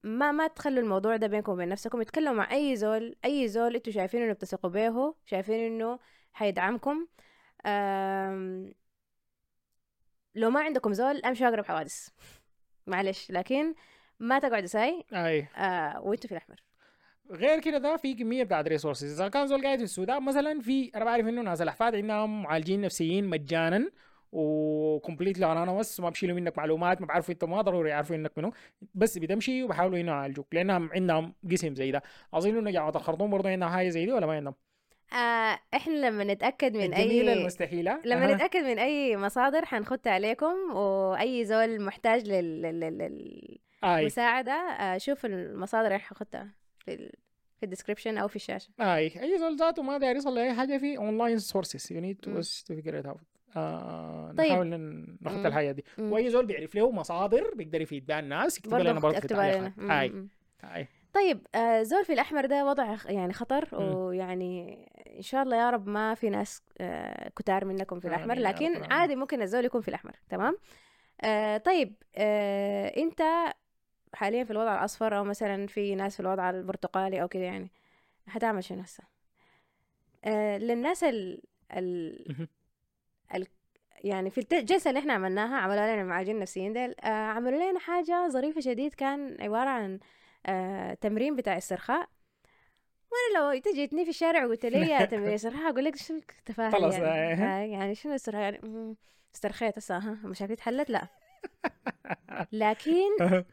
ما 0.03 0.31
ما 0.31 0.47
تخلوا 0.47 0.83
الموضوع 0.83 1.15
ده 1.15 1.27
بينكم 1.27 1.51
وبين 1.51 1.69
نفسكم. 1.69 2.01
اتكلموا 2.01 2.33
مع 2.33 2.51
أي 2.51 2.75
زول 2.75 3.15
أي 3.25 3.47
زول 3.47 3.75
أنتوا 3.75 3.93
شايفين 3.93 4.21
إنه 4.21 4.33
بتثقوا 4.33 4.69
به 4.69 5.15
شايفين 5.25 5.59
إنه 5.59 5.99
حيدعمكم 6.33 7.07
آم، 7.65 8.73
لو 10.35 10.49
ما 10.49 10.59
عندكم 10.59 10.93
زول 10.93 11.21
امشوا 11.25 11.47
اقرب 11.47 11.65
حوادث 11.65 12.07
معلش 12.87 13.31
لكن 13.31 13.73
ما 14.19 14.39
تقعدوا 14.39 14.67
ساي. 14.67 15.03
أي. 15.13 15.47
آه 15.57 16.01
وانتوا 16.01 16.27
في 16.27 16.31
الأحمر. 16.31 16.63
غير 17.31 17.59
كده 17.59 17.77
ده 17.77 17.97
في 17.97 18.13
كمية 18.13 18.43
بتاعت 18.43 18.67
resources 18.67 19.21
إذا 19.21 19.29
كان 19.29 19.47
زول 19.47 19.63
قاعد 19.63 19.77
في 19.77 19.83
السودان 19.83 20.23
مثلا 20.23 20.59
في 20.59 20.91
أنا 20.95 21.05
بعرف 21.05 21.27
إنه 21.27 21.41
ناس 21.41 21.61
الأحفاد 21.61 21.95
عندهم 21.95 22.43
معالجين 22.43 22.81
نفسيين 22.81 23.27
مجانا 23.27 23.91
و 24.31 24.42
completely 24.42 25.51
anonymous 25.51 25.99
ما 25.99 26.09
بشيلوا 26.09 26.35
منك 26.35 26.57
معلومات 26.57 27.01
ما 27.01 27.07
بعرفوا 27.07 27.33
انت 27.33 27.43
ما 27.43 27.61
ضروري 27.61 27.89
يعرفوا 27.89 28.15
إنك 28.15 28.37
منو. 28.37 28.51
بس 28.93 29.17
بتمشي 29.17 29.63
وبحاولوا 29.63 29.99
إنه 29.99 30.11
يعالجوك 30.11 30.55
لأنهم 30.55 30.89
عندهم 30.93 31.33
قسم 31.51 31.75
زي 31.75 31.91
ده. 31.91 32.03
أظن 32.33 32.57
إنه 32.57 32.71
جامعه 32.71 32.89
الخرطوم 32.89 33.31
برضه 33.31 33.49
عندها 33.49 33.69
حاجة 33.69 33.89
زي 33.89 34.05
دي 34.05 34.11
ولا 34.13 34.25
ما 34.25 34.33
عندهم؟ 34.33 34.55
آه 35.13 35.59
إحنا 35.73 35.93
لما 36.07 36.23
نتأكد 36.23 36.77
من 36.77 36.93
أي 36.93 37.33
المستحيلة 37.33 38.01
لما 38.05 38.29
أها. 38.29 38.35
نتأكد 38.35 38.63
من 38.63 38.79
أي 38.79 39.17
مصادر 39.17 39.65
حنخدها 39.65 40.13
عليكم 40.13 40.75
وأي 40.75 41.45
زول 41.45 41.81
محتاج 41.81 42.29
لل... 42.29 42.61
لل... 42.61 43.59
للمساعده 43.83 44.51
آه 44.53 44.97
شوف 44.97 45.25
المصادر 45.25 45.87
اللي 45.87 45.99
حنخدها 45.99 46.47
في. 46.79 47.11
في 47.57 47.63
ال 47.65 47.70
description 47.70 48.17
أو 48.17 48.27
في 48.27 48.35
الشاشة 48.35 48.69
آي 48.79 49.21
أي 49.21 49.37
زول 49.39 49.55
ذاته 49.57 49.83
ما 49.83 49.97
داير 49.97 50.15
يصل 50.15 50.35
لأي 50.35 50.53
حاجة 50.53 50.77
في 50.77 50.97
online 50.97 51.39
sources 51.39 51.93
you 51.93 52.01
need. 52.01 52.19
to 52.19 52.41
figure 52.75 52.99
it 52.99 53.05
out 53.05 53.19
طيب. 54.37 54.51
نحاول 54.51 54.67
نحط. 55.21 55.45
الحاجة 55.45 55.71
دي 55.71 55.85
مم. 55.97 56.11
وأي 56.11 56.29
زول 56.29 56.45
بيعرف 56.45 56.75
له 56.75 56.91
مصادر 56.91 57.53
بيقدر 57.55 57.81
يفيد 57.81 58.05
بها 58.05 58.19
الناس 58.19 58.57
يكتب 58.57 58.73
لنا 58.73 58.99
برضه 58.99 59.19
في 59.19 59.25
التعليقات 59.25 59.73
آي 60.63 60.87
طيب 61.13 61.47
آه 61.55 61.81
زول 61.83 62.05
في 62.05 62.13
الأحمر 62.13 62.45
ده 62.45 62.65
وضع 62.65 62.95
يعني 63.05 63.33
خطر. 63.33 63.69
ويعني 63.81 64.85
إن 65.07 65.21
شاء 65.21 65.43
الله 65.43 65.57
يا 65.57 65.69
رب 65.69 65.87
ما 65.87 66.13
في 66.15 66.29
ناس 66.29 66.61
آه 66.77 67.29
كتار 67.29 67.65
منكم 67.65 67.99
في 67.99 68.07
رب 68.07 68.13
لكن. 68.39 68.91
عادي 68.93 69.15
ممكن 69.15 69.41
الزول 69.41 69.65
يكون 69.65 69.81
في 69.81 69.87
الأحمر 69.87 70.11
تمام 70.29 70.57
آه 71.21 71.57
طيب 71.57 71.95
آه 72.15 72.87
أنت 72.87 73.21
حاليا 74.13 74.43
في 74.43 74.51
الوضع 74.51 74.73
الأصفر 74.79 75.17
أو 75.17 75.23
مثلا 75.23 75.67
في 75.67 75.95
ناس 75.95 76.13
في 76.13 76.19
الوضع 76.19 76.49
البرتقالي 76.49 77.21
أو 77.21 77.27
كده 77.27 77.43
يعني 77.43 77.71
هتعمل 78.27 78.63
شنو 78.63 78.81
هسه؟ 78.81 79.03
آه 80.25 80.57
للناس 80.57 81.03
ال 81.03 81.41
ال. 81.71 82.25
يعني 84.03 84.29
في 84.29 84.47
الجلسة 84.53 84.89
اللي 84.89 84.99
إحنا 84.99 85.13
عملناها 85.13 85.57
عملوا 85.57 85.93
لنا 85.93 86.01
المعالجين 86.01 86.35
النفسيين 86.35 86.73
ديل 86.73 86.95
آه 87.01 87.07
عملوا 87.07 87.71
لنا 87.71 87.79
حاجة 87.79 88.27
ظريفة 88.27 88.61
شديد 88.61 88.93
كان 88.93 89.37
عبارة 89.41 89.69
عن 89.69 89.99
آه 90.45 90.93
تمرين 90.93 91.35
بتاع 91.35 91.57
استرخاء 91.57 92.09
وأنا 93.13 93.53
لو 93.53 93.61
تجيتني 93.61 94.03
في 94.03 94.09
الشارع 94.09 94.45
وقلت 94.45 94.65
لي 94.65 94.89
يا 94.89 95.05
تمرين 95.05 95.33
استرخاء 95.33 95.69
أقول 95.69 95.85
لك 95.85 95.95
شو 95.95 96.13
التفاهة 96.13 96.69
دي 96.69 96.75
خلاص، 96.75 96.93
يعني, 96.93 97.43
آه. 97.43 97.61
آه 97.61 97.65
يعني 97.65 97.95
شنو 97.95 98.15
استرخاء 98.15 98.41
يعني؟ 98.41 98.95
استرخيت 99.35 99.77
هسه 99.77 99.97
ها 99.97 100.17
مشاكلي 100.23 100.53
اتحلت 100.53 100.89
لا. 100.89 101.07
لكن 102.51 103.43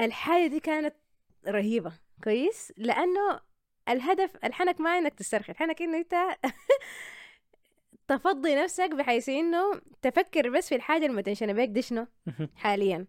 الحاجة 0.00 0.46
دي 0.46 0.60
كانت 0.60 0.94
رهيبة 1.48 1.92
كويس؟ 2.24 2.72
لأنه 2.76 3.40
الهدف 3.88 4.36
الحنك 4.44 4.80
ما 4.80 4.98
إنك 4.98 5.14
تسترخي 5.14 5.52
الحنك 5.52 5.82
إنه 5.82 5.98
أنت 5.98 6.14
تفضي 8.08 8.54
نفسك 8.54 8.90
بحيث 8.90 9.28
إنه 9.28 9.80
تفكر 10.02 10.50
بس 10.50 10.68
في 10.68 10.74
الحاجة 10.74 11.06
المتنشنة 11.06 11.52
بيك 11.52 11.70
دي 11.70 11.82
شنو؟ 11.82 12.06
حاليا. 12.56 13.06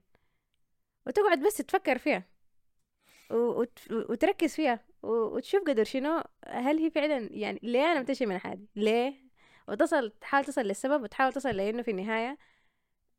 وتقعد 1.08 1.40
بس 1.40 1.58
تفكر 1.58 1.98
فيها. 1.98 2.24
وتركز 3.30 4.56
فيها 4.56 4.80
وتشوف 5.04 5.64
قدر 5.64 5.84
شنو 5.84 6.24
هل 6.48 6.78
هي 6.78 6.90
فعلا 6.90 7.30
يعني 7.32 7.60
ليه 7.64 7.92
أنا 7.92 8.00
متنشن 8.00 8.28
من 8.28 8.38
حالي 8.38 8.66
ليه؟ 8.76 9.26
وتصل 9.68 10.12
تحاول 10.22 10.46
تصل 10.46 10.62
للسبب 10.62 11.04
وتحاول 11.04 11.34
تصل 11.34 11.50
لأنه 11.50 11.82
في 11.82 11.92
النهاية 11.92 12.38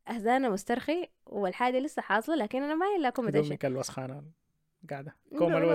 هذا 0.07 0.37
أنا 0.37 0.49
مسترخي 0.49 1.09
والحاجة 1.25 1.79
لسه 1.79 2.01
حاصلة 2.01 2.35
لكن 2.35 2.63
أنا 2.63 2.75
ما 2.75 2.85
إلا 2.97 3.07
اكون 3.07 3.25
متنشن 3.25 3.45
هدومك 3.45 3.65
الوسخانة 3.65 4.23
قاعدة. 4.89 5.15
كوم 5.37 5.53
ودول 5.53 5.65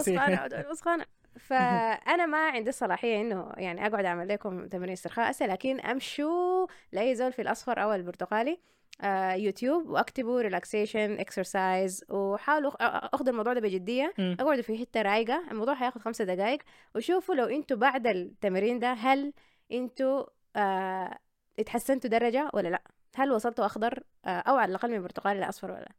وسخانة 0.71 1.07
فأنا 1.41 2.27
ما 2.27 2.49
عندي 2.49 2.69
الصلاحية 2.69 3.21
إنه 3.21 3.53
يعني 3.57 3.87
أقعد 3.87 4.05
أعمل 4.05 4.29
لكم 4.29 4.67
تمارين 4.67 4.93
استرخاء 4.93 5.31
هسه 5.31 5.47
لكن 5.47 5.81
أمشوا 5.81 6.67
لأي 6.93 7.15
زول 7.15 7.33
في 7.33 7.43
الأصفر 7.43 7.83
أو 7.83 7.93
البرتقالي. 7.93 8.61
يوتيوب 9.35 9.89
واكتبوا 9.89 10.41
relaxation 10.41 11.21
exercise 11.21 12.05
وحاولوا 12.09 12.73
اخذوا 13.15 13.31
الموضوع 13.31 13.53
ده 13.53 13.61
بجدية. 13.61 14.15
اقعدوا 14.19 14.63
في 14.63 14.79
حتة 14.79 15.03
رايقة. 15.03 15.45
الموضوع 15.51 15.75
هياخد 15.75 16.01
خمسة 16.01 16.25
دقائق 16.25 16.63
وشوفوا 16.95 17.35
لو 17.35 17.45
أنتوا 17.45 17.77
بعد 17.77 18.07
التمرين 18.07 18.79
ده 18.79 18.93
هل 18.93 19.33
أنتوا 19.73 20.27
آه 20.57 21.19
اتحسنتوا 21.59 22.11
درجة 22.11 22.51
ولا 22.55 22.69
لأ؟ 22.69 22.83
هل 23.15 23.33
وصلتوا 23.33 23.67
أخضر 23.67 24.03
آه 24.25 24.29
أو 24.29 24.57
على 24.57 24.71
الأقل 24.71 24.91
من 24.91 25.03
برتقالي 25.03 25.41
لأصفر 25.41 25.71
ولا 25.71 25.81
لأ؟ 25.81 25.93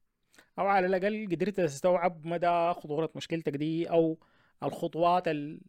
أو 0.60 0.68
على 0.68 0.88
الأقل 0.88 1.28
قدرت 1.32 1.60
تستوعب 1.62 2.26
مدى 2.26 2.74
خطورة 2.74 3.10
مشكلتك 3.16 3.52
دي 3.52 3.89
أو 3.89 4.18
الخطوات 4.64 5.28
ال... 5.28 5.62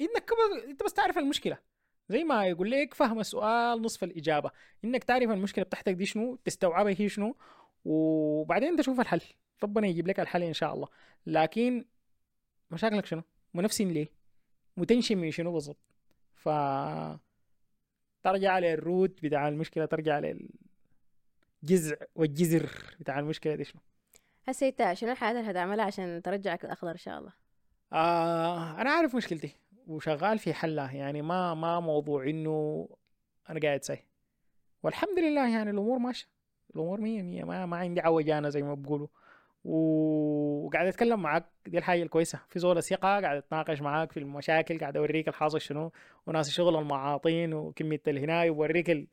إنك 0.00 0.24
كبر... 0.24 0.70
أنت 0.70 0.82
بس 0.82 0.92
تعرف 0.92 1.18
المشكلة. 1.18 1.58
زي 2.08 2.24
ما 2.24 2.46
يقول 2.46 2.70
لك 2.70 2.94
فهم 2.94 3.20
السؤال 3.20 3.82
نصف 3.82 4.04
الإجابة. 4.04 4.50
إنك 4.84 5.04
تعرف 5.04 5.30
المشكلة 5.30 5.64
بتاعتك 5.64 5.92
دي 5.92 6.06
شنو 6.06 6.38
تستوعبها 6.44 6.94
هي 6.98 7.08
شنو 7.08 7.36
وبعدين 7.84 8.76
تشوف 8.76 9.00
الحل. 9.00 9.20
ربنا 9.62 9.86
يجيب 9.86 10.08
لك 10.08 10.20
الحل 10.20 10.42
إن 10.42 10.52
شاء 10.52 10.74
الله. 10.74 10.88
لكن 11.26 11.84
مشاكلك 12.70 13.06
شنو؟ 13.06 13.22
منافسين 13.54 13.90
ليه؟ 13.90 14.08
متنشن 14.76 15.18
من 15.18 15.30
شنو 15.30 15.52
بالضبط؟ 15.52 15.78
ف 16.34 16.48
ترجع 18.22 18.58
للروت 18.58 19.22
بتاع 19.22 19.48
المشكلة 19.48 19.86
ترجع 19.86 20.18
للجذع 21.62 21.96
والجذر 22.14 22.70
بتاع 23.00 23.18
المشكلة 23.18 23.54
دي 23.54 23.64
شنو؟ 23.64 23.80
هسه 24.48 24.68
إنت 24.68 24.92
شنو 24.92 25.12
الحاجات 25.12 25.36
اللي 25.36 25.50
هتعملها 25.50 25.84
عشان 25.84 26.22
ترجعك 26.22 26.64
الأخضر 26.64 26.90
إن 26.90 26.96
شاء 26.96 27.18
الله؟ 27.18 27.32
آه 27.92 28.80
أنا 28.80 28.90
عارف 28.90 29.16
مشكلتي. 29.16 29.56
وشغال 29.86 30.38
في 30.38 30.54
حلها 30.54 30.92
يعني 30.92 31.22
ما 31.22 31.54
ما 31.54 31.80
موضوع 31.80 32.24
إنه 32.24 32.88
أنا 33.50 33.60
قاعد 33.60 33.84
ساي. 33.84 34.04
والحمد 34.82 35.18
لله 35.18 35.48
يعني 35.56 35.70
الأمور 35.70 35.98
ماشية. 35.98 36.26
الأمور 36.74 37.00
مية 37.00 37.22
مية 37.22 37.44
ما, 37.44 37.66
ما 37.66 37.76
عندي 37.76 38.00
عوجانه 38.00 38.48
زي 38.48 38.62
ما 38.62 38.74
بقولوا. 38.74 39.08
وقاعد 39.64 40.86
أتكلم 40.86 41.22
معاك 41.22 41.44
دي 41.66 41.78
الحاجة 41.78 42.02
الكويسة. 42.02 42.40
في 42.48 42.58
زول 42.58 42.82
ثقه 42.82 43.20
قاعد 43.20 43.36
أتناقش 43.36 43.80
معاك 43.80 44.12
في 44.12 44.20
المشاكل 44.20 44.78
قاعد 44.78 44.96
أوريك 44.96 45.28
الحاصل 45.28 45.60
شنو. 45.60 45.92
وناس 46.26 46.48
الشغل 46.48 46.76
المعاطين 46.76 47.54
وكمية 47.54 48.02
الهناي 48.08 48.50
ووريك 48.50 48.90
ال... 48.90 49.06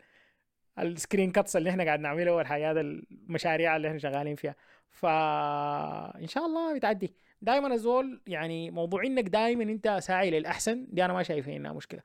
ال 0.80 0.87
screen 0.87 1.32
cuts 1.32 1.56
اللي 1.56 1.70
إحنا 1.70 1.84
قاعد 1.84 2.00
نعملها 2.00 2.34
والحاجات 2.34 2.78
المشاريع 2.78 3.76
اللي 3.76 3.88
إحنا 3.88 4.00
شغالين 4.00 4.36
فيها. 4.36 4.56
فان 4.90 6.28
شاء 6.28 6.46
الله 6.46 6.76
بتعدي. 6.76 7.14
دائما 7.42 7.74
الزول 7.74 8.22
يعني 8.28 8.72
موضوع 8.72 9.04
إنك 9.06 9.24
دائما 9.24 9.64
أنت 9.64 9.98
ساعي 10.02 10.32
للأحسن 10.32 10.88
دي 10.90 11.06
أنا 11.06 11.14
ما 11.14 11.24
شايفها 11.24 11.56
إنها 11.56 11.74
مشكلة. 11.74 12.02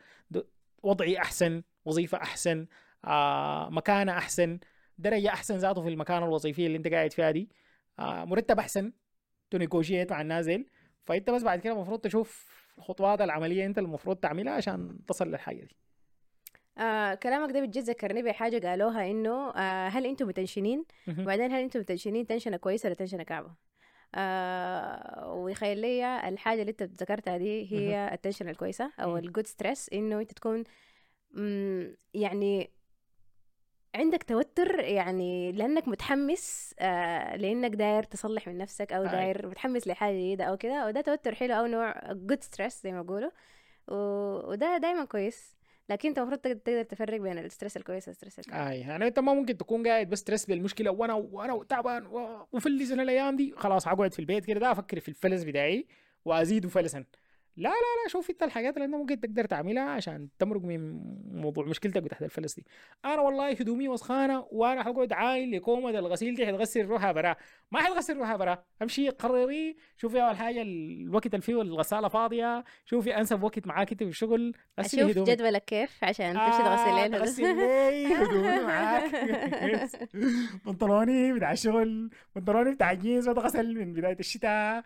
وضعي 0.82 1.18
أحسن 1.18 1.62
وظيفة 1.84 2.18
أحسن 2.18 2.66
آه 3.04 3.68
مكانة 3.70 4.12
أحسن 4.12 4.58
درجة 4.98 5.28
أحسن 5.28 5.56
ذاته 5.56 5.82
في 5.82 5.88
المكانة 5.88 6.24
الوظيفية 6.26 6.66
اللي 6.66 6.78
أنت 6.78 6.88
قاعد 6.88 7.12
فيها 7.12 7.30
دي. 7.30 7.48
آه 7.98 8.24
مرتب 8.24 8.58
أحسن 8.58 8.92
ت 9.50 9.56
negotiate 9.56 10.10
مع 10.12 10.20
الناس 10.20 10.66
فأنت 11.04 11.30
بس 11.30 11.42
بعد 11.42 11.60
كده 11.60 11.72
المفروض 11.72 12.00
تشوف 12.00 12.56
الخطوات 12.78 13.20
العملية 13.20 13.66
أنت 13.66 13.78
المفروض 13.78 14.16
تعملها 14.16 14.52
عشان 14.52 14.98
تصل 15.08 15.28
للحاجة 15.28 15.60
دي. 15.64 15.76
آه 16.78 17.14
كلامك 17.14 17.52
ده 17.52 17.60
بتجي 17.60 17.80
ذكرني 17.80 18.22
بحاجة 18.22 18.68
قالوها 18.68 19.10
إنه 19.10 19.50
آه 19.50 19.88
هل 19.88 20.06
أنتم 20.06 20.28
متنشنين. 20.28 20.84
وبعدين 21.18 21.52
هل 21.52 21.60
أنتم 21.62 21.80
متنشنين 21.80 22.26
تنشنة 22.26 22.56
كويسة 22.56 22.86
ولا 22.86 22.94
تنشنة 22.94 23.22
كعبة؟ 23.22 23.50
آه 24.16 25.32
ويخيل 25.34 25.78
لي 25.78 26.28
الحاجة 26.28 26.60
اللي 26.60 26.70
انت 26.70 26.82
ذكرتها 26.82 27.36
دي 27.36 27.72
هي 27.72 28.10
ال 28.14 28.18
tension 28.18 28.48
الكويسة 28.48 28.92
أو. 29.00 29.16
ال 29.16 29.22
good 29.22 29.46
stress 29.46 29.90
إنه 29.92 30.20
أنت 30.20 30.32
تكون 30.32 30.64
يعني 32.14 32.70
عندك 33.94 34.22
توتر 34.22 34.80
يعني 34.80 35.52
لأنك 35.52 35.88
متحمس 35.88 36.74
آه 36.78 37.36
لأنك 37.36 37.70
داير 37.70 38.02
تصلح 38.02 38.48
من 38.48 38.58
نفسك 38.58 38.92
أو 38.92 39.02
أي. 39.02 39.08
داير 39.08 39.46
متحمس 39.48 39.86
لحاجة 39.88 40.14
جديدة 40.14 40.44
أو 40.44 40.56
كده 40.56 40.86
وده 40.86 41.00
توتر 41.00 41.34
حلو 41.34 41.54
أو 41.54 41.66
نوع 41.66 42.12
good 42.12 42.42
stress 42.42 42.82
زي 42.82 42.92
ما 42.92 43.02
بيقولوا 43.02 43.30
وده 44.48 44.76
دايما 44.78 45.04
كويس 45.04 45.55
لكن 45.88 46.08
انت 46.08 46.18
المفروض 46.18 46.38
تقدر 46.40 46.82
تفرق 46.82 47.20
بين 47.20 47.38
ال 47.38 47.43
stress 47.43 47.76
الكويس 47.76 48.08
وال 48.08 48.16
stress 48.16 48.38
الكويس. 48.38 48.56
أي 48.60 48.80
يعني 48.80 49.06
انت 49.06 49.18
ما 49.18 49.34
ممكن 49.34 49.56
تكون 49.56 49.86
قاعد 49.86 50.10
ب 50.10 50.24
stress 50.24 50.46
بالمشكلة 50.46 50.90
وأنا 50.90 51.14
وأنا 51.14 51.64
تعبان 51.68 52.06
وفلس 52.52 52.92
الأيام 52.92 53.36
دي 53.36 53.54
خلاص 53.56 53.88
اقعد 53.88 54.12
في 54.12 54.18
البيت 54.18 54.44
كده 54.44 54.60
ده 54.60 54.72
أفكر 54.72 55.00
في 55.00 55.08
الفلس 55.08 55.42
بتاعي 55.42 55.86
وأزيد 56.24 56.66
فلسا 56.66 57.04
لا 57.56 57.68
لا 57.68 57.74
لا 57.74 58.08
شوف 58.08 58.30
انت 58.30 58.42
الحاجات 58.42 58.74
اللي 58.76 58.84
انت 58.86 58.94
ممكن 58.94 59.20
تقدر 59.20 59.44
تعملها 59.44 59.82
عشان 59.82 60.28
تمرق 60.38 60.60
من 60.60 61.00
موضوع 61.40 61.64
مشكلتك 61.66 62.02
بتاعت 62.02 62.22
الفلس 62.22 62.54
دي. 62.54 62.66
أنا 63.04 63.20
والله 63.20 63.50
هدومي 63.50 63.88
وسخانة 63.88 64.46
وأنا 64.50 64.82
حقعد 64.82 65.12
أعاين 65.12 65.56
لكومة 65.56 65.90
الغسيل 65.90 66.34
دي 66.34 66.46
حتغسل 66.46 66.86
روحها 66.86 67.12
برا. 67.12 67.36
ما 67.70 67.80
حتغسل 67.80 68.16
روحها 68.16 68.36
برا. 68.36 68.64
امشي 68.82 69.08
قرري 69.08 69.76
شوفي 69.96 70.22
اول 70.22 70.36
حاجة 70.36 70.62
الوقت 70.62 71.26
اللي 71.26 71.40
فيه 71.40 71.62
الغسالة 71.62 72.08
فاضية 72.08 72.64
شوفي 72.84 73.16
انسب 73.16 73.42
وقت 73.42 73.66
معاك 73.66 73.90
انت 73.92 74.02
في 74.02 74.08
الشغل 74.08 74.52
أشوف 74.78 75.00
هدومك. 75.00 75.28
جدولك 75.30 75.64
كيف 75.64 76.04
عشان 76.04 76.34
تمشي 76.34 76.58
تغسل. 76.58 77.10
تغسل 77.18 77.56
لي 77.56 78.14
هدومي 78.14 78.60
معاك. 78.60 79.10
بنطلوني 80.66 81.32
بتاع 81.32 81.52
الشغل 81.52 82.10
بنطلوني 82.36 82.74
بتاع 82.74 82.90
الجينز 82.90 83.28
بتغسل 83.28 83.74
من 83.74 83.92
بداية 83.92 84.16
الشتاء. 84.20 84.84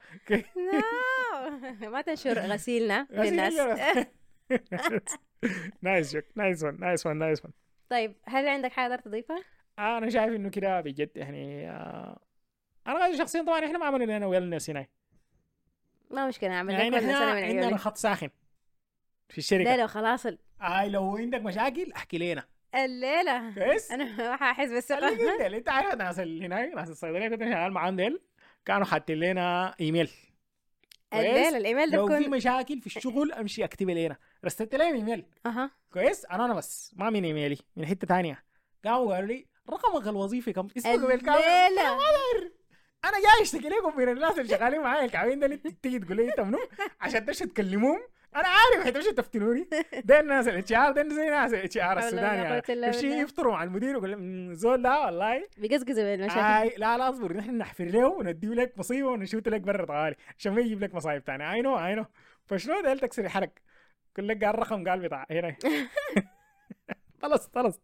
ما 1.81 2.01
تنشر 2.01 2.45
غسيلنا 2.61 3.07
للناس 3.11 3.55
nice 5.83 6.13
joke 6.17 6.25
nice 6.35 6.65
one 6.65 6.81
nice 6.81 7.07
one 7.07 7.17
nice 7.17 7.45
one 7.45 7.51
طيب 7.89 8.15
هل 8.27 8.49
عندك 8.49 8.73
حاجة 8.73 8.97
تضيفها؟ 8.97 9.43
أنا 9.79 10.11
شايف 10.11 10.35
إنه 10.35 10.51
كده 10.51 10.81
بجد 10.81 11.11
يعني 11.17 11.71
آه، 11.71 12.19
أنا 12.87 13.17
شخصيا 13.19 13.43
طبعا 13.43 13.65
إحنا 13.67 13.79
ما 13.79 13.87
عملنا 13.87 14.17
لنا 14.19 14.27
wellness 14.27 14.71
هنا 14.71 14.87
ما 16.11 16.29
مشكلة 16.29 16.51
نعمل 16.51 16.73
يعني 16.73 16.99
إحنا 16.99 17.43
عندنا 17.43 17.77
خط 17.77 17.97
ساخن 17.97 18.29
في 19.29 19.35
لا 19.35 19.39
الشركة. 19.39 19.77
لو 19.77 19.87
خلاص 19.87 20.27
ال- 20.27 20.39
اي 20.63 20.89
لو 20.91 21.17
عندك 21.17 21.41
مشاكل 21.41 21.93
احكي 21.93 22.19
لنا. 22.19 22.45
الليلة. 22.75 23.55
كويس 23.55 23.91
أنا 23.93 24.05
ما 24.31 24.37
حاحس 24.37 24.69
بالثقه 24.71 25.01
خليك 25.39 25.55
أنت 25.55 25.69
عارف 25.69 26.21
اللي 26.21 26.47
هناك 26.47 26.75
ناس 26.75 26.89
الصيدلية 26.91 27.29
كنت 27.29 27.43
شغال 27.43 27.73
معاهم 27.73 27.97
ديل 27.97 28.21
كانوا 28.65 28.87
حاطين 28.87 29.17
لنا 29.21 29.75
إيميل. 29.81 30.11
الليلة 31.15 31.57
الإيميل 31.57 31.91
ده 31.91 31.97
لو 31.97 32.07
في 32.09 32.29
مشاكل 32.29 32.81
في 32.81 32.87
الشغل 32.87 33.33
أمشي 33.33 33.65
اكتب 33.65 33.91
لنا 33.91 34.17
رسلت 34.45 34.75
لهم 34.75 34.95
إيميل. 34.95 35.27
أها. 35.47 35.71
كويس؟ 35.93 36.25
أنا 36.25 36.45
أنا 36.45 36.55
بس. 36.55 36.93
ما 36.97 37.11
من 37.11 37.25
إيميلي. 37.25 37.59
من 37.77 37.87
حتة 37.87 38.07
ثانية 38.07 38.45
قاموا 38.85 39.15
قالوا 39.15 39.29
لي 39.29 39.47
رقمك 39.71 40.09
الوظيفي 40.09 40.53
كم 40.53 40.69
اسمك 40.77 41.01
بالكامل. 41.01 41.39
الليلة 41.39 41.93
أنا 43.05 43.13
جاي 43.13 43.43
أشتكي 43.43 43.69
لكم 43.69 43.99
من 43.99 44.09
الناس 44.09 44.39
اللي 44.39 44.49
شغالين 44.49 44.81
معايا 44.81 45.05
الكعبين 45.05 45.39
ده 45.39 45.47
اللي 45.47 45.57
تيجي 45.57 45.99
تقول 45.99 46.17
لي 46.17 46.29
أنت 46.29 46.41
منو؟ 46.41 46.59
عشان 47.01 47.27
تمشوا 47.27 47.47
تكلموهم 47.47 48.01
أنا 48.37 48.49
عارف 48.49 48.87
حتمشوا 48.87 49.13
تفتنوني. 49.13 49.69
ده 50.05 50.21
الناس 50.21 50.49
ال 50.49 50.73
HR 50.73 50.91
ده 50.93 51.09
زي 51.09 51.31
ناس 51.31 51.55
ال 51.55 51.79
HR 51.79 51.99
السوداني 51.99 52.59
إلا 52.59 52.87
يمشي. 52.87 53.07
يفطروا 53.21 53.53
مع 53.53 53.63
المدير 53.63 53.89
ويقول 53.97 54.11
لهم 54.11 54.55
زول 54.55 54.83
ده 54.83 55.01
والله. 55.05 55.49
بيقزقزوا 55.59 56.05
بالمشاكل 56.05 56.41
آي 56.41 56.75
لا 56.77 56.99
لا 56.99 57.09
أصبر. 57.11 57.37
نحن 57.37 57.59
نحفر 57.59 57.85
له 57.85 58.09
ونديه 58.09 58.49
لك 58.49 58.79
مصيبة 58.79 59.09
ونشوت 59.09 59.49
لك 59.49 59.61
برا 59.61 59.85
طوالي 59.85 60.17
عشان 60.39 60.53
ما 60.53 60.61
يجيب 60.61 60.81
لك 60.85 60.95
مصايب 60.95 61.23
ثانية 61.23 61.53
اي 61.53 61.61
نو 61.63 61.87
اي 61.87 61.95
نو 61.95 62.05
فشنو 62.47 62.81
ده؟ 62.81 62.95
تكسر 62.95 63.29
حرق. 63.29 63.51
يقول 64.13 64.29
لك 64.29 64.45
قال 64.45 64.59
رقم 64.59 64.89
قال 64.89 65.01
بتاع 65.01 65.27
هنا. 65.31 65.57
خلص 67.23 67.51
خلص 67.55 67.81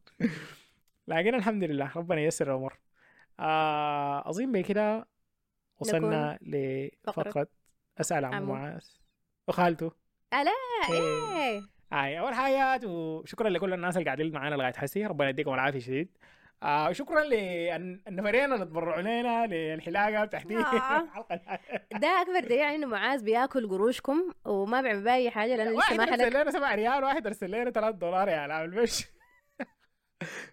لكن 1.08 1.34
الحمد 1.34 1.64
لله 1.64 1.92
ربنا 1.96 2.20
ييسر 2.20 2.46
الأمور. 2.46 2.78
آه 3.40 4.28
أظن 4.30 4.52
بكده 4.52 5.06
وصلنا 5.80 6.38
لفقرة 6.42 7.46
أسأل 8.00 8.24
عن 8.24 8.34
عمو. 8.34 8.54
معاذ. 8.54 8.84
وخالته 9.48 10.05
ألا. 10.34 10.52
إيه. 10.90 11.62
هاي 11.92 12.18
أول 12.18 12.34
حاجة 12.34 12.86
وشكرا 12.86 13.48
لكل 13.48 13.72
الناس 13.72 13.96
اللي 13.96 14.04
قاعدين 14.04 14.32
معانا 14.32 14.54
لغاية 14.54 14.72
حسي. 14.72 15.06
ربنا 15.06 15.28
يديكم 15.28 15.54
العافية 15.54 15.78
شديد. 15.78 16.18
آه 16.62 16.92
شكرا 16.92 17.24
للنفرين 17.24 18.52
اللي 18.52 18.64
تبرعوا 18.64 19.02
لنا 19.02 19.46
للحلاقة 19.46 20.24
بتاعتي 20.24 20.56
آه. 20.56 21.08
ده 22.02 22.22
أكبر 22.22 22.40
دليل 22.40 22.62
على 22.62 22.76
إنه 22.76 22.86
معاذ 22.86 23.24
بياكل 23.24 23.68
قروشكم 23.68 24.32
وما 24.44 24.80
بيعمل 24.80 25.04
بأي 25.04 25.14
اي 25.14 25.30
حاجة 25.30 25.56
لأنه 25.56 25.70
لسه 25.70 25.96
ما 25.96 26.02
ارسل 26.02 26.22
حلق 26.22 26.42
لنا 26.42 26.50
7 26.50 26.74
ريال 26.74 27.04
واحد 27.04 27.26
ارسل 27.26 27.50
لنا 27.50 27.70
3 27.70 27.90
دولار 27.90 28.28
يا 28.28 28.66
بش 28.66 29.04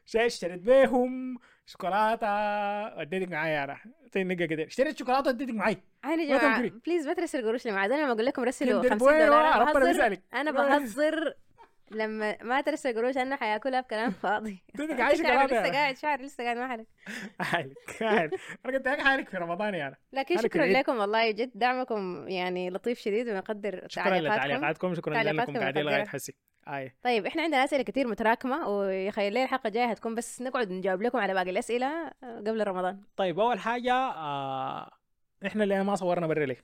شيء 0.06 0.26
اشتريت 0.26 0.60
بيهم. 0.62 1.38
شوكولاتة. 1.66 2.28
وديتك 3.00 3.32
معايا 3.32 3.64
أنا. 3.64 3.78
تنقى 4.12 4.48
كده. 4.48 4.66
اشتريت 4.66 4.98
شوكولاتة 5.00 5.30
وديتك 5.30 5.54
معي 5.54 5.78
عيني 6.04 6.24
يا 6.24 6.34
ما 6.34 6.40
جماعة. 6.40 6.72
بليز 6.86 7.08
ما 7.08 7.14
ترسل 7.14 7.46
قروش 7.48 7.68
لمعاذ. 7.68 7.92
أنا 7.92 8.02
لما 8.02 8.12
أقول 8.12 8.26
لكم 8.26 8.44
رسلوا 8.44 8.82
كندر 8.82 8.90
50 8.90 8.98
بوينو، 8.98 9.26
دولار 9.26 9.74
بهزر. 9.74 10.18
أنا 10.34 10.52
بهزر. 10.52 11.34
لما 11.92 12.38
ما 12.44 12.62
ترسل 12.62 12.94
قروش 12.98 13.18
أنا 13.18 13.36
حيأكلها 13.36 13.82
بكلام 13.82 14.12
فاضي. 14.12 14.64
اديتك 14.76 15.00
عايش 15.00 15.18
شوكولاتة. 15.22 15.46
لسه 15.46 15.66
يا 15.66 15.72
قاعد 15.72 15.98
شعري 15.98 16.24
لسه 16.26 16.44
قاعد 16.44 16.58
ما 16.58 16.68
حلق 16.68 16.86
حالك 17.40 17.78
حالك. 18.00 18.34
أنا 18.66 18.78
قلت 18.78 18.88
لك 18.88 19.00
حالك 19.02 19.30
في 19.30 19.38
رمضان 19.38 19.74
يا 19.74 19.88
أنا 19.88 19.96
لكن 20.14 20.36
حالك 20.36 20.48
شكرا. 20.54 20.66
لكم 20.66 20.98
والله 20.98 21.32
جد 21.32 21.52
دعمكم 21.56 22.28
يعني 22.28 22.70
لطيف 22.70 23.00
شديد 23.00 23.30
ونقدر 23.30 23.84
شكرا 23.88 24.04
تعليقاتكم. 24.04 24.36
لتعليقاتكم 24.46 24.96
شكرا 24.96 25.24
لكم 25.24 25.58
قاعدين 25.58 25.84
لغاية. 25.84 26.06
حسي. 26.06 26.36
أي. 26.68 26.92
طيب 27.04 27.26
إحنا 27.26 27.42
عندنا 27.42 27.64
أسئلة 27.64 27.84
كتير 27.84 28.08
متراكمة 28.08 28.68
ويا 28.70 29.12
خير 29.12 29.32
ليه 29.32 29.44
الحلقة 29.44 29.68
الجاية 29.68 29.86
هتكون 29.86 30.16
بس 30.16 30.42
نقعد 30.42 30.72
نجاوب 30.72 31.02
لكم 31.02 31.18
على 31.18 31.34
باقي 31.34 31.50
الأسئلة 31.50 31.88
آه، 32.24 32.38
قبل 32.40 32.68
رمضان. 32.68 33.02
طيب 33.18 33.40
أول 33.40 33.60
حاجة 33.60 33.94
آه 33.94 34.92
إحنا 35.46 35.64
اللي 35.64 35.84
ما 35.84 35.96
صورنا 35.96 36.28
برا 36.28 36.46
ليه؟ 36.46 36.58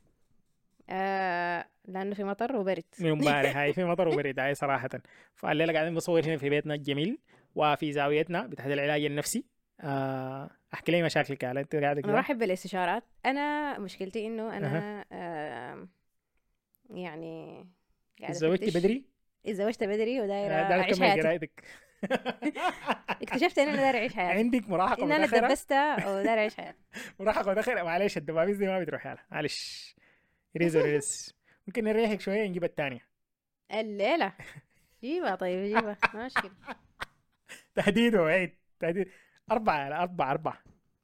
آه 0.89 1.65
لأنه 1.85 2.15
في 2.15 2.23
مطر 2.23 2.55
وبرد. 2.55 2.83
من 2.99 3.09
امبارح 3.11 3.57
هاي 3.57 3.73
في 3.73 3.83
مطر 3.83 4.07
وبرد 4.13 4.39
هاي 4.39 4.55
صراحة. 4.55 4.89
فالليلة 5.35 5.73
قاعدين 5.73 5.93
بنصور 5.93 6.25
هنا 6.25 6.37
في 6.37 6.49
بيتنا 6.49 6.73
الجميل 6.73 7.19
وفي 7.55 7.91
زاويتنا 7.91 8.47
بتاعت 8.47 8.71
العلاج 8.71 9.05
النفسي. 9.05 9.45
آه 9.81 10.49
أحكي 10.73 10.91
لي 10.91 11.03
مشاكلك 11.03 11.43
يا 11.43 11.51
أنت 11.51 11.75
قاعدة 11.75 12.01
كده 12.01 12.21
بالاستشارات. 12.35 13.03
أنا 13.25 13.79
مشكلتي 13.79 14.27
إنه 14.27 14.57
أنا 14.57 15.05
آه 15.11 15.87
يعني 16.89 17.67
قاعدة 18.19 18.33
تزوجتي. 18.33 18.79
بدري؟ 18.79 19.05
اتزوجت 19.45 19.83
بدري 19.83 20.21
آه، 20.21 20.25
داير 20.25 20.51
اعيش 20.81 20.97
تكمل 20.97 21.07
حياتي. 21.11 21.49
اكتشفت 23.21 23.59
إن 23.59 23.67
أنا 23.67 23.77
دايره 23.77 23.97
اعيش 23.97 24.13
حياتي. 24.13 24.39
عندك 24.39 24.69
مراهقة 24.69 25.03
إن 25.03 25.11
أنا 25.11 25.25
اتدبست 25.25 25.71
ودايره 25.71 26.39
اعيش 26.39 26.55
حياتي. 26.55 26.77
مراهقة 27.19 27.51
متاخره 27.51 27.83
معلش 27.83 28.17
الدبابيس 28.17 28.57
دي 28.57 28.65
ما 28.67 28.79
بتروح 28.79 29.05
يلا. 29.05 29.17
معلش. 29.31 29.95
ريز 30.57 30.77
ريز 30.87 31.35
ممكن 31.67 31.83
نريحك 31.83 32.21
شوية 32.21 32.47
نجيب 32.47 32.63
الثانية 32.63 33.07
الليلة. 33.71 34.33
جيبها 35.03 35.35
طيب 35.35 35.65
جيبها. 35.65 35.97
ما 36.13 36.25
مشكلة. 36.25 36.51
تهديد 37.75 38.15
وعيد 38.15 38.57
تهديد. 38.79 39.07
أربعة 39.51 39.75
على 39.75 39.95
أربعة 39.95 40.31
أربعة. 40.31 40.57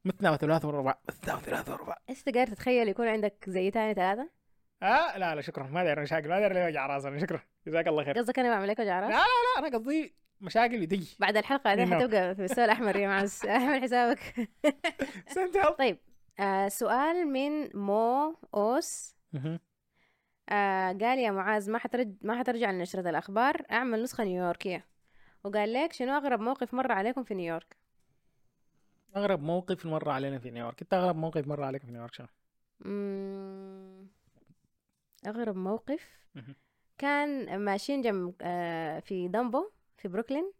مثنى 0.04 0.30
وثلاث 0.30 0.64
وربع. 0.64 0.94
مثنى 1.08 1.34
وثلاث 1.34 1.68
وربع. 1.68 1.96
انت 2.10 2.28
قاعد 2.34 2.46
تتخيل 2.46 2.88
يكون 2.88 3.08
عندك 3.08 3.44
زي 3.48 3.70
تاني 3.70 3.94
ثلاثة؟ 3.94 4.30
آه 4.82 5.18
لا 5.18 5.34
لا 5.34 5.40
شكرا. 5.40 5.66
ما 5.66 5.84
داير 5.84 6.00
مشاكل 6.00 6.28
ما 6.28 6.38
داير 6.40 6.52
لي 6.52 6.66
وجع 6.66 6.86
راس 6.86 7.04
أنا 7.04 7.18
شكرا. 7.18 7.40
جزاك 7.66 7.88
الله 7.88 8.04
خير. 8.04 8.18
قصدك 8.18 8.38
أنا 8.38 8.48
بعمل 8.48 8.68
لك 8.68 8.78
وجع 8.78 9.00
راس 9.00 9.10
لا 9.10 9.16
لا 9.16 9.60
لا 9.60 9.66
أنا 9.68 9.76
قصدي 9.78 10.14
مشاكل 10.40 10.80
بتجي 10.80 11.16
بعد 11.20 11.36
الحلقة 11.36 11.72
إنه. 11.72 11.98
حتبقى 11.98 12.34
في 12.34 12.44
السؤال 12.44 12.64
الاحمر 12.64 12.96
يا 12.96 13.08
معز 13.08 13.42
اعمل 13.46 13.82
حسابك. 13.82 14.50
طيب 15.78 15.98
آه 16.40 16.68
سؤال 16.68 17.26
من 17.26 17.76
مو 17.76 18.36
أوس. 18.54 19.16
آه 20.48 20.92
قال 20.92 21.18
يا 21.18 21.30
معاذ 21.30 21.70
ما 21.70 21.78
حترج 21.78 22.12
ما 22.22 22.38
حترجع 22.38 22.70
لنشرة 22.70 23.10
الأخبار. 23.10 23.62
أعمل 23.70 24.02
نسخة 24.02 24.24
نيويوركية. 24.24 24.86
وقال 25.44 25.72
لك 25.72 25.92
شنو 25.92 26.16
أغرب 26.16 26.40
موقف 26.40 26.74
مر 26.74 26.92
عليكم 26.92 27.22
في 27.24 27.34
نيويورك؟ 27.34 27.76
أغرب 29.16 29.42
موقف 29.42 29.86
مر 29.86 30.10
علينا 30.10 30.38
في 30.38 30.50
نيويورك. 30.50 30.82
أنت 30.82 30.94
أغرب 30.94 31.16
موقف 31.16 31.46
مر 31.46 31.62
عليك 31.62 31.82
في 31.82 31.90
نيويورك 31.90 32.14
شنو؟ 32.14 32.26
أغرب 35.26 35.56
موقف. 35.56 36.26
كان 36.98 37.60
ماشيين 37.60 38.02
جنب 38.02 38.34
آه 38.42 39.00
في 39.00 39.28
دامبو 39.28 39.70
في 39.96 40.08
بروكلين 40.08 40.52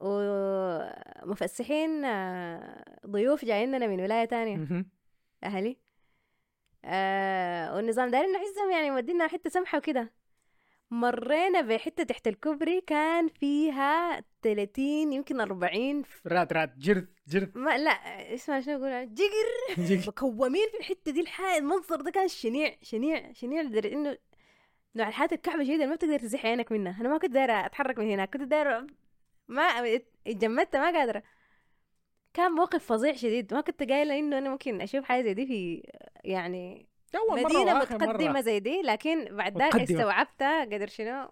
ومفسحين 0.00 2.04
آه 2.04 2.84
ضيوف 3.06 3.44
جايين 3.44 3.76
لنا 3.76 3.86
من 3.86 4.00
ولاية 4.00 4.24
تانية. 4.24 4.84
أهلي 5.44 5.76
آه 6.84 7.76
والنظام 7.76 8.10
دايرين 8.10 8.32
نحسهم 8.32 8.70
يعني 8.70 8.90
مودينا 8.90 9.26
حتة 9.26 9.50
سمحة 9.50 9.78
وكده 9.78 10.12
مرينا 10.90 11.60
بحتة 11.60 12.02
تحت 12.04 12.28
الكوبري 12.28 12.80
كان 12.80 13.28
فيها 13.28 14.24
30 14.42 15.12
يمكن 15.12 15.40
40 15.40 16.02
ف- 16.02 16.26
رات 16.26 16.52
رات 16.52 16.76
جرد 16.78 17.08
جرد 17.28 17.58
ما 17.58 17.78
لا 17.78 17.90
اسمها 18.34 18.60
شنو 18.60 18.76
أقول 18.86 19.14
جقر. 19.14 20.08
مكومين 20.08 20.68
في 20.72 20.76
الحتة 20.78 21.12
دي 21.12 21.20
الحال 21.20 21.58
المنظر 21.58 22.00
ده 22.00 22.10
كان 22.10 22.28
شنيع 22.28 22.76
شنيع 22.82 23.32
شنيع 23.32 23.62
لدرجة 23.62 23.92
إنه 23.92 24.18
نوع 24.96 25.08
الحالات 25.08 25.32
الكعبة 25.32 25.64
شديدة 25.64 25.86
ما 25.86 25.94
بتقدر 25.94 26.18
تزح 26.18 26.46
عينك 26.46 26.72
منها. 26.72 27.00
أنا 27.00 27.08
ما 27.08 27.18
كنت 27.18 27.30
دايرة 27.30 27.52
أتحرك 27.66 27.98
من 27.98 28.10
هناك 28.10 28.32
كنت 28.32 28.42
دايرة 28.42 28.86
ما 29.48 29.62
اتجمدت 30.26 30.76
ما 30.76 30.90
قادرة. 30.98 31.22
كان 32.34 32.52
موقف 32.52 32.84
فظيع 32.86 33.12
شديد. 33.12 33.54
ما 33.54 33.60
كنت 33.60 33.82
قايلة 33.90 34.18
إنه 34.18 34.38
أنا 34.38 34.50
ممكن 34.50 34.80
أشوف 34.80 35.04
حاجة 35.04 35.22
زي 35.24 35.34
دي 35.34 35.46
في 35.46 35.82
يعني 36.24 36.88
متقدمة 37.14 38.32
مرة 38.32 38.40
زي 38.40 38.60
دي 38.60 38.82
لكن 38.82 39.24
بعد 39.36 39.58
ذاك 39.58 39.74
متقدمة. 39.74 39.98
استوعبتها 39.98 40.64
قدر 40.64 40.86
شنو 40.86 41.28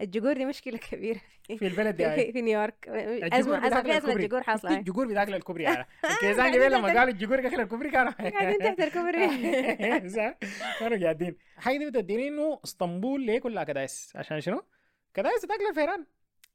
الجقور 0.00 0.32
دي 0.32 0.44
مشكلة 0.44 0.78
كبيرة 0.78 1.20
في 1.58 1.66
البلد 1.66 1.96
دي 1.96 2.04
في, 2.04 2.10
هاي. 2.10 2.32
في, 2.32 2.42
نيويورك 2.42 2.88
بتاكل 2.88 3.90
في 3.90 3.96
الكوبري. 3.96 4.24
الجقور 4.24 4.42
هاي. 4.48 4.76
الجقور 4.78 5.06
بتاكل 5.06 5.34
الكوبري 5.34 5.64
يعني 5.64 5.86
الكيزان 6.12 6.52
جبال 6.52 6.72
لما 6.72 6.88
قالوا 6.88 7.12
الجقور 7.12 7.40
داخل 7.40 7.60
الكوبري 7.60 7.90
كانوا 7.90 8.12
قاعدين 8.30 8.58
تحت 8.58 8.80
الكوبري؟ 8.80 9.28
كانوا 10.80 11.02
قاعدين 11.02 11.36
حاجة 11.56 11.78
دي 11.78 11.86
بتديني 11.86 12.28
إنه 12.28 12.60
إسطنبول 12.64 13.20
ليه 13.26 13.38
كلها 13.38 13.64
كدايس 13.64 14.12
عشان 14.16 14.40
شنو؟ 14.40 14.62
كدايس 15.14 15.40
تاكل 15.40 15.66
الفيران 15.70 16.06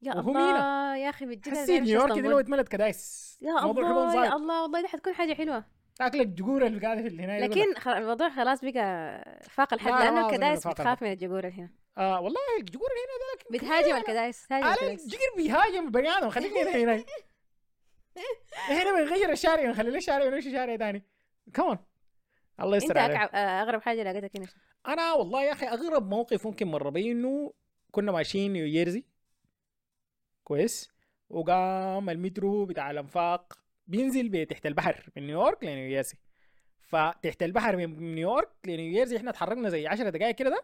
يا 0.02 0.20
الله 0.20 0.96
يا 0.98 1.10
أخي 1.10 1.26
بجد 1.26 1.50
حسي 1.50 1.80
نيويورك 1.80 2.14
دي 2.14 2.22
لو. 2.22 2.40
اتملت 2.40 2.68
كدايس 2.68 3.38
يا 3.42 3.66
الله 3.66 4.26
يا 4.26 4.36
الله 4.36 4.62
والله 4.64 4.82
دي 4.82 4.88
حتكون 4.88 5.14
حاجة 5.14 5.34
حلوة 5.34 5.64
تاكل 5.96 6.22
الجقور 6.22 6.66
اللي 6.66 6.80
قاعدة 6.80 7.02
في 7.02 7.08
اللي 7.08 7.24
هنا 7.24 7.40
لكن 7.40 7.74
خ- 7.76 7.88
الموضوع 7.88 8.30
خلاص 8.30 8.66
بقى 8.66 9.40
فاق 9.50 9.74
الحد 9.74 9.92
لا، 9.92 9.98
لا، 10.00 10.00
ما 10.00 10.06
لأنه 10.06 10.20
أظن 10.26 10.34
الكدايس 10.34 10.68
بتخاف 10.68 11.02
من 11.04 11.12
الجقور 11.12 11.40
اللي 11.48 11.58
هنا. 11.62 11.70
آه 11.98 12.22
والله 12.22 12.40
الجقور 12.60 12.88
هنا 12.90 13.40
لكن 13.42 13.58
بتهاجم 13.68 13.96
الكدايس 13.96 14.48
تهاجم 14.48 14.88
الجقر 14.88 15.20
بيهاجم 15.38 15.86
البني 15.86 16.10
آدم 16.10 16.30
خليك 16.30 16.54
هنا 16.58 16.76
هنا. 16.84 17.04
هنا 18.70 18.92
بنغير 18.92 19.32
الشارع 19.32 19.64
ونخلي 19.70 19.92
له 19.92 20.00
شارع 20.00 20.26
ونمشي 20.26 20.52
شارع 20.52 20.78
ثاني 20.78 21.04
كمان 21.54 21.78
الله 22.60 22.78
يستر 22.78 22.98
عليك. 22.98 23.18
أكعب- 23.18 23.36
آه، 23.36 23.62
أغرب 23.62 23.82
حاجة 23.82 24.04
لقيتك 24.04 24.38
هنا 24.38 24.48
أنا 24.88 25.14
والله 25.14 25.44
يا 25.44 25.52
أخي 25.52 25.68
أغرب 25.68 26.10
موقف 26.10 26.48
ممكن 26.48 26.68
مر 26.68 26.90
بي 26.90 27.12
إنه 27.12 27.54
كنا 27.92 28.12
ماشيين 28.12 28.54
نيو 28.54 28.66
جيرسي 28.68 29.06
كويس. 30.44 30.92
وقام 31.30 32.10
المترو 32.10 32.66
بتاع 32.66 32.92
الأنفاق 32.92 33.54
بينزل 33.88 34.30
بتحت 34.30 34.66
البحر 34.66 35.10
من 35.16 35.28
نيويورك 35.28 35.64
لنيو 35.64 35.90
جيرسي 35.90 36.18
فتحت 36.80 37.44
البحر 37.44 37.76
من 37.78 38.16
نيويورك 38.16 38.50
لنيو 38.66 38.94
جيرسي 38.94 39.18
إحنا 39.18 39.30
اتحركنا 39.30 39.70
زي 39.70 39.88
10 39.88 40.10
دقائق 40.10 40.36
كده 40.36 40.50
ده 40.50 40.64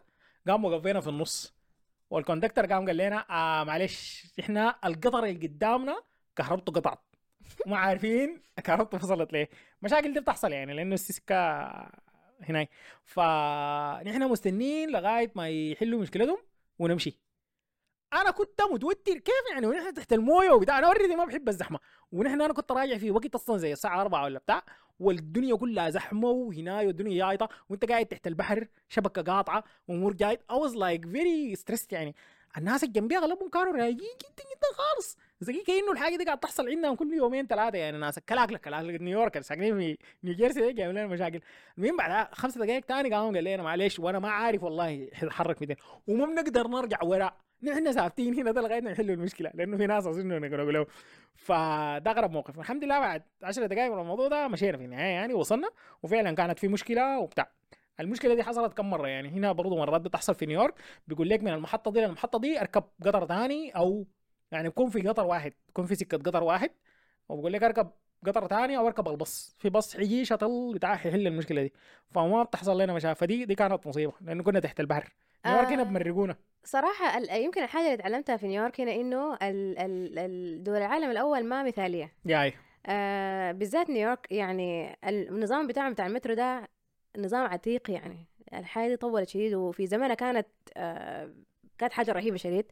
قام 0.52 0.64
وقفينا 0.64 1.00
في 1.00 1.08
النص. 1.08 1.54
وال 2.10 2.20
conductor 2.20 2.66
قام 2.66 2.86
قال 2.86 2.96
لنا 2.96 3.26
آه 3.30 3.64
معلش 3.64 4.26
إحنا 4.40 4.76
القطر 4.84 5.24
اللي 5.24 5.46
قدامنا 5.48 6.02
كهربته 6.36 6.72
قطعت. 6.72 6.98
ما 7.66 7.76
عارفين 7.76 8.42
كهربته 8.64 8.98
فصلت 8.98 9.32
ليه. 9.32 9.48
مشاكل 9.82 10.12
دي 10.14 10.20
بتحصل 10.20 10.52
يعني 10.52 10.74
لأنه 10.74 10.94
السكه 10.94 11.34
هناك 12.42 12.70
فنحن 13.04 14.22
مستنين 14.30 14.90
لغاية 14.90 15.32
ما 15.34 15.48
يحلوا 15.48 16.00
مشكلتهم 16.00 16.38
ونمشي. 16.78 17.20
أنا 18.12 18.30
كنت 18.30 18.62
متوتر 18.72 19.18
كيف 19.18 19.34
يعني؟ 19.52 19.66
ونحن 19.66 19.94
تحت 19.94 20.12
الموية 20.12 20.50
وبتاع. 20.50 20.78
أنا 20.78 20.86
already 20.86 21.16
ما 21.16 21.24
بحب 21.24 21.48
الزحمة. 21.48 21.78
ونحن 22.12 22.42
أنا 22.42 22.52
كنت 22.52 22.72
راجع 22.72 22.98
في 22.98 23.10
وقت 23.10 23.34
أصلا 23.34 23.58
زي 23.58 23.72
الساعة 23.72 24.00
4 24.00 24.24
ولا 24.24 24.38
بتاع 24.38 24.62
والدنيا 25.00 25.56
كلها 25.56 25.90
زحمة 25.90 26.28
وهناي 26.28 26.86
والدنيا 26.86 27.26
جايطة. 27.26 27.48
وأنت 27.68 27.84
قاعد 27.84 28.06
تحت 28.06 28.26
البحر 28.26 28.66
شبكة 28.88 29.22
قاطعة 29.22 29.64
وامور 29.88 30.12
جاي 30.12 30.38
I 30.52 30.54
was 30.54 30.72
like 30.72 31.06
very 31.06 31.60
stressed 31.62 31.92
يعني. 31.92 32.14
الناس 32.58 32.84
اللي 32.84 32.92
جنبي 32.92 33.16
أغلبهم 33.16 33.48
كانوا 33.48 33.72
رايقين 33.72 33.96
جدا 33.96 34.44
جدا 34.44 34.68
خالص. 34.74 35.16
زي 35.40 35.52
كأنه 35.66 35.92
الحاجة 35.92 36.16
دي 36.16 36.24
قاعد 36.24 36.40
تحصل 36.40 36.68
عندهم 36.68 36.96
كل 36.96 37.12
يومين 37.14 37.46
ثلاثة 37.46 37.78
يعني. 37.78 37.98
ناس 37.98 38.18
كلاك 38.18 38.52
لك 38.52 38.60
كلاك 38.60 39.00
نيويورك 39.00 39.40
ساكنين 39.40 39.78
في 39.78 39.98
نيوجيرسي 40.24 40.60
جايبين 40.60 40.90
لنا 40.90 41.06
مشاكل. 41.06 41.40
المهم 41.78 41.96
بعد 41.96 42.34
خمس 42.34 42.58
دقائق 42.58 42.84
تاني 42.84 43.14
قاموا 43.14 43.34
قال 43.34 43.44
لنا 43.44 43.62
معلش 43.62 43.98
وأنا 43.98 44.18
ما 44.18 44.30
عارف 44.30 44.62
والله 44.62 45.08
حرك 45.14 45.60
200 45.60 45.76
وما 46.06 46.26
بنقدر 46.26 46.68
نرجع 46.68 46.98
وراء. 47.02 47.36
نحن 47.62 47.92
ثابتين 47.92 48.34
هنا 48.34 48.50
ده 48.50 48.60
لغاية 48.60 48.80
ما 48.80 48.90
يحلوا 48.90 49.14
المشكلة 49.14 49.50
لأنه 49.54 49.76
في 49.76 49.86
ناس 49.86 50.06
اظن 50.06 50.28
نقولوا 50.40 50.72
له 50.72 50.86
فده 51.34 52.10
اغرب 52.10 52.30
موقف. 52.30 52.58
الحمد 52.58 52.84
لله 52.84 52.98
بعد 53.00 53.22
10 53.42 53.66
دقائق 53.66 53.92
من 53.92 54.00
الموضوع 54.00 54.28
ده 54.28 54.48
مشينا 54.48 54.78
في 54.78 54.84
النهاية 54.84 55.12
يعني 55.14 55.34
وصلنا 55.34 55.70
وفعلا 56.02 56.34
كانت 56.34 56.58
في 56.58 56.68
مشكلة 56.68 57.18
وبتاع. 57.18 57.50
المشكلة 58.00 58.34
دي 58.34 58.42
حصلت 58.42 58.74
كم 58.76 58.90
مرة 58.90 59.08
يعني؟ 59.08 59.28
هنا 59.28 59.52
برضو 59.52 59.76
مرات 59.78 60.00
بتحصل 60.00 60.34
في 60.34 60.46
نيويورك 60.46 60.74
بيقول 61.08 61.28
لك 61.28 61.42
من 61.42 61.52
المحطة 61.52 61.90
دي 61.92 62.00
للمحطة 62.00 62.38
دي 62.38 62.60
أركب 62.60 62.84
قطر 63.04 63.26
ثاني 63.26 63.70
أو 63.76 64.06
يعني 64.52 64.68
يكون 64.68 64.90
في 64.90 65.08
قطر 65.08 65.26
واحد 65.26 65.52
يكون 65.68 65.86
في 65.86 65.94
سكة 65.94 66.18
قطر 66.18 66.42
واحد 66.42 66.70
وبقول 67.28 67.52
لك 67.52 67.62
أركب 67.62 67.90
قطر 68.26 68.46
ثاني 68.46 68.76
أو 68.76 68.86
أركب 68.86 69.08
البص 69.08 69.56
في 69.58 69.70
بص 69.70 69.96
حيجي 69.96 70.24
شطل 70.24 70.72
بتاع 70.74 70.92
يحل 70.94 71.26
المشكلة 71.26 71.62
دي. 71.62 71.72
فما 72.10 72.42
بتحصل 72.42 72.80
لنا 72.82 72.92
مشاكل. 72.92 73.16
فدي 73.20 73.44
دي 73.44 73.54
كانت 73.54 73.86
مصيبة 73.86 74.12
لأنه 74.20 74.42
كنا 74.42 74.60
تحت 74.60 74.80
البحر. 74.80 75.12
نيويورك 75.46 75.68
هنا 75.68 75.82
آه. 75.82 75.84
بمرقونا. 75.84 76.36
صراحة 76.64 77.18
يمكن 77.34 77.62
الحاجة 77.62 77.82
اللي 77.82 77.94
اتعلمتها 77.94 78.36
في 78.36 78.46
نيويورك 78.46 78.80
هنا 78.80 78.92
ال- 80.18 80.62
دول 80.62 80.76
العالم 80.76 81.10
الأول 81.10 81.44
ما 81.44 81.62
مثالية. 81.62 82.12
ياي 82.26 82.52
آه 82.86 83.52
بالذات 83.52 83.90
نيويورك 83.90 84.26
يعني 84.32 84.96
النظام 85.04 85.66
بتاعهم 85.66 85.92
بتاع 85.92 86.06
المترو 86.06 86.34
ده 86.34 86.68
نظام 87.18 87.46
عتيق 87.46 87.90
يعني. 87.90 88.26
الحاجة 88.54 88.88
دي 88.88 88.96
طولت 88.96 89.28
شديد 89.28 89.54
وفي 89.54 89.86
زمانها 89.86 90.14
كانت 90.14 90.46
آه 90.76 91.30
كانت 91.78 91.92
حاجة 91.92 92.12
رهيبة 92.12 92.36
شديد. 92.36 92.66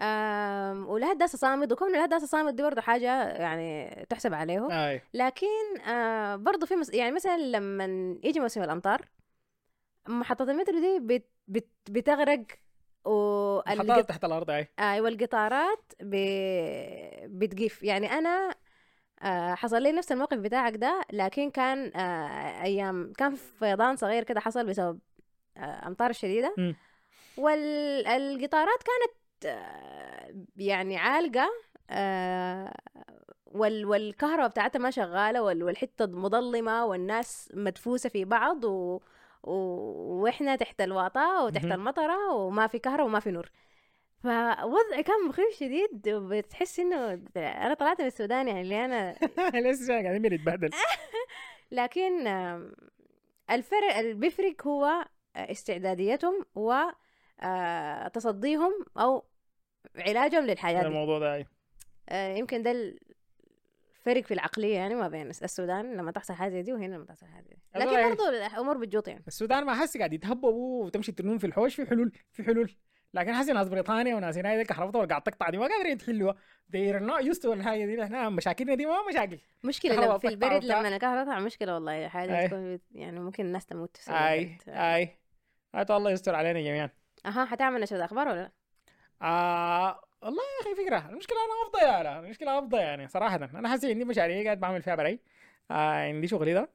آم، 0.00 0.88
ولها 0.88 1.12
داسة 1.12 1.38
صامد 1.38 1.72
وكون 1.72 1.92
لها 1.92 2.06
داسة 2.06 2.26
صامد 2.26 2.56
دي 2.56 2.62
برضه 2.62 2.80
حاجة 2.80 3.28
يعني 3.28 3.94
تحسب 4.08 4.34
عليه 4.34 4.68
أي. 4.90 5.02
لكن 5.14 5.80
آه 5.88 6.36
برضه 6.36 6.66
في 6.66 6.76
مس... 6.76 6.94
يعني 6.94 7.12
مثلا 7.12 7.36
لما 7.38 7.84
يجي 8.24 8.40
موسم 8.40 8.62
الأمطار 8.62 9.08
محطة 10.08 10.42
المترو 10.50 10.78
دي 10.80 10.98
بت... 11.00 11.26
بت... 11.48 11.68
بتغرق 11.90 12.42
والقط... 13.04 14.08
تحت 14.08 14.24
الأرض 14.24 14.50
أي. 14.50 14.68
أيوه 14.78 15.08
القطارات 15.08 15.92
ب... 16.00 16.14
بتقف. 17.38 17.82
يعني 17.82 18.12
أنا 18.12 18.54
آه 19.22 19.54
حصل 19.54 19.82
لي 19.82 19.92
نفس 19.92 20.12
الموقف 20.12 20.38
بتاعك 20.38 20.76
ده 20.76 21.02
لكن 21.12 21.50
كان 21.50 21.92
آه 21.96 22.62
أيام 22.62 23.12
كان 23.12 23.34
في 23.34 23.58
فيضان 23.58 23.96
صغير 23.96 24.22
كده 24.24 24.40
حصل 24.40 24.66
بسبب 24.66 24.98
آه 25.56 25.86
أمطار 25.86 26.12
شديدة. 26.12 26.54
والقطارات 27.36 28.78
كانت 28.82 29.46
آه 29.46 30.34
يعني 30.56 30.96
عالقة 30.96 31.50
آه 31.90 32.74
وال 33.46 33.86
والكهرباء 33.86 34.48
بتاعتها 34.48 34.78
ما 34.78 34.90
شغالة 34.90 35.42
وال 35.42 35.62
والحتة 35.62 36.06
مظلمة 36.06 36.84
والناس 36.86 37.50
مدفوسة 37.54 38.08
في 38.08 38.24
بعض 38.24 38.64
و... 38.64 39.00
وإحنا 39.42 40.56
تحت 40.56 40.80
الواطة 40.80 41.44
وتحت. 41.44 41.64
المطرة 41.64 42.32
وما 42.32 42.66
في 42.66 42.78
كهرباء 42.78 43.06
وما 43.06 43.20
في 43.20 43.30
نور. 43.30 43.50
فوضعي 44.22 45.02
كان 45.02 45.28
مخيف 45.28 45.54
شديد 45.60 46.08
بتحس 46.08 46.80
إنه 46.80 47.20
أنا 47.36 47.74
طلعت 47.74 48.00
من 48.00 48.06
السودان 48.06 48.48
يعني 48.48 48.60
اللي 48.60 48.84
أنا 48.84 49.14
لسه 49.70 50.02
قاعدين 50.02 50.22
بنتبهدل 50.22 50.70
لكن 51.70 52.26
الفرق 53.50 53.96
اللي 53.96 54.14
بيفرق 54.14 54.66
هو 54.66 55.04
استعداديتهم 55.36 56.44
و 56.54 56.72
آه، 57.40 58.12
أو 58.98 59.24
علاجهم 59.96 60.46
للحياة 60.46 60.82
الموضوع 60.82 61.18
ده 61.18 61.46
آه، 62.08 62.34
يمكن 62.34 62.62
ده 62.62 62.94
الفرق 64.06 64.24
في 64.24 64.34
العقلية 64.34 64.74
يعني 64.74 64.94
ما 64.94 65.08
بين 65.08 65.30
السودان 65.30 65.96
لما 65.96 66.10
تحصل 66.10 66.34
حاجة 66.34 66.60
دي 66.60 66.72
وهنا 66.72 66.94
لما 66.94 67.04
تحصل 67.04 67.26
حاجة 67.26 67.44
دي 67.44 67.58
لكن 67.76 68.08
برضه 68.08 68.28
الأمور 68.28 68.76
بتجوط 68.78 69.08
يعني 69.08 69.24
السودان 69.26 69.64
ما 69.64 69.74
حاسس 69.74 69.96
قاعد 69.96 70.12
يتهببوا 70.12 70.84
وتمشي 70.84 71.12
تنون 71.12 71.38
في 71.38 71.46
الحوش 71.46 71.74
في 71.74 71.86
حلول 71.86 72.12
في 72.32 72.44
حلول 72.44 72.74
لكن 73.14 73.34
حاسس 73.34 73.50
ناس 73.50 73.68
بريطانيا 73.68 74.16
وناس 74.16 74.38
هنا 74.38 74.56
دي 74.56 74.64
كهربتها 74.64 75.04
قاعد 75.04 75.22
تقطع 75.22 75.50
دي 75.50 75.58
ما 75.58 75.66
قادرين 75.66 75.98
are 76.92 77.02
not 77.02 77.34
used 77.34 77.42
to 77.42 77.46
الحاجة 77.46 77.86
دي 77.86 78.02
إحنا 78.02 78.28
مشاكلنا 78.28 78.74
دي 78.74 78.86
ما 78.86 79.08
مشاكل 79.08 79.38
مشكلة 79.64 79.94
لما 79.94 80.18
في 80.18 80.28
البرد. 80.28 80.64
لما 80.64 80.88
الكهرباء 80.88 81.24
تقطع 81.24 81.40
مشكلة 81.40 81.74
والله 81.74 82.08
حاجة. 82.08 82.46
تكون 82.46 82.78
يعني 82.92 83.20
ممكن 83.20 83.46
الناس 83.46 83.66
تموت 83.66 83.96
بسبب 83.96 84.14
أي. 84.16 84.58
أي 84.68 85.18
الله 85.96 86.10
يستر 86.10 86.34
علينا 86.34 86.60
جميعا 86.60 86.90
أها 87.26 87.44
حتعمل 87.44 87.80
نشرة 87.80 88.04
أخبار 88.04 88.28
ولا 88.28 88.36
لأ؟ 88.36 88.61
آه 89.22 90.00
والله 90.22 90.42
يا 90.42 90.72
أخي 90.72 90.84
فكرة. 90.84 91.10
المشكلة 91.10 91.36
أنا 91.38 91.68
افضى 91.68 91.92
يا 91.92 92.02
لا 92.02 92.20
المشكلة 92.20 92.58
افضى 92.58 92.76
يعني 92.76 93.08
صراحة. 93.08 93.36
أنا 93.36 93.68
حاسس 93.68 93.84
عندي 93.84 94.04
مشاريع 94.04 94.44
قاعد 94.44 94.60
بعمل 94.60 94.82
فيها 94.82 94.94
براي 94.94 95.20
آه 95.70 95.74
عندي 96.08 96.28
شغلي 96.28 96.54
ده. 96.54 96.70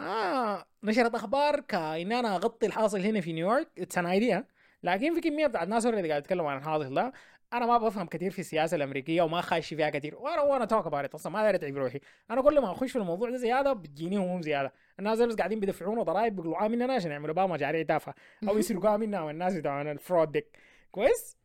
آه 0.00 0.64
نشرة 0.82 1.16
أخبار 1.16 1.60
كأن 1.60 2.12
أنا 2.12 2.36
أغطي 2.36 2.66
الحاصل 2.66 3.00
هنا 3.00 3.20
في 3.20 3.32
نيويورك. 3.32 3.68
it's 3.78 3.98
an 3.98 4.06
idea 4.06 4.44
لكن 4.82 5.14
في 5.14 5.20
كمية 5.20 5.46
بتاعت 5.46 5.68
ناس 5.68 5.86
اللي 5.86 6.08
قاعد 6.08 6.22
يتكلموا 6.22 6.50
عن 6.50 6.58
الحاصل 6.58 6.94
ده. 6.94 7.12
أنا 7.52 7.66
ما 7.66 7.78
بفهم 7.78 8.06
كثير 8.06 8.30
في 8.30 8.38
السياسة 8.38 8.76
الأمريكية 8.76 9.22
وما 9.22 9.40
خاش 9.40 9.74
فيها 9.74 9.90
كثير 9.90 10.16
وأنا 10.16 10.40
وأنا 10.42 10.64
talk 10.64 10.86
about 10.86 11.14
أصلا 11.14 11.32
ما 11.32 11.42
داير 11.42 11.54
اتعب 11.54 11.76
روحي 11.76 12.00
أنا 12.30 12.42
كل 12.42 12.60
ما 12.60 12.72
أخش 12.72 12.92
في 12.92 12.98
الموضوع 12.98 13.30
ده 13.30 13.36
زيادة 13.36 13.72
بتجيني 13.72 14.16
هموم 14.16 14.42
زيادة. 14.42 14.72
الناس 14.98 15.18
بس 15.18 15.34
قاعدين 15.34 15.60
بيدفعونا 15.60 16.02
ضرائب 16.02 16.36
بيقلعوها 16.36 16.68
مننا 16.68 16.94
عشان 16.94 17.10
يعملوا 17.10 17.34
بها 17.34 17.46
مشاريع 17.46 17.82
تافهة. 17.82 18.14
أو 18.48 18.58
يسرقوها 18.58 18.96
منا 18.96 19.22
والناس 19.22 19.54
بتوع 19.54 19.82
ال 19.82 19.90
fraud 19.90 20.32
ديك. 20.32 20.58
كويس؟ 20.90 21.39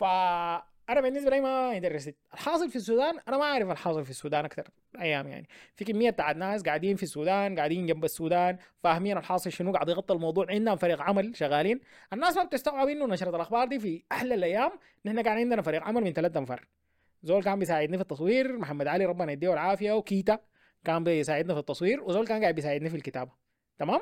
فانا 0.00 1.00
بالنسبة 1.00 1.30
لي 1.30 1.40
ما 1.40 1.76
interested 1.76 2.14
الحاصل 2.34 2.70
في 2.70 2.76
السودان 2.76 3.18
أنا 3.28 3.38
ما 3.38 3.44
أعرف 3.44 3.70
الحاصل 3.70 4.04
في 4.04 4.10
السودان 4.10 4.44
أكثر 4.44 4.68
أيام 5.00 5.28
يعني. 5.28 5.48
في 5.76 5.84
كمية 5.84 6.10
بتاعت 6.10 6.36
ناس 6.36 6.62
قاعدين 6.62 6.96
في 6.96 7.02
السودان 7.02 7.56
قاعدين 7.58 7.86
جنب 7.86 8.04
السودان 8.04 8.58
فاهمين 8.82 9.18
الحاصل 9.18 9.52
شنو 9.52 9.72
قاعد 9.72 9.88
يغطي 9.88 10.14
الموضوع 10.14 10.46
عندهم 10.50 10.76
فريق 10.76 11.00
عمل 11.00 11.36
شغالين. 11.36 11.80
الناس 12.12 12.36
ما 12.36 12.44
بتستوعب 12.44 12.88
إنه 12.88 13.06
نشرة 13.06 13.36
الأخبار 13.36 13.68
دي 13.68 13.80
في 13.80 14.02
أحلى 14.12 14.34
الأيام 14.34 14.70
نحن 15.04 15.20
كان 15.20 15.38
عندنا 15.38 15.62
فريق 15.62 15.82
عمل 15.82 16.04
من 16.04 16.12
ثلاثة 16.12 16.40
أنفار. 16.40 16.66
زول 17.22 17.42
كان 17.42 17.58
بيساعدني 17.58 17.96
في 17.96 18.02
التصوير 18.02 18.58
محمد 18.58 18.86
علي 18.86 19.04
ربنا 19.04 19.32
يديه 19.32 19.52
العافية 19.52 19.92
وكيتا 19.92 20.38
كان 20.84 21.04
بيساعدنا 21.04 21.54
في 21.54 21.60
التصوير 21.60 22.02
وزول 22.02 22.26
كان 22.26 22.40
قاعد 22.42 22.54
بيساعدني 22.54 22.90
في 22.90 22.96
الكتابة. 22.96 23.32
تمام؟ 23.78 24.00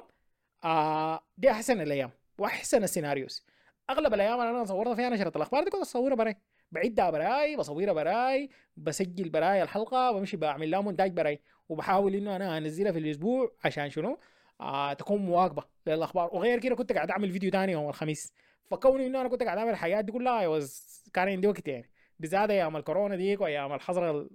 آه 0.64 1.20
دي 1.38 1.50
أحسن 1.50 1.80
الأيام 1.80 2.10
وأحسن 2.38 2.82
ال 2.82 2.88
scenarios. 2.88 3.46
أغلب 3.90 4.14
الأيام 4.14 4.40
اللي 4.40 4.50
أنا 4.50 4.64
صورتها 4.64 4.94
فيها 4.94 5.08
نشره 5.08 5.32
الأخبار 5.36 5.64
دي 5.64 5.70
كنت 5.70 5.80
اصورها 5.80 6.14
براي. 6.14 6.36
بعدها 6.72 7.10
براي 7.10 7.56
بصورها 7.56 7.92
براي 7.92 8.50
بسجل 8.76 9.28
براي 9.28 9.62
الحلقة 9.62 10.12
بمشي 10.12 10.36
بعمل 10.36 10.70
لها 10.70 10.80
مونتاج 10.80 11.12
براي. 11.12 11.40
وبحاول 11.68 12.14
إنه 12.14 12.36
أنا 12.36 12.58
أنزلها 12.58 12.92
في 12.92 12.98
الأسبوع 12.98 13.52
عشان 13.64 13.90
شنو؟ 13.90 14.18
آه 14.60 14.92
تكون 14.92 15.18
مواكبة 15.18 15.62
للأخبار. 15.86 16.30
وغير 16.32 16.58
كده 16.60 16.74
كنت 16.74 16.92
قاعد 16.92 17.10
أعمل 17.10 17.32
فيديو 17.32 17.50
تاني 17.50 17.72
يوم 17.72 17.88
الخميس. 17.88 18.32
فكوني 18.70 19.06
إنه 19.06 19.20
أنا 19.20 19.28
كنت 19.28 19.42
قاعد 19.42 19.58
أعمل 19.58 19.70
الحاجات 19.70 20.04
دي 20.04 20.12
كلها 20.12 20.60
was 20.60 20.70
كان 21.14 21.28
عندي 21.28 21.46
وقت 21.46 21.68
يعني. 21.68 21.90
بالذات 22.18 22.50
أيام 22.50 22.76
الكورونا 22.76 23.16
ديك 23.16 23.40
وأيام 23.40 23.72
الحظر 23.72 24.28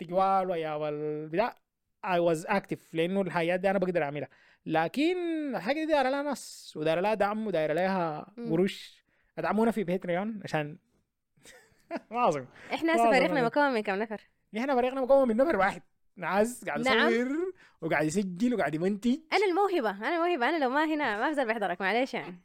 التجوال 0.00 0.50
وأيام 0.50 0.82
البتاع 0.82 1.56
I 2.06 2.18
was 2.18 2.46
active 2.48 2.80
لأنه 2.92 3.20
الحاجات 3.20 3.60
دي 3.60 3.70
أنا 3.70 3.78
بقدر 3.78 4.02
أعملها. 4.02 4.28
لكن 4.68 5.16
الحاجة 5.56 5.74
دي 5.80 5.86
دايرة 5.86 6.10
لها 6.10 6.22
ناس 6.22 6.74
ودايرة 6.76 7.00
لها 7.00 7.14
دعم 7.14 7.46
ودايرة 7.46 7.72
لها. 7.72 8.26
قروش 8.50 9.02
ادعمونا 9.38 9.70
في 9.70 9.84
باتريون 9.84 10.40
عشان 10.44 10.76
ما 12.10 12.28
اظن 12.28 12.46
إحنا 12.74 12.96
فريقنا. 12.96 13.44
مكون 13.44 13.72
من 13.74 13.80
كم 13.80 13.94
نفر؟ 13.94 14.20
نحن 14.54 14.74
فريقنا 14.74 15.00
مكون 15.00 15.28
من 15.28 15.36
نفر 15.36 15.56
واحد. 15.56 15.82
نعاس 16.16 16.64
قاعد 16.64 16.80
نعم. 16.80 17.08
يصور 17.12 17.52
وقاعد 17.80 18.06
يسجل 18.06 18.54
وقاعد 18.54 18.74
يمنتج. 18.74 19.18
أنا 19.32 19.44
الموهبة 19.46 19.90
أنا 19.90 20.16
الموهبة 20.16 20.48
أنا 20.48 20.64
لو 20.64 20.70
ما 20.70 20.84
هنا 20.84 21.18
ما 21.20 21.28
في 21.28 21.34
زول 21.34 21.46
بيحضرك 21.46 21.80
معلش 21.80 22.14
يعني. 22.14 22.38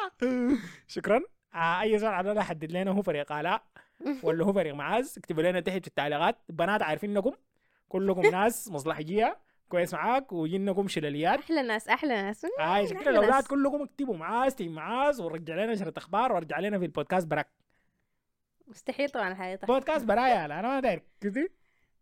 شكرا. 0.86 1.20
آه، 1.54 1.80
أي 1.82 1.98
زول 1.98 2.10
على 2.10 2.44
حدد 2.44 2.72
لنا 2.72 2.90
هو 2.90 3.02
فريق 3.02 3.32
آلاء 3.32 3.62
ولا 4.24 4.44
هو 4.44 4.52
فريق 4.52 4.74
معاذ 4.74 5.14
اكتبوا 5.18 5.42
لنا 5.42 5.60
تحت 5.60 5.80
في 5.80 5.86
التعليقات. 5.86 6.38
بنات 6.48 6.82
عارفينكم. 6.82 7.32
كلكم 7.88 8.20
ناس 8.26 8.68
مصلحجية. 8.70 9.38
كويس 9.72 9.94
معاك 9.94 10.32
وجينكم 10.32 10.88
شلاليات. 10.88 11.38
أحلى 11.38 11.62
ناس 11.62 11.88
أحلى 11.88 12.22
ناس. 12.22 12.46
هاي 12.60 12.86
شكرا. 12.86 13.00
أحلى 13.00 13.10
الاولاد. 13.10 13.46
كلكم 13.46 13.82
اكتبوا 13.82 14.16
معاذ 14.16 14.50
تيم 14.50 14.74
معاذ 14.74 15.22
ورجع 15.22 15.54
لنا 15.54 15.72
نشرة 15.72 15.92
أخبار 15.96 16.32
ورجع 16.32 16.58
لنا 16.58 16.78
في 16.78 16.84
البودكاست 16.84 17.26
براك. 17.26 17.52
مستحيل 18.66 19.10
طبعا 19.10 19.34
حيطلع 19.34 19.74
بودكاست 19.74 20.04
برايا 20.04 20.48
لا 20.48 20.60
أنا 20.60 20.68
ما 20.68 20.80
داير. 20.80 21.02
كذي 21.20 21.48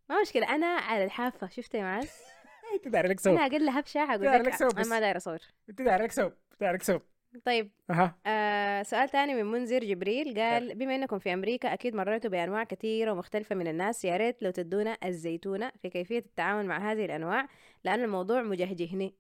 ما 0.09 0.21
مشكلة. 0.21 0.55
أنا 0.55 0.67
على 0.67 1.05
الحافة. 1.05 1.49
شفت 1.49 1.75
يا 1.75 1.83
معاذ 1.83 2.09
أنت 2.75 2.89
داير 2.89 3.07
لك 3.07 3.21
سوب 3.21 3.35
أنا 3.35 3.47
أقل 3.47 3.71
حقول 3.71 4.25
تعال 4.25 4.43
لك 4.43 4.63
أنا. 4.63 4.89
ما 4.89 5.01
داير 5.01 5.17
أصور. 5.17 5.39
أنت 5.69 5.83
داير 5.83 6.03
لك 6.03 6.13
سوب 6.13 6.33
داير 6.61 6.75
لك 6.75 6.83
سوب 6.83 7.03
طيب 7.45 7.71
أها. 7.91 8.17
آه 8.27 8.83
سؤال 8.83 9.09
تاني 9.09 9.35
من 9.43 9.51
منذر 9.51 9.85
جبريل 9.85 10.41
قال 10.41 10.75
بما 10.75 10.95
إنكم 10.95 11.19
في 11.19 11.35
أمريكا 11.35 11.73
أكيد 11.73 11.95
مريتوا 11.95 12.31
بأنواع 12.31 12.65
كثيرة 12.65 13.13
ومختلفة 13.13 13.55
من 13.55 13.67
الناس. 13.69 14.05
يا 14.05 14.17
ريت 14.17 14.43
لو 14.43 14.51
تدونا 14.51 14.99
الزيتونة 15.05 15.73
في 15.83 15.89
كيفية 15.91 16.19
التعامل 16.19 16.67
مع 16.67 16.93
هذه 16.93 17.05
الأنواع 17.05 17.47
لأن 17.85 18.05
الموضوع 18.05 18.43
مجهجهني. 18.43 19.15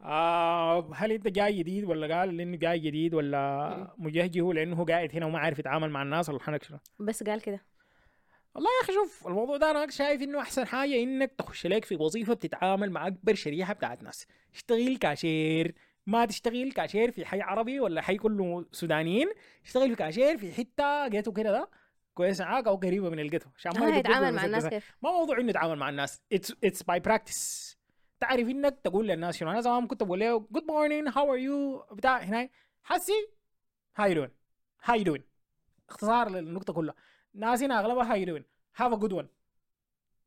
آه 0.00 0.94
هل 0.94 1.12
أنت 1.12 1.28
جاي 1.28 1.58
جديد 1.58 1.84
ولا 1.84 2.18
قال 2.18 2.36
لأنه 2.36 2.56
جاي 2.56 2.78
جديد 2.78 3.14
ولا 3.14 3.94
مجهجه 3.98 4.52
لأنه 4.52 4.76
هو 4.76 4.84
قاعد 4.84 5.10
هنا 5.14 5.26
وما 5.26 5.38
عارف 5.38 5.58
يتعامل 5.58 5.90
مع 5.90 6.02
الناس 6.02 6.28
ولا 6.28 6.40
حنك 6.40 6.62
شنو. 6.62 6.78
بس 6.98 7.22
قال 7.22 7.40
كده. 7.40 7.60
والله 8.54 8.70
يا 8.80 8.84
أخي 8.84 8.92
شوف 8.92 9.26
الموضوع 9.26 9.56
ده 9.56 9.70
أنا 9.70 9.90
شايف 9.90 10.22
إنه 10.22 10.40
أحسن 10.40 10.66
حاجة 10.66 11.02
إنك 11.02 11.32
تخش 11.38 11.66
لك 11.66 11.84
في 11.84 11.96
وظيفة 11.96 12.34
بتتعامل 12.34 12.90
مع 12.90 13.06
أكبر 13.06 13.34
شريحة 13.34 13.74
بتاعت 13.74 14.02
ناس. 14.02 14.26
اشتغل 14.54 14.96
كاشير 14.96 15.74
ما 16.06 16.26
تشتغل 16.26 16.72
كاشير 16.72 17.10
في 17.10 17.26
حي 17.26 17.40
عربي 17.40 17.80
ولا 17.80 18.02
حي 18.02 18.16
كله 18.16 18.66
سودانيين 18.72 19.28
اشتغل 19.64 19.88
في 19.90 19.96
كاشير 19.96 20.38
في 20.38 20.52
حتة 20.52 21.08
ghetto 21.08 21.32
كده 21.32 21.50
ده 21.50 21.70
كويس 22.14 22.40
معاك 22.40 22.66
أو 22.66 22.76
قريبة 22.76 23.10
من 23.10 23.18
ال 23.20 23.24
ghetto 23.24 23.48
عشان 23.56 23.72
ما 23.80 23.94
آه 23.94 23.98
يتعامل 23.98 24.32
مع 24.34 24.44
الناس. 24.44 24.66
كيف؟ 24.66 24.94
ما 25.02 25.10
موضوع 25.10 25.38
إنه 25.40 25.50
يتعامل 25.50 25.76
مع 25.76 25.88
الناس. 25.88 26.22
it's 26.32 26.82
by 26.82 27.00
practice 27.00 27.76
تعرف 28.20 28.48
إنك 28.48 28.80
تقول 28.84 29.08
للناس 29.08 29.36
شنو؟ 29.36 29.50
أنا 29.50 29.60
زمان 29.60 29.86
كنت 29.86 30.02
بقول 30.02 30.20
له 30.20 30.38
good 30.50 30.64
morning 30.68 31.08
how 31.16 31.32
are 31.32 31.38
you 31.38 31.78
بتاع 31.92 32.18
هناك. 32.18 32.50
حسي 32.82 33.12
how 33.96 34.14
you 34.14 34.20
doing 34.20 34.30
how 34.84 35.02
you 35.02 35.09
doing 35.09 35.22
اختصار 35.88 36.30
للنقطة 36.30 36.72
كلها. 36.72 36.94
ناس 37.34 37.62
هنا 37.62 37.80
اغلبها 37.80 38.12
how 38.12 38.24
you 38.24 38.32
doing 38.32 38.44
have 38.76 38.92
a 38.92 38.96
good 38.96 39.28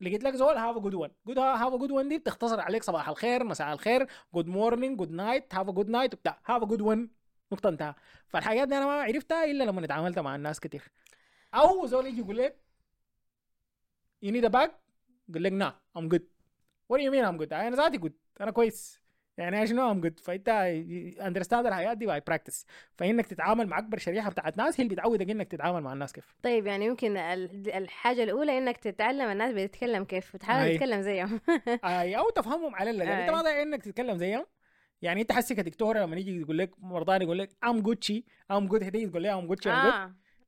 لقيت 0.03 0.23
لك 0.23 0.35
زول 0.35 0.57
have 0.57 0.77
a 0.77 0.79
good 0.79 0.93
one 0.93 1.09
good 1.27 1.37
have 1.37 1.73
a 1.73 1.77
good 1.77 1.91
one 1.91 2.09
دي 2.09 2.17
بتختصر 2.17 2.61
عليك 2.61 2.83
صباح 2.83 3.09
الخير 3.09 3.43
مساء 3.43 3.73
الخير 3.73 4.07
good 4.33 4.47
morning 4.47 4.97
good 4.97 5.11
night 5.11 5.55
have 5.55 5.69
a 5.69 5.71
good 5.71 5.89
night 5.89 6.13
وبتاع. 6.13 6.41
have 6.45 6.63
a 6.63 6.65
good 6.65 6.81
one 6.81 7.09
نقطة 7.51 7.69
انتهى. 7.69 7.95
فالحاجات 8.27 8.67
دي 8.67 8.77
أنا 8.77 8.85
ما 8.85 9.01
عرفتها 9.01 9.45
إلا 9.45 9.63
لما 9.63 9.85
اتعاملت 9.85 10.19
مع 10.19 10.35
الناس 10.35 10.59
كتير. 10.59 10.91
أو 11.53 11.85
زول 11.85 12.05
يجي 12.07 12.19
يقول 12.19 12.37
لك 12.37 12.57
you 14.25 14.29
need 14.29 14.45
a 14.49 14.53
bag 14.53 14.69
يقول 15.29 15.43
لك 15.43 15.51
nah 15.51 15.79
good. 15.97 16.23
What 16.89 16.97
do 16.97 17.01
you 17.01 17.11
mean 17.11 17.25
I'm 17.25 17.37
good? 17.41 17.53
أنا 17.53 17.75
ذاتي 17.75 17.99
good. 17.99 18.41
أنا 18.41 18.51
كويس. 18.51 19.02
يعني 19.37 19.57
عشان 19.57 19.77
I'm 20.01 20.05
good 20.05 20.23
فأنت 20.23 20.49
understand 21.21 21.65
الحياة 21.65 21.93
دي 21.93 22.05
by 22.05 22.21
practice 22.27 22.65
فإنك 22.97 23.25
تتعامل 23.25 23.67
مع 23.67 23.77
أكبر 23.79 23.97
شريحة 23.97 24.29
بتاعت 24.29 24.57
ناس 24.57 24.79
هي 24.79 24.83
اللي 24.83 24.95
بتعودك 24.95 25.29
إنك 25.29 25.47
تتعامل 25.47 25.81
مع 25.81 25.93
الناس 25.93 26.13
كيف. 26.13 26.35
طيب 26.43 26.67
يعني 26.67 26.85
يمكن 26.85 27.17
ال- 27.17 27.71
الحاجة 27.71 28.23
الأولى 28.23 28.57
إنك 28.57 28.77
تتعلم 28.77 29.29
الناس 29.31 29.53
بتتكلم 29.53 30.03
كيف 30.03 30.35
وتحاول. 30.35 30.73
تتكلم 30.73 31.01
زيهم. 31.01 31.39
أي 31.85 32.17
أو 32.17 32.29
تفهمهم 32.29 32.75
على 32.75 32.89
الأقل. 32.89 33.09
أنت 33.11 33.29
أي. 33.29 33.35
ما 33.43 33.61
إنك 33.61 33.83
تتكلم 33.83 34.17
زيهم؟ 34.17 34.45
يعني 35.01 35.21
أنت 35.21 35.31
حسي 35.31 35.55
كدكتورة 35.55 35.99
لما 35.99 36.15
يجي 36.15 36.41
يقول 36.41 36.57
لك 36.57 36.71
مرضان 36.79 37.21
يقول 37.21 37.39
لك 37.39 37.49
I'm 37.63 37.81
gucci 37.81 38.25
I'm 38.51 38.67
good 38.67 38.83
هدي 38.83 39.07
تقول 39.07 39.23
لها 39.23 39.39
I'm 39.39 39.47
gucci 39.47 39.69
I'm 39.69 39.83
good 39.83 39.93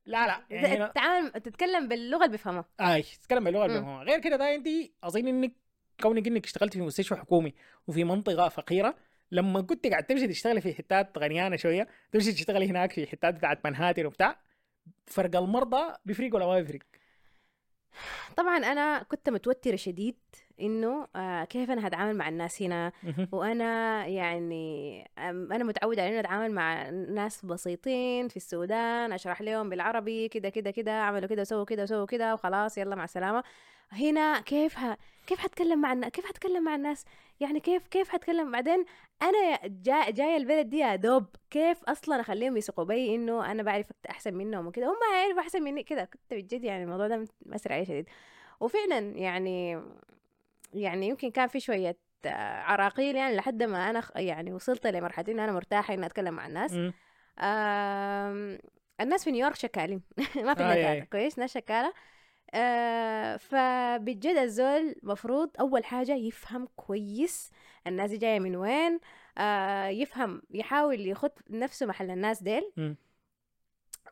لا 0.06 0.26
لا 0.26 0.40
يعني 0.50 0.88
تتعامل 0.88 1.30
تتكلم 1.30 1.88
باللغة 1.88 2.18
اللي 2.24 2.32
بيفهمها 2.36 2.64
أي 2.80 3.02
تتكلم 3.02 3.44
باللغة 3.44 3.66
مم. 3.66 3.72
المفهومه 3.74 4.02
غير 4.02 4.20
كده 4.20 4.36
ده 4.36 4.54
أنت 4.54 4.66
أظن 5.04 5.28
إنك 5.28 5.52
كونك 6.00 6.26
انك 6.26 6.44
اشتغلت 6.44 6.72
في 6.72 6.80
مستشفى 6.80 7.16
حكومي 7.16 7.54
وفي 7.86 8.04
منطقة 8.04 8.48
فقيرة 8.48 8.94
لما 9.32 9.60
كنت 9.60 9.86
قاعد 9.86 10.04
تمشي 10.04 10.28
تشتغلي 10.28 10.60
في 10.60 10.74
حتات 10.74 11.18
غنيانة 11.18 11.56
شوية 11.56 11.88
تمشي 12.12 12.32
تشتغلي 12.32 12.68
هناك 12.70 12.92
في 12.92 13.06
حتات 13.06 13.34
بتاعت 13.34 13.66
منهاتن 13.66 14.06
وبتاع 14.06 14.36
فرق 15.06 15.36
المرضى 15.36 15.94
بيفرق 16.04 16.34
ولا 16.34 16.46
ما 16.46 16.60
بيفرق؟ 16.60 16.80
طبعا 18.36 18.56
أنا 18.58 19.02
كنت 19.02 19.30
متوترة 19.30 19.76
شديد 19.76 20.16
إنه 20.60 21.08
آه 21.16 21.44
كيف 21.44 21.70
أنا 21.70 21.86
هتعامل 21.86 22.16
مع 22.16 22.28
الناس 22.28 22.62
هنا. 22.62 22.92
وأنا 23.32 24.06
يعني 24.06 25.04
أنا 25.18 25.64
متعودة 25.64 26.02
على 26.02 26.10
إني 26.10 26.20
أتعامل 26.20 26.52
مع 26.52 26.90
ناس 26.90 27.44
بسيطين 27.46 28.28
في 28.28 28.36
السودان 28.36 29.12
أشرح 29.12 29.42
لهم 29.42 29.70
بالعربي 29.70 30.28
كده 30.28 30.48
كده 30.48 30.70
كده 30.70 30.92
عملوا 30.92 31.28
كده 31.28 31.42
وسووا 31.42 31.64
كده 31.64 31.82
وسووا 31.82 32.06
كده 32.06 32.34
وخلاص 32.34 32.78
يلا 32.78 32.94
مع 32.96 33.04
السلامة 33.04 33.42
هنا 33.92 34.40
كيف 34.40 34.78
ه... 34.78 34.96
كيف 35.26 35.44
هتكلم 35.44 35.80
مع 35.80 35.92
الناس 35.92 36.10
كيف 36.10 36.26
هتكلم 36.26 36.64
مع 36.64 36.74
الناس؟ 36.74 37.04
يعني 37.40 37.60
كيف 37.60 37.86
كيف 37.86 38.14
هتكلم 38.14 38.52
بعدين 38.52 38.84
أنا 39.22 39.60
جا... 39.64 40.10
جاية 40.10 40.36
البلد 40.36 40.68
دي 40.68 40.78
يا 40.78 40.96
دوب 40.96 41.26
كيف 41.50 41.84
أصلا 41.84 42.20
أخليهم 42.20 42.56
يثقوا 42.56 42.84
بي 42.84 43.14
إنه 43.14 43.50
أنا 43.50 43.62
بعرف 43.62 43.86
أحسن 44.10 44.34
منهم 44.34 44.66
وكده؟ 44.66 44.86
هم 44.86 45.14
هيعرفوا 45.14 45.40
أحسن 45.40 45.62
مني 45.62 45.82
كده. 45.82 46.04
كنت 46.04 46.34
بجد 46.34 46.64
يعني 46.64 46.84
الموضوع 46.84 47.06
ده 47.06 47.26
علي 47.70 47.84
شديد. 47.84 48.08
وفعلا 48.60 48.98
يعني 48.98 49.82
يعني 50.74 51.08
يمكن 51.08 51.30
كان 51.30 51.48
في 51.48 51.60
شوية 51.60 51.98
آه، 52.26 52.60
عراقيل 52.62 53.16
يعني 53.16 53.36
لحد 53.36 53.62
ما 53.62 53.90
أنا 53.90 54.02
يعني 54.16 54.52
وصلت 54.52 54.86
لمرحله 54.86 55.32
إن 55.32 55.40
أنا 55.40 55.52
مرتاحة 55.52 55.94
إني 55.94 56.06
أتكلم 56.06 56.34
مع 56.34 56.46
الناس. 56.46 56.72
الناس 59.00 59.24
في 59.24 59.30
نيويورك 59.30 59.54
شكالين. 59.54 60.02
ما 60.36 60.54
في 60.54 60.64
آي. 60.64 61.02
كويس 61.02 61.38
ناس 61.38 61.54
شكالة. 61.54 61.92
آه 62.54 63.36
فبجد 63.36 64.36
الزول 64.36 64.94
مفروض 65.02 65.50
أول 65.60 65.84
حاجة 65.84 66.14
يفهم 66.14 66.68
كويس 66.76 67.50
الناس 67.86 68.10
دي 68.10 68.16
جاية 68.16 68.40
من 68.40 68.56
وين 68.56 69.00
آه 69.38 69.86
يفهم 69.86 70.42
يحاول 70.50 71.06
يخط 71.06 71.38
نفسه 71.50 71.86
محل 71.86 72.10
الناس 72.10 72.42
ديل 72.42 72.72
مم. 72.76 72.96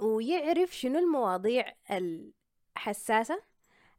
ويعرف 0.00 0.76
شنو 0.76 0.98
المواضيع 0.98 1.64
الحساسة 2.76 3.42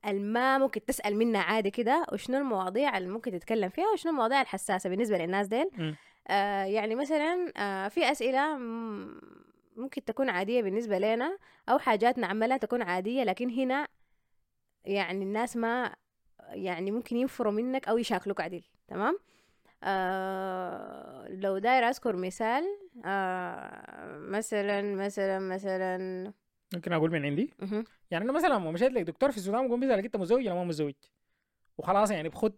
الما 0.05 0.57
ممكن 0.57 0.85
تسأل 0.85 1.15
منها 1.15 1.41
عادي 1.41 1.71
كده 1.71 2.05
وشنو 2.13 2.37
المواضيع 2.37 2.97
اللي 2.97 3.09
ممكن 3.09 3.31
تتكلم 3.31 3.69
فيها 3.69 3.85
وشنو 3.93 4.11
المواضيع 4.11 4.41
الحساسة 4.41 4.89
بالنسبة 4.89 5.17
للناس 5.17 5.47
ديل. 5.47 5.95
آه 6.27 6.63
يعني 6.63 6.95
مثلا 6.95 7.51
آه 7.57 7.87
في 7.87 8.11
أسئلة 8.11 8.57
م- 8.57 9.21
ممكن 9.75 10.05
تكون 10.05 10.29
عادية 10.29 10.61
بالنسبة 10.61 10.99
لنا 10.99 11.37
أو 11.69 11.79
حاجات 11.79 12.17
نعملها 12.17 12.57
تكون 12.57 12.81
عادية 12.81 13.23
لكن 13.23 13.49
هنا 13.49 13.87
يعني 14.85 15.23
الناس 15.23 15.57
ما 15.57 15.95
يعني 16.49 16.91
ممكن 16.91 17.15
ينفروا 17.17 17.51
منك 17.51 17.87
أو 17.87 17.97
يشاكلوك 17.97 18.41
عديل 18.41 18.65
تمام؟ 18.87 19.19
آه 19.83 21.27
لو 21.29 21.57
داير 21.57 21.83
أذكر 21.83 22.15
مثال 22.15 22.63
آه 23.05 24.17
مثلا 24.17 24.95
مثلا 24.95 25.39
مثلا. 25.39 26.33
ممكن 26.73 26.93
أقول 26.93 27.11
من 27.11 27.25
عندي. 27.25 27.53
يعني 28.11 28.23
أنا 28.25 28.33
مثلا 28.33 28.53
لما 28.53 28.71
مشيت 28.71 28.91
لك 28.91 29.03
دكتور 29.03 29.31
في 29.31 29.37
السودان 29.37 29.67
بقوم 29.67 29.79
بيسالك 29.79 30.05
انت 30.05 30.17
متزوج 30.17 30.41
ولا 30.45 30.53
ما 30.53 30.63
متزوج؟ 30.63 30.93
وخلاص 31.77 32.11
يعني 32.11 32.29
بخد 32.29 32.53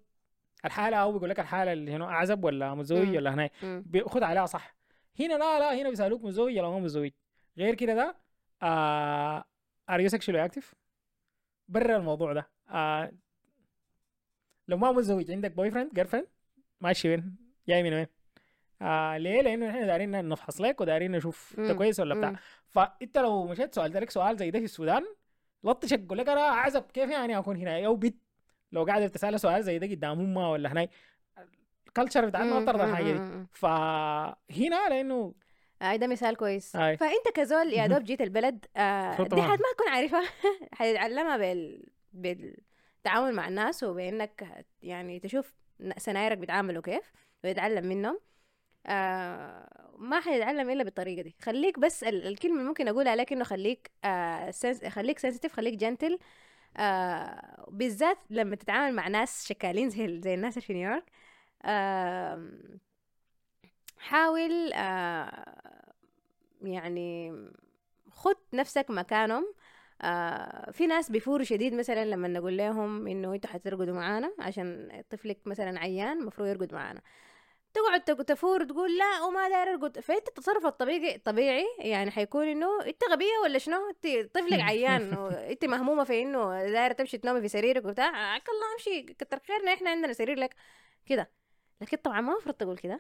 الحالة 0.66 0.98
أو 0.98 1.12
بيقول 1.12 1.30
لك 1.30 1.40
الحالة 1.40 1.74
اللي 1.74 1.92
هنا 1.92 2.06
أعزب 2.06 2.44
ولا 2.44 2.74
متزوج 2.74 3.08
مم. 3.08 3.16
ولا 3.16 3.34
هناك 3.34 3.52
مم. 3.64 3.84
بياخد 3.86 4.24
عليها 4.24 4.46
صح. 4.46 4.76
هنا 5.20 5.34
لا 5.34 5.60
لا 5.60 5.82
هنا 5.82 5.90
بيسألوك 5.90 6.24
متزوج 6.24 6.58
ولا 6.58 6.70
ما 6.70 6.80
متزوج. 6.80 7.12
غير 7.58 7.76
كده 7.76 7.94
ده 7.96 8.16
آه 8.64 9.44
are 9.90 10.00
you 10.00 10.10
sexually 10.10 10.46
active 10.46 10.76
برا 11.68 11.98
الموضوع 11.98 12.34
ده 12.34 12.50
آه 12.70 13.12
لو 14.68 14.78
ما 14.78 14.92
متزوج 14.92 15.32
عندك 15.32 15.52
boyfriend 15.52 15.94
girlfriend 15.94 16.28
ماشي 16.82 17.10
وين 17.10 17.36
جاي 17.68 17.84
من 17.84 17.94
وين 17.94 18.08
آه 18.82 19.18
ليه 19.18 19.42
لأنه 19.42 19.70
إحنا 19.70 19.86
دايرين 19.86 20.30
نفحص 20.30 20.62
لك 20.62 20.82
ودايرين 20.82 21.12
نشوف 21.12 21.56
انت. 21.60 21.72
كويس 21.72 22.00
ولا 22.00 22.16
بتاع. 22.16 22.36
فأنت 22.68 23.18
لو 23.18 23.48
مشيت 23.48 23.76
سالت 23.76 23.98
لك 23.98 24.10
سؤال 24.10 24.38
زي 24.38 24.52
ده 24.52 24.60
في 24.60 24.66
السودان 24.66 25.04
لطشك 25.64 26.00
يقول 26.00 26.18
لك 26.18 26.30
أنا 26.30 26.42
اعزب 26.42 26.84
كيف 26.94 27.10
يعني 27.10 27.38
أكون 27.38 27.58
هنا 27.58 27.86
أو 27.86 27.96
بنت 27.96 28.16
لو 28.72 28.84
قاعدة 28.84 29.08
بتسأل 29.08 29.40
سؤال 29.40 29.64
زي 29.64 29.80
ده 29.80 29.88
قدام 29.88 30.20
امها 30.20 30.48
ولا 30.50 30.72
هناك 30.72 30.90
ال 31.88 31.93
culture 31.93 32.26
بتاعتنا 32.26 32.60
مم. 32.60 32.70
الحاجة 32.70 33.12
دي. 33.12 33.46
فهنا 33.54 34.90
لأنه 34.90 35.34
آه 35.82 35.96
ده 35.96 36.08
مثال 36.08 36.36
كويس. 36.36 36.76
أي. 36.76 36.98
فأنت 36.98 37.28
كزول 37.36 37.74
يا 37.74 37.88
دوب 37.88 38.04
جيت 38.04 38.22
البلد 38.22 38.66
آه. 38.78 39.24
دي 39.24 39.42
حد 39.42 39.60
ما 39.60 39.66
تكون 39.78 39.88
عارفها. 39.90 40.24
حتتعلمها 40.78 41.38
بال 41.38 41.84
بالتعامل 42.14 43.34
مع 43.36 43.48
الناس 43.48 43.84
وبإنك 43.84 44.66
يعني 44.82 45.20
تشوف 45.20 45.54
سنايرك 45.98 46.38
بيتعاملوا 46.38 46.82
كيف 46.82 47.12
ويتعلم 47.44 47.86
منهم. 47.86 48.20
آه 48.86 49.94
ما 49.98 50.20
حيتعلم 50.20 50.70
إلا 50.70 50.84
بالطريقة 50.84 51.22
دي. 51.22 51.36
خليك 51.42 51.80
بس 51.80 52.04
ال- 52.04 52.28
الكلمة 52.28 52.56
اللي 52.56 52.68
ممكن 52.68 52.88
أقولها 52.88 53.16
لك 53.16 53.34
إنه 53.34 53.44
خليك 53.44 53.92
آه 54.04 54.52
sense 54.52 54.86
خليك 54.86 55.20
sensitive 55.20 55.54
خليك 55.54 55.74
gentle 55.76 56.20
آه 56.78 57.66
بالذات 57.72 58.18
لما 58.30 58.56
تتعامل 58.56 58.96
مع 58.96 59.08
ناس 59.08 59.46
شكالين 59.48 59.90
زي 59.90 60.22
زي 60.22 60.34
الناس 60.34 60.54
اللي 60.58 60.68
في 60.68 60.74
نيويورك 60.74 61.04
آه 61.66 62.50
حاول 64.00 64.74
آه 64.74 65.94
يعني 66.62 67.34
خد 68.12 68.36
نفسك 68.54 68.86
مكانهم. 68.90 69.54
آه 70.02 70.72
في 70.72 70.88
ناس 70.88 71.12
بيفوروا 71.12 71.44
شديد 71.46 71.74
مثلا 71.74 72.06
لما 72.06 72.28
نقول 72.28 72.58
لهم 72.58 73.08
إنه 73.08 73.34
أنتوا 73.34 73.50
حترقدوا 73.50 73.94
معانا 73.94 74.34
عشان 74.40 74.90
طفلك 75.10 75.38
مثلا 75.46 75.80
عيان 75.80 76.20
المفروض 76.20 76.48
يرقد 76.48 76.74
معانا. 76.74 77.02
تقعد 77.74 78.02
تق- 78.04 78.22
تفور 78.24 78.64
تقول 78.64 78.98
لا 78.98 79.22
وما 79.22 79.50
داير 79.50 79.74
أرقد. 79.74 80.00
فأنت 80.00 80.28
التصرف 80.28 80.66
الطبيعي 80.66 81.16
الطبيعي 81.16 81.66
يعني 81.80 82.12
حيكون 82.12 82.48
إنه 82.48 82.68
أنت 82.86 83.04
غبية 83.12 83.32
ولا 83.44 83.58
شنو؟ 83.58 83.90
أنت 83.90 84.34
طفلك 84.36 84.60
عيان 84.70 85.14
وأنت 85.18 85.66
مهمومة 85.66 86.04
في 86.04 86.22
إنه 86.22 86.64
دايره 86.72 86.94
تمشي 86.94 87.18
تنومي 87.18 87.42
في 87.42 87.48
سريرك 87.48 87.86
وبتاع. 87.86 88.34
عك 88.34 88.44
الله 88.50 88.74
امشي 88.74 89.14
كتر 89.14 89.40
خيرنا 89.48 89.74
إحنا 89.74 89.90
عندنا 89.90 90.14
سرير 90.14 90.40
لك. 90.40 90.56
كده. 91.06 91.30
لكن 91.82 91.98
طبعا 91.98 92.22
ما 92.22 92.32
المفروض 92.32 92.56
تقول 92.56 92.78
كده. 92.78 93.00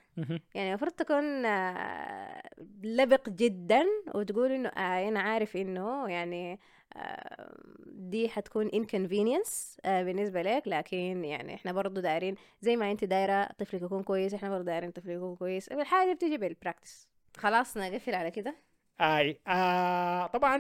يعني 0.56 0.70
المفروض 0.70 0.92
تكون 0.92 1.46
آه، 1.46 2.42
لبق 2.84 3.30
جدا 3.30 3.84
وتقول 4.16 4.52
إنه 4.52 4.70
آه 4.70 5.08
أنا 5.10 5.20
عارف 5.20 5.58
إنه 5.58 6.10
يعني 6.10 6.60
آه، 6.96 7.54
دي 7.86 8.30
حتكون 8.30 8.70
inconvenience 8.70 9.78
آه، 9.86 10.04
بالنسبة 10.04 10.42
لك. 10.42 10.64
لكن 10.66 11.26
يعني 11.26 11.56
إحنا 11.56 11.72
برضو 11.72 12.02
دايرين 12.02 12.36
زي 12.62 12.76
ما 12.76 12.92
أنت 12.92 13.04
دايرة 13.04 13.46
طفلك 13.58 13.82
يكون 13.82 14.04
كويس 14.04 14.34
إحنا 14.34 14.50
برضو 14.50 14.64
دايرين 14.64 14.92
طفلك 14.92 15.16
يكون 15.16 15.36
كويس. 15.36 15.68
الحاجة 15.68 16.14
بتيجي 16.14 16.38
بالبراكتس 16.38 17.08
خلاص 17.38 17.78
نقفل 17.78 18.16
على 18.16 18.32
كده. 18.32 18.56
أي 19.02 19.40
آه 19.48 20.28
طبعا 20.28 20.58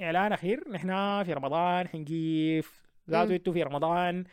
إعلان 0.00 0.32
أخير. 0.32 0.68
نحن 0.70 1.22
في 1.24 1.32
رمضان 1.32 1.88
حنجيف. 1.88 2.82
ذاته. 3.10 3.34
أنتوا 3.34 3.52
في 3.52 3.62
رمضان. 3.62 4.24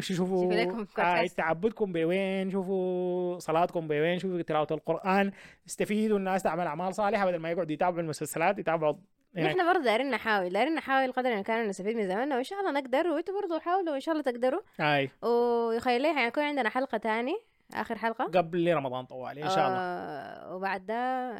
شوفوا 0.00 0.54
آه. 0.98 1.26
تعبدكم 1.26 1.92
بوين 1.92 2.50
شوفوا 2.50 3.38
صلاتكم 3.38 3.88
بوين 3.88 4.18
شوفوا 4.18 4.42
تلاوة 4.42 4.66
القرآن. 4.70 5.32
استفيدوا 5.66 6.18
الناس 6.18 6.42
تعمل 6.42 6.66
أعمال 6.66 6.94
صالحة 6.94 7.26
بدل 7.26 7.38
ما 7.38 7.50
يقعدوا 7.50 7.72
يتابعوا 7.72 8.00
المسلسلات 8.00 8.58
يتابعوا 8.58 8.94
يعني 9.34 9.48
نحن 9.48 9.72
برضو 9.72 9.84
دايرين 9.84 10.10
نحاول 10.10 10.48
دايرين 10.48 10.74
نحاول 10.74 11.12
قدر 11.12 11.28
الإمكان 11.28 11.68
نستفيد 11.68 11.96
من 11.96 12.08
زماننا 12.08 12.34
وإن 12.34 12.44
شاء 12.44 12.60
الله 12.60 12.72
نقدر 12.72 13.06
وانتوا 13.06 13.40
برضو 13.40 13.58
حاولوا 13.58 13.94
ان 13.94 14.00
شاء 14.00 14.12
الله 14.12 14.24
تقدروا. 14.24 14.60
أي. 14.80 15.10
ويخيل 15.22 16.02
لي 16.02 16.14
حيكون 16.14 16.44
عندنا 16.44 16.68
حلقة 16.68 16.98
تاني 16.98 17.36
آخر 17.74 17.98
حلقة. 17.98 18.24
قبل 18.24 18.74
رمضان 18.74 19.04
طوالي 19.04 19.42
إن 19.44 19.48
شاء 19.48 19.66
الله. 19.68 19.78
آه 19.78 20.54
وبعد 20.54 20.86
ده 20.86 20.94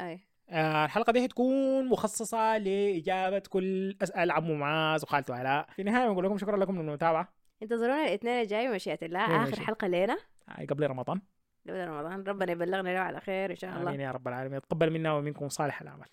أي. 0.06 0.20
آه 0.50 0.84
الحلقة 0.84 1.12
دي 1.12 1.22
حتكون 1.22 1.88
مخصصة 1.88 2.58
لإجابة 2.58 3.42
كل 3.50 3.96
أسئلة 4.02 4.34
عمو 4.34 4.54
معاذ 4.54 5.02
وخالته 5.02 5.34
علاء 5.34 5.66
في 5.76 5.82
النهاية 5.82 6.08
بنقول 6.08 6.24
لكم 6.24 6.38
شكرا 6.38 6.56
لكم 6.56 6.82
للمتابعة. 6.82 7.28
انتظرونا 7.62 8.04
الاثنين 8.04 8.42
الجاي 8.42 8.68
مشيئة 8.68 8.98
الله 9.02 9.20
يا 9.20 9.42
آخر. 9.42 9.60
حلقة 9.60 9.86
لينا. 9.86 10.18
آه 10.48 10.64
قبل 10.64 10.86
رمضان. 10.86 11.20
قبل 11.68 11.88
رمضان. 11.88 12.24
ربنا 12.24 12.52
يبلغنا 12.52 12.88
له 12.88 13.00
على 13.00 13.20
خير 13.20 13.50
إن 13.50 13.56
شاء 13.56 13.78
الله. 13.78 13.90
آمين 13.90 14.00
يا 14.00 14.10
رب 14.10 14.28
العالمين. 14.28 14.60
تقبل 14.60 14.90
منا 14.90 15.12
ومنكم 15.12 15.48
صالح 15.48 15.82
الأعمال. 15.82 16.08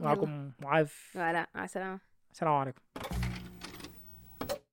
معكم 0.00 0.52
معاذ. 0.58 0.90
وعلى 1.16 1.46
مع 1.54 1.64
السلامة. 1.64 2.00
السلام 2.32 2.52
عليكم. 2.52 2.80